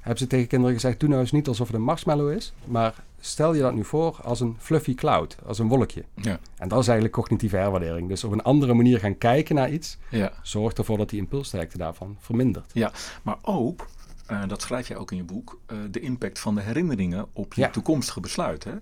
hebben 0.08 0.18
ze 0.18 0.26
tegen 0.26 0.48
kinderen 0.48 0.74
gezegd: 0.74 1.00
doe 1.00 1.08
nou 1.08 1.20
eens 1.20 1.32
niet 1.32 1.48
alsof 1.48 1.66
het 1.66 1.76
een 1.76 1.82
marshmallow 1.82 2.30
is, 2.30 2.52
maar 2.64 2.94
stel 3.20 3.54
je 3.54 3.62
dat 3.62 3.74
nu 3.74 3.84
voor 3.84 4.20
als 4.22 4.40
een 4.40 4.56
fluffy 4.58 4.94
cloud, 4.94 5.36
als 5.46 5.58
een 5.58 5.68
wolkje. 5.68 6.04
Ja. 6.14 6.38
En 6.56 6.68
dat 6.68 6.78
is 6.78 6.86
eigenlijk 6.86 7.14
cognitieve 7.14 7.56
herwaardering. 7.56 8.08
Dus 8.08 8.24
op 8.24 8.32
een 8.32 8.42
andere 8.42 8.74
manier 8.74 8.98
gaan 8.98 9.18
kijken 9.18 9.54
naar 9.54 9.70
iets, 9.70 9.98
ja. 10.10 10.32
zorgt 10.42 10.78
ervoor 10.78 10.98
dat 10.98 11.10
die 11.10 11.18
impulssterkte 11.18 11.78
daarvan 11.78 12.16
vermindert. 12.20 12.70
Ja, 12.72 12.92
maar 13.22 13.38
ook, 13.42 13.86
uh, 14.30 14.48
dat 14.48 14.62
schrijf 14.62 14.88
je 14.88 14.96
ook 14.96 15.10
in 15.10 15.16
je 15.16 15.24
boek, 15.24 15.60
uh, 15.72 15.78
de 15.90 16.00
impact 16.00 16.38
van 16.38 16.54
de 16.54 16.60
herinneringen 16.60 17.26
op 17.32 17.54
je 17.54 17.60
ja. 17.60 17.70
toekomstige 17.70 18.20
besluit. 18.20 18.64
Hè? 18.64 18.74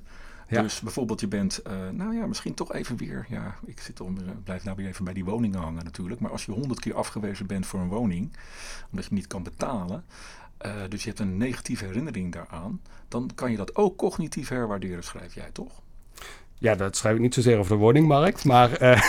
Ja. 0.49 0.62
Dus 0.62 0.81
bijvoorbeeld 0.81 1.21
je 1.21 1.29
bent, 1.29 1.61
uh, 1.67 1.73
nou 1.93 2.15
ja, 2.15 2.27
misschien 2.27 2.55
toch 2.55 2.73
even 2.73 2.97
weer, 2.97 3.27
ja, 3.29 3.55
ik 3.65 3.81
zit 3.81 4.01
om, 4.01 4.17
blijf 4.45 4.65
nou 4.65 4.77
weer 4.77 4.87
even 4.87 5.05
bij 5.05 5.15
die 5.15 5.25
woningen 5.25 5.61
hangen 5.61 5.85
natuurlijk. 5.85 6.21
Maar 6.21 6.31
als 6.31 6.45
je 6.45 6.53
honderd 6.53 6.81
keer 6.81 6.95
afgewezen 6.95 7.47
bent 7.47 7.67
voor 7.67 7.81
een 7.81 7.89
woning, 7.89 8.37
omdat 8.91 9.05
je 9.05 9.15
niet 9.15 9.27
kan 9.27 9.43
betalen, 9.43 10.05
uh, 10.66 10.73
dus 10.88 11.03
je 11.03 11.09
hebt 11.09 11.21
een 11.21 11.37
negatieve 11.37 11.85
herinnering 11.85 12.33
daaraan, 12.33 12.81
dan 13.09 13.31
kan 13.35 13.51
je 13.51 13.57
dat 13.57 13.77
ook 13.77 13.97
cognitief 13.97 14.49
herwaarderen, 14.49 15.05
schrijf 15.05 15.35
jij 15.35 15.51
toch? 15.53 15.83
Ja, 16.59 16.75
dat 16.75 16.97
schrijf 16.97 17.14
ik 17.14 17.21
niet 17.21 17.35
zozeer 17.35 17.59
over 17.59 17.77
de 17.77 17.83
woningmarkt, 17.83 18.45
maar 18.45 18.83
uh, 18.83 19.03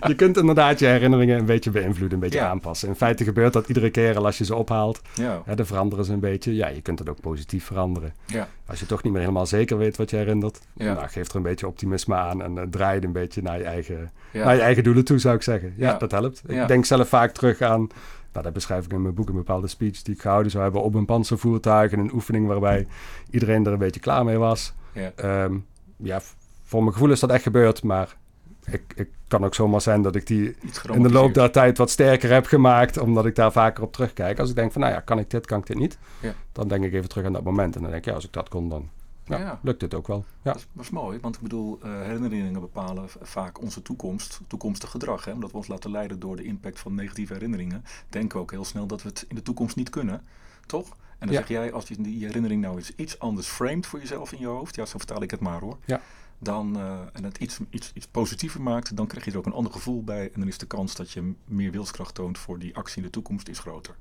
je 0.10 0.14
kunt 0.16 0.36
inderdaad 0.36 0.78
je 0.78 0.86
herinneringen 0.86 1.38
een 1.38 1.44
beetje 1.44 1.70
beïnvloeden, 1.70 2.12
een 2.12 2.24
beetje 2.24 2.38
ja. 2.38 2.48
aanpassen. 2.48 2.88
In 2.88 2.94
feite 2.94 3.24
gebeurt 3.24 3.52
dat 3.52 3.68
iedere 3.68 3.90
keer 3.90 4.18
als 4.24 4.38
je 4.38 4.44
ze 4.44 4.54
ophaalt. 4.54 5.00
Ja. 5.14 5.42
Hè, 5.44 5.54
dan 5.54 5.66
veranderen 5.66 6.04
ze 6.04 6.12
een 6.12 6.20
beetje. 6.20 6.54
Ja, 6.54 6.68
je 6.68 6.80
kunt 6.80 6.98
het 6.98 7.08
ook 7.08 7.20
positief 7.20 7.64
veranderen. 7.64 8.14
Ja. 8.26 8.48
Als 8.66 8.80
je 8.80 8.86
toch 8.86 9.02
niet 9.02 9.12
meer 9.12 9.22
helemaal 9.22 9.46
zeker 9.46 9.78
weet 9.78 9.96
wat 9.96 10.10
je 10.10 10.16
herinnert, 10.16 10.60
ja. 10.72 10.94
nou, 10.94 11.08
geef 11.08 11.28
er 11.28 11.36
een 11.36 11.42
beetje 11.42 11.66
optimisme 11.66 12.14
aan 12.14 12.42
en 12.42 12.56
uh, 12.56 12.62
draai 12.70 12.94
het 12.94 13.04
een 13.04 13.12
beetje 13.12 13.42
naar 13.42 13.58
je, 13.58 13.64
eigen, 13.64 14.10
naar 14.32 14.54
je 14.54 14.60
eigen 14.60 14.82
doelen 14.82 15.04
toe, 15.04 15.18
zou 15.18 15.34
ik 15.34 15.42
zeggen. 15.42 15.74
Ja, 15.76 15.98
dat 15.98 16.10
helpt. 16.10 16.42
Ik 16.46 16.68
denk 16.68 16.84
zelf 16.84 17.08
vaak 17.08 17.32
terug 17.32 17.60
aan 17.60 17.88
nou, 18.32 18.44
dat 18.44 18.52
beschrijf 18.52 18.84
ik 18.84 18.92
in 18.92 19.02
mijn 19.02 19.14
boek 19.14 19.28
een 19.28 19.34
bepaalde 19.34 19.66
speech 19.66 20.02
die 20.02 20.14
ik 20.14 20.20
gehouden 20.20 20.50
zou 20.50 20.62
hebben 20.62 20.82
op 20.82 20.94
een 20.94 21.04
panzervoertuig. 21.04 21.92
En 21.92 21.98
een 21.98 22.14
oefening 22.14 22.46
waarbij 22.46 22.86
iedereen 23.30 23.66
er 23.66 23.72
een 23.72 23.78
beetje 23.78 24.00
klaar 24.00 24.24
mee 24.24 24.38
was. 24.38 24.74
Ja, 24.92 25.44
um, 25.44 25.66
ja 25.96 26.20
voor 26.62 26.80
mijn 26.80 26.92
gevoel 26.92 27.10
is 27.10 27.20
dat 27.20 27.30
echt 27.30 27.42
gebeurd, 27.42 27.82
maar 27.82 28.16
ik, 28.64 28.82
ik 28.94 29.08
kan 29.28 29.44
ook 29.44 29.54
zomaar 29.54 29.80
zijn 29.80 30.02
dat 30.02 30.14
ik 30.14 30.26
die 30.26 30.56
in 30.92 31.02
de 31.02 31.10
loop 31.10 31.34
der 31.34 31.50
tijd 31.50 31.78
wat 31.78 31.90
sterker 31.90 32.32
heb 32.32 32.46
gemaakt, 32.46 32.98
omdat 32.98 33.26
ik 33.26 33.34
daar 33.34 33.52
vaker 33.52 33.82
op 33.82 33.92
terugkijk. 33.92 34.38
Als 34.38 34.50
ik 34.50 34.56
denk 34.56 34.72
van, 34.72 34.80
nou 34.80 34.92
ja, 34.92 35.00
kan 35.00 35.18
ik 35.18 35.30
dit, 35.30 35.46
kan 35.46 35.58
ik 35.58 35.66
dit 35.66 35.78
niet? 35.78 35.98
Ja. 36.20 36.34
Dan 36.52 36.68
denk 36.68 36.84
ik 36.84 36.92
even 36.92 37.08
terug 37.08 37.26
aan 37.26 37.32
dat 37.32 37.44
moment 37.44 37.76
en 37.76 37.82
dan 37.82 37.90
denk 37.90 38.02
ik, 38.02 38.08
ja, 38.08 38.14
als 38.14 38.24
ik 38.24 38.32
dat 38.32 38.48
kon, 38.48 38.68
dan 38.68 38.88
ja, 39.28 39.38
ja. 39.38 39.60
lukt 39.62 39.80
het 39.80 39.94
ook 39.94 40.06
wel. 40.06 40.24
Ja. 40.42 40.52
Dat, 40.52 40.56
is, 40.56 40.66
dat 40.72 40.84
is 40.84 40.90
mooi, 40.90 41.18
want 41.20 41.34
ik 41.36 41.42
bedoel, 41.42 41.78
uh, 41.84 42.02
herinneringen 42.02 42.60
bepalen 42.60 43.08
vaak 43.20 43.60
onze 43.60 43.82
toekomst, 43.82 44.40
toekomstig 44.46 44.90
gedrag. 44.90 45.24
Hè? 45.24 45.32
Omdat 45.32 45.50
we 45.50 45.56
ons 45.56 45.68
laten 45.68 45.90
leiden 45.90 46.18
door 46.18 46.36
de 46.36 46.44
impact 46.44 46.80
van 46.80 46.94
negatieve 46.94 47.32
herinneringen, 47.32 47.84
denken 48.08 48.36
we 48.36 48.42
ook 48.42 48.50
heel 48.50 48.64
snel 48.64 48.86
dat 48.86 49.02
we 49.02 49.08
het 49.08 49.24
in 49.28 49.34
de 49.34 49.42
toekomst 49.42 49.76
niet 49.76 49.90
kunnen, 49.90 50.22
toch? 50.66 50.96
En 51.18 51.26
dan 51.26 51.36
zeg 51.36 51.48
jij, 51.48 51.72
als 51.72 51.88
je 51.88 52.02
die 52.02 52.24
herinnering 52.24 52.60
nou 52.60 52.76
eens 52.76 52.94
iets 52.94 53.18
anders 53.18 53.46
framed 53.46 53.86
voor 53.86 53.98
jezelf 53.98 54.32
in 54.32 54.38
je 54.38 54.46
hoofd, 54.46 54.74
ja, 54.74 54.86
zo 54.86 54.98
vertaal 54.98 55.22
ik 55.22 55.30
het 55.30 55.40
maar 55.40 55.60
hoor. 55.60 55.78
Ja 55.84 56.00
dan, 56.38 56.76
uh, 56.76 57.00
en 57.12 57.24
het 57.24 57.38
iets, 57.38 57.58
iets, 57.70 57.90
iets 57.94 58.06
positiever 58.06 58.62
maakt, 58.62 58.96
dan 58.96 59.06
krijg 59.06 59.24
je 59.24 59.30
er 59.30 59.38
ook 59.38 59.46
een 59.46 59.52
ander 59.52 59.72
gevoel 59.72 60.04
bij. 60.04 60.24
En 60.24 60.40
dan 60.40 60.48
is 60.48 60.58
de 60.58 60.66
kans 60.66 60.94
dat 60.94 61.10
je 61.10 61.32
meer 61.44 61.70
wilskracht 61.70 62.14
toont 62.14 62.38
voor 62.38 62.58
die 62.58 62.76
actie 62.76 62.96
in 62.96 63.02
de 63.02 63.10
toekomst 63.10 63.48
is 63.48 63.58
groter. 63.58 63.96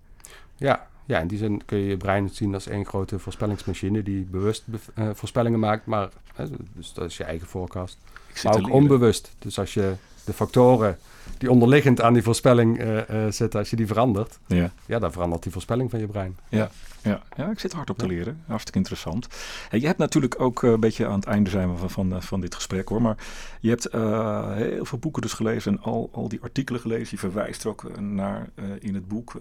Ja, 0.55 0.87
ja, 1.05 1.19
in 1.19 1.27
die 1.27 1.37
zin 1.37 1.65
kun 1.65 1.77
je 1.77 1.85
je 1.85 1.97
brein 1.97 2.29
zien 2.29 2.53
als 2.53 2.67
één 2.67 2.85
grote 2.85 3.19
voorspellingsmachine 3.19 4.03
die 4.03 4.25
bewust 4.25 4.63
uh, 4.95 5.09
voorspellingen 5.13 5.59
maakt, 5.59 5.85
maar 5.85 6.09
uh, 6.39 6.45
dus 6.73 6.93
dat 6.93 7.09
is 7.09 7.17
je 7.17 7.23
eigen 7.23 7.47
forecast. 7.47 7.97
Maar 8.43 8.55
ook 8.55 8.71
onbewust. 8.71 9.31
Dus 9.39 9.59
als 9.59 9.73
je 9.73 9.93
de 10.27 10.33
factoren 10.33 10.97
die 11.37 11.51
onderliggend 11.51 12.01
aan 12.01 12.13
die 12.13 12.23
voorspelling 12.23 12.81
uh, 12.81 13.01
zitten, 13.29 13.59
als 13.59 13.69
je 13.69 13.75
die 13.75 13.87
verandert, 13.87 14.39
ja. 14.47 14.71
ja, 14.85 14.99
dan 14.99 15.11
verandert 15.11 15.43
die 15.43 15.51
voorspelling 15.51 15.89
van 15.89 15.99
je 15.99 16.07
brein. 16.07 16.37
Ja, 16.49 16.69
ja. 17.01 17.21
ja 17.35 17.49
ik 17.49 17.59
zit 17.59 17.73
hard 17.73 17.89
op 17.89 17.97
te 17.97 18.07
leren. 18.07 18.43
Hartstikke 18.47 18.77
interessant. 18.77 19.27
Hey, 19.69 19.79
je 19.79 19.85
hebt 19.85 19.97
natuurlijk 19.97 20.41
ook 20.41 20.61
een 20.61 20.79
beetje 20.79 21.05
aan 21.05 21.19
het 21.19 21.25
einde 21.25 21.49
zijn 21.49 21.71
we 21.71 21.77
van, 21.77 21.89
van, 21.89 22.23
van 22.23 22.41
dit 22.41 22.55
gesprek 22.55 22.87
hoor, 22.87 23.01
maar 23.01 23.17
je 23.59 23.69
hebt 23.69 23.93
uh, 23.95 24.53
heel 24.53 24.85
veel 24.85 24.97
boeken 24.97 25.21
dus 25.21 25.33
gelezen 25.33 25.71
en 25.71 25.81
al, 25.81 26.09
al 26.11 26.27
die 26.27 26.41
artikelen 26.41 26.81
gelezen. 26.81 27.07
Je 27.09 27.17
verwijst 27.17 27.63
er 27.63 27.69
ook 27.69 27.99
naar 27.99 28.49
in 28.79 28.93
het 28.93 29.07
boek, 29.07 29.35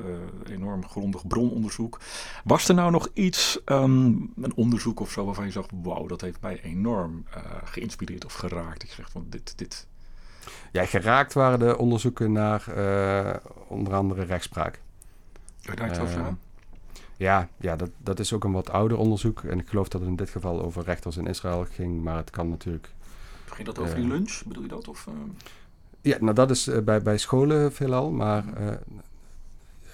enorm 0.51 0.87
grondig 0.87 1.27
brononderzoek. 1.27 2.01
Was 2.45 2.69
er 2.69 2.75
nou 2.75 2.91
nog 2.91 3.09
iets, 3.13 3.61
um, 3.65 4.33
een 4.41 4.55
onderzoek 4.55 5.01
of 5.01 5.11
zo, 5.11 5.25
waarvan 5.25 5.45
je 5.45 5.51
zag, 5.51 5.67
wauw, 5.83 6.07
dat 6.07 6.21
heeft 6.21 6.41
mij 6.41 6.61
enorm 6.63 7.25
geïnspireerd 7.65 8.25
of 8.25 8.35
geraakt? 8.35 8.83
Ik 8.83 8.91
zeg 8.91 9.11
van 9.11 9.27
dit, 9.29 9.59
dit, 9.59 9.87
ja, 10.73 10.85
geraakt 10.85 11.33
waren 11.33 11.59
de 11.59 11.79
onderzoeken 11.79 12.33
naar 12.33 12.65
uh, 12.77 13.35
onder 13.69 13.95
andere 13.95 14.25
rechtspraak. 14.25 14.81
Kan 15.75 15.89
uh, 15.89 16.27
ja, 17.17 17.49
ja 17.57 17.77
dat, 17.77 17.91
dat 17.99 18.19
is 18.19 18.33
ook 18.33 18.45
een 18.45 18.53
wat 18.53 18.71
ouder 18.71 18.99
onderzoek. 18.99 19.43
En 19.43 19.59
ik 19.59 19.69
geloof 19.69 19.89
dat 19.89 20.01
het 20.01 20.11
in 20.11 20.17
dit 20.17 20.31
geval 20.31 20.63
over 20.63 20.85
rechters 20.85 21.17
in 21.17 21.27
Israël 21.27 21.67
ging. 21.71 22.03
Maar 22.03 22.17
het 22.17 22.31
kan 22.31 22.49
natuurlijk... 22.49 22.89
Ging 23.45 23.67
dat 23.67 23.79
over 23.79 23.95
die 23.95 24.07
lunch? 24.07 24.43
Bedoel 24.47 24.63
je 24.63 24.69
dat? 24.69 24.89
Of, 24.89 25.09
Ja, 26.01 26.17
nou 26.21 26.35
dat 26.35 26.51
is 26.51 26.71
bij, 26.85 27.03
bij 27.03 27.19
scholen 27.19 27.73
veelal. 27.73 28.11
Maar 28.11 28.45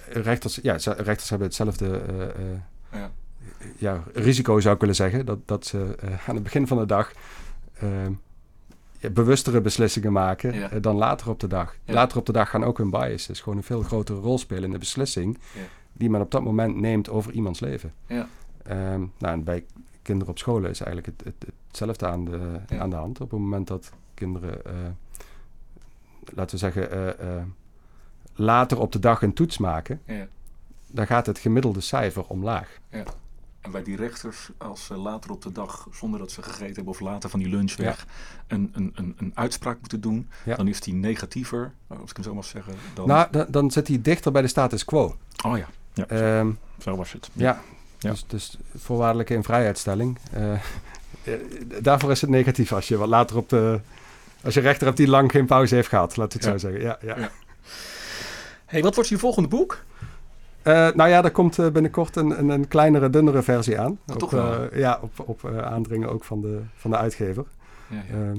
rechters, 0.08 0.58
ja, 0.62 0.72
rechters 0.84 1.28
hebben 1.28 1.46
hetzelfde... 1.48 2.02
ja. 2.92 3.10
ja, 3.76 4.02
risico 4.12 4.60
zou 4.60 4.74
ik 4.74 4.80
willen 4.80 4.96
zeggen. 4.96 5.26
Dat, 5.26 5.38
dat 5.44 5.66
ze 5.66 5.96
aan 6.26 6.34
het 6.34 6.44
begin 6.44 6.66
van 6.66 6.78
de 6.78 6.86
dag 6.86 7.12
bewustere 9.10 9.60
beslissingen 9.60 10.12
maken 10.12 10.54
ja. 10.54 10.68
dan 10.80 10.96
later 10.96 11.28
op 11.28 11.40
de 11.40 11.46
dag. 11.46 11.76
Ja. 11.84 11.94
Later 11.94 12.18
op 12.18 12.26
de 12.26 12.32
dag 12.32 12.50
gaan 12.50 12.64
ook 12.64 12.78
hun 12.78 12.90
biases 12.90 13.40
gewoon 13.40 13.58
een 13.58 13.64
veel 13.64 13.82
grotere 13.82 14.18
rol 14.18 14.38
spelen 14.38 14.64
in 14.64 14.70
de 14.70 14.78
beslissing 14.78 15.38
ja. 15.54 15.60
die 15.92 16.10
men 16.10 16.20
op 16.20 16.30
dat 16.30 16.42
moment 16.42 16.76
neemt 16.76 17.08
over 17.08 17.32
iemands 17.32 17.60
leven. 17.60 17.92
Ja. 18.06 18.28
Um, 18.68 19.12
nou, 19.18 19.34
en 19.34 19.44
bij 19.44 19.64
kinderen 20.02 20.32
op 20.32 20.38
scholen 20.38 20.70
is 20.70 20.80
eigenlijk 20.80 21.06
het, 21.06 21.34
het, 21.40 21.52
hetzelfde 21.66 22.06
aan 22.06 22.24
de, 22.24 22.60
aan 22.78 22.90
de 22.90 22.96
hand. 22.96 23.20
Op 23.20 23.30
het 23.30 23.40
moment 23.40 23.66
dat 23.66 23.92
kinderen, 24.14 24.60
uh, 24.66 24.72
laten 26.34 26.50
we 26.50 26.56
zeggen, 26.56 26.94
uh, 26.94 27.06
uh, 27.06 27.42
later 28.34 28.80
op 28.80 28.92
de 28.92 28.98
dag 28.98 29.22
een 29.22 29.32
toets 29.32 29.58
maken, 29.58 30.00
dan 30.86 31.06
gaat 31.06 31.26
het 31.26 31.38
gemiddelde 31.38 31.80
cijfer 31.80 32.24
omlaag. 32.26 32.80
En 33.62 33.70
bij 33.70 33.82
die 33.82 33.96
rechters, 33.96 34.50
als 34.58 34.84
ze 34.84 34.96
later 34.96 35.30
op 35.30 35.42
de 35.42 35.52
dag, 35.52 35.88
zonder 35.92 36.20
dat 36.20 36.30
ze 36.30 36.42
gegeten 36.42 36.74
hebben 36.74 36.92
of 36.92 37.00
later 37.00 37.30
van 37.30 37.38
die 37.38 37.48
lunch 37.48 37.76
weg, 37.76 38.06
ja. 38.06 38.54
een, 38.54 38.70
een, 38.74 38.92
een, 38.94 39.14
een, 39.18 39.32
uitspraak 39.34 39.80
moeten 39.80 40.00
doen, 40.00 40.28
ja. 40.44 40.56
dan 40.56 40.68
is 40.68 40.80
die 40.80 40.94
negatiever, 40.94 41.72
als 41.86 42.10
ik 42.10 42.16
het 42.16 42.24
zo 42.24 42.34
mag 42.34 42.44
zeggen. 42.44 42.74
Dan... 42.94 43.08
Nou, 43.08 43.28
dan, 43.30 43.46
dan 43.48 43.70
zit 43.70 43.88
hij 43.88 44.02
dichter 44.02 44.32
bij 44.32 44.42
de 44.42 44.48
status 44.48 44.84
quo. 44.84 45.16
Oh 45.46 45.58
ja, 45.58 45.68
ja 45.92 46.04
zo, 46.08 46.38
um, 46.38 46.58
zo 46.78 46.96
was 46.96 47.12
het. 47.12 47.30
Ja, 47.32 47.60
Dus, 47.98 48.24
dus 48.26 48.56
voorwaardelijke 48.76 49.34
invrijheidstelling. 49.34 50.18
Uh, 50.36 50.60
daarvoor 51.82 52.10
is 52.10 52.20
het 52.20 52.30
negatief 52.30 52.72
als 52.72 52.88
je 52.88 52.96
wat 52.96 53.08
later 53.08 53.36
op 53.36 53.48
de. 53.48 53.80
Als 54.44 54.54
je 54.54 54.60
rechter 54.60 54.86
hebt 54.86 54.96
die 54.96 55.08
lang 55.08 55.30
geen 55.30 55.46
pauze 55.46 55.74
heeft 55.74 55.88
gehad, 55.88 56.16
laat 56.16 56.34
ik 56.34 56.42
het 56.42 56.50
zo 56.50 56.58
zeggen. 56.58 56.80
Ja, 56.80 56.98
ja. 57.02 57.30
Hey, 58.64 58.82
wat 58.82 58.94
wordt 58.94 59.10
je 59.10 59.18
volgende 59.18 59.48
boek? 59.48 59.84
Uh, 60.64 60.88
nou 60.94 61.10
ja, 61.10 61.24
er 61.24 61.30
komt 61.30 61.58
uh, 61.58 61.70
binnenkort 61.70 62.16
een, 62.16 62.38
een, 62.38 62.48
een, 62.48 62.68
kleinere, 62.68 63.10
dunnere 63.10 63.42
versie 63.42 63.80
aan. 63.80 63.90
Oh, 63.90 64.14
op, 64.14 64.18
toch 64.18 64.30
wel? 64.30 64.64
Uh, 64.72 64.78
ja, 64.78 64.98
op, 65.02 65.28
op 65.28 65.46
aandringen 65.64 66.08
ook 66.10 66.24
van 66.24 66.40
de, 66.40 66.60
van 66.74 66.90
de 66.90 66.96
uitgever. 66.96 67.44
Ja, 67.88 68.02
ja. 68.16 68.32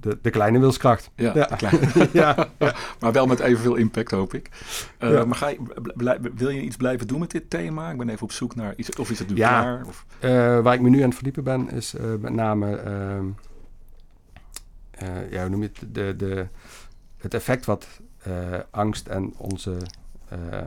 de, 0.00 0.18
de 0.22 0.30
kleine 0.30 0.58
wilskracht. 0.58 1.10
Ja, 1.14 1.32
ja. 1.34 1.44
Kleine. 1.44 1.88
ja, 2.12 2.48
maar 3.00 3.12
wel 3.12 3.26
met 3.26 3.40
evenveel 3.40 3.74
impact, 3.74 4.10
hoop 4.10 4.34
ik. 4.34 4.50
Maar 4.98 5.34
ga 5.34 5.48
je, 5.48 5.58
blij, 5.96 6.18
wil 6.34 6.48
je 6.48 6.60
iets 6.60 6.76
blijven 6.76 7.06
doen 7.06 7.20
met 7.20 7.30
dit 7.30 7.50
thema? 7.50 7.90
Ik 7.90 7.98
ben 7.98 8.08
even 8.08 8.22
op 8.22 8.32
zoek 8.32 8.54
naar 8.54 8.74
iets. 8.76 8.90
Of 8.90 9.10
is 9.10 9.18
het 9.18 9.28
nu 9.28 9.34
klaar? 9.34 9.86
Of? 9.86 10.06
waar 10.62 10.74
ik 10.74 10.80
me 10.80 10.88
nu 10.88 10.98
aan 10.98 11.08
het 11.08 11.14
verdiepen 11.14 11.44
ben, 11.44 11.70
is 11.70 11.94
met 12.20 12.32
name... 12.32 12.76
ehm, 12.76 13.26
ja, 15.30 15.40
hoe 15.40 15.48
noem 15.48 15.62
je 15.62 15.70
het? 15.72 15.94
De, 15.94 16.14
de, 16.16 16.46
het 17.16 17.34
effect 17.34 17.64
wat 17.64 17.86
angst 18.70 19.06
en 19.06 19.34
onze... 19.36 19.76
Uh, 20.32 20.38
uh, 20.58 20.64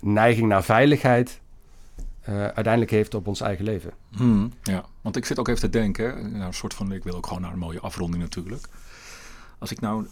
neiging 0.00 0.48
naar 0.48 0.64
veiligheid 0.64 1.40
uh, 2.28 2.34
uiteindelijk 2.34 2.90
heeft 2.90 3.14
op 3.14 3.26
ons 3.26 3.40
eigen 3.40 3.64
leven. 3.64 3.92
Hmm, 4.16 4.52
ja, 4.62 4.84
want 5.00 5.16
ik 5.16 5.24
zit 5.24 5.38
ook 5.38 5.48
even 5.48 5.60
te 5.60 5.70
denken, 5.70 6.32
nou, 6.32 6.44
een 6.44 6.54
soort 6.54 6.74
van, 6.74 6.92
ik 6.92 7.04
wil 7.04 7.14
ook 7.14 7.26
gewoon 7.26 7.42
naar 7.42 7.52
een 7.52 7.58
mooie 7.58 7.80
afronding 7.80 8.22
natuurlijk. 8.22 8.68
Als 9.58 9.70
ik 9.70 9.80
nou 9.80 10.06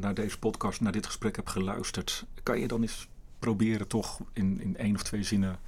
naar 0.00 0.14
deze 0.14 0.38
podcast, 0.38 0.80
naar 0.80 0.92
dit 0.92 1.06
gesprek 1.06 1.36
heb 1.36 1.48
geluisterd, 1.48 2.24
kan 2.42 2.60
je 2.60 2.68
dan 2.68 2.82
eens 2.82 3.08
proberen 3.38 3.88
toch 3.88 4.20
in, 4.32 4.60
in 4.60 4.76
één 4.76 4.94
of 4.94 5.02
twee 5.02 5.22
zinnen 5.22 5.58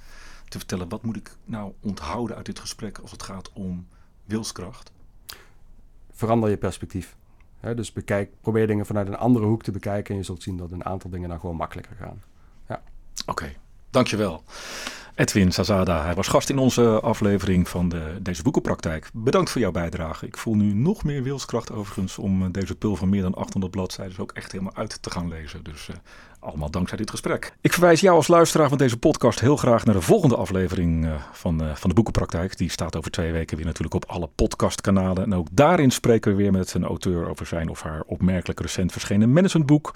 te 0.47 0.57
vertellen, 0.57 0.89
wat 0.89 1.03
moet 1.03 1.15
ik 1.15 1.31
nou 1.45 1.73
onthouden 1.79 2.35
uit 2.35 2.45
dit 2.45 2.59
gesprek 2.59 2.97
als 2.97 3.11
het 3.11 3.23
gaat 3.23 3.53
om 3.53 3.87
wilskracht? 4.25 4.91
Verander 6.11 6.49
je 6.49 6.57
perspectief. 6.57 7.16
Dus 7.75 7.93
bekijk, 7.93 8.29
probeer 8.41 8.67
dingen 8.67 8.85
vanuit 8.85 9.07
een 9.07 9.17
andere 9.17 9.45
hoek 9.45 9.63
te 9.63 9.71
bekijken. 9.71 10.11
En 10.11 10.19
je 10.19 10.25
zult 10.25 10.43
zien 10.43 10.57
dat 10.57 10.71
een 10.71 10.85
aantal 10.85 11.09
dingen 11.09 11.29
dan 11.29 11.39
gewoon 11.39 11.55
makkelijker 11.55 11.95
gaan. 11.95 12.21
Ja. 12.67 12.81
Oké, 13.25 13.53
dankjewel. 13.89 14.43
Edwin 15.17 15.51
Sazada, 15.51 16.03
hij 16.03 16.15
was 16.15 16.27
gast 16.27 16.49
in 16.49 16.57
onze 16.57 16.99
aflevering 16.99 17.67
van 17.67 17.89
de, 17.89 18.17
deze 18.21 18.43
boekenpraktijk. 18.43 19.09
Bedankt 19.13 19.49
voor 19.49 19.61
jouw 19.61 19.71
bijdrage. 19.71 20.25
Ik 20.25 20.37
voel 20.37 20.55
nu 20.55 20.73
nog 20.73 21.03
meer 21.03 21.23
wilskracht 21.23 21.71
overigens 21.71 22.17
om 22.17 22.43
eh, 22.43 22.51
deze 22.51 22.75
pul 22.75 22.95
van 22.95 23.09
meer 23.09 23.21
dan 23.21 23.35
800 23.35 23.71
bladzijden 23.71 24.19
ook 24.19 24.31
echt 24.31 24.51
helemaal 24.51 24.75
uit 24.75 25.01
te 25.01 25.11
gaan 25.11 25.27
lezen. 25.27 25.63
Dus 25.63 25.87
uh, 25.87 25.95
allemaal 26.39 26.71
dankzij 26.71 26.97
dit 26.97 27.09
gesprek. 27.09 27.53
Ik 27.61 27.73
verwijs 27.73 28.01
jou 28.01 28.15
als 28.15 28.27
luisteraar 28.27 28.69
van 28.69 28.77
deze 28.77 28.97
podcast 28.97 29.39
heel 29.39 29.57
graag 29.57 29.85
naar 29.85 29.95
de 29.95 30.01
volgende 30.01 30.35
aflevering 30.35 31.05
uh, 31.05 31.13
van, 31.31 31.61
van 31.73 31.89
de 31.89 31.95
boekenpraktijk. 31.95 32.57
Die 32.57 32.71
staat 32.71 32.95
over 32.95 33.11
twee 33.11 33.31
weken 33.31 33.57
weer 33.57 33.65
natuurlijk 33.65 33.95
op 33.95 34.05
alle 34.05 34.29
podcastkanalen. 34.35 35.23
En 35.23 35.35
ook 35.35 35.47
daarin 35.51 35.91
spreken 35.91 36.31
we 36.31 36.37
weer 36.37 36.51
met 36.51 36.73
een 36.73 36.85
auteur 36.85 37.29
over 37.29 37.45
zijn 37.45 37.69
of 37.69 37.81
haar 37.81 38.01
opmerkelijk 38.05 38.59
recent 38.59 38.91
verschenen 38.91 39.33
managementboek. 39.33 39.91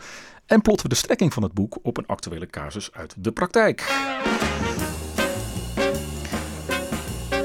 En 0.46 0.62
plotten 0.62 0.88
we 0.88 0.94
de 0.94 1.00
strekking 1.00 1.34
van 1.34 1.44
het 1.44 1.54
boek 1.54 1.78
op 1.82 1.98
een 1.98 2.08
actuele 2.08 2.48
casus 2.48 2.90
uit 2.94 3.16
de 3.18 3.32
praktijk. 3.32 4.10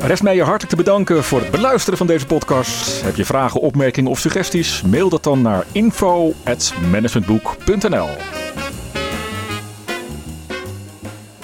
Rest 0.01 0.23
mij 0.23 0.35
je 0.35 0.43
hartelijk 0.43 0.71
te 0.71 0.77
bedanken 0.77 1.25
voor 1.25 1.41
het 1.41 1.51
beluisteren 1.51 1.99
van 1.99 2.07
deze 2.07 2.27
podcast. 2.27 3.03
Heb 3.03 3.17
je 3.17 3.25
vragen, 3.25 3.61
opmerkingen 3.61 4.11
of 4.11 4.19
suggesties? 4.19 4.83
Mail 4.83 5.09
dat 5.09 5.23
dan 5.23 5.43
naar 5.43 5.65
info.managementboek.nl 5.73 8.46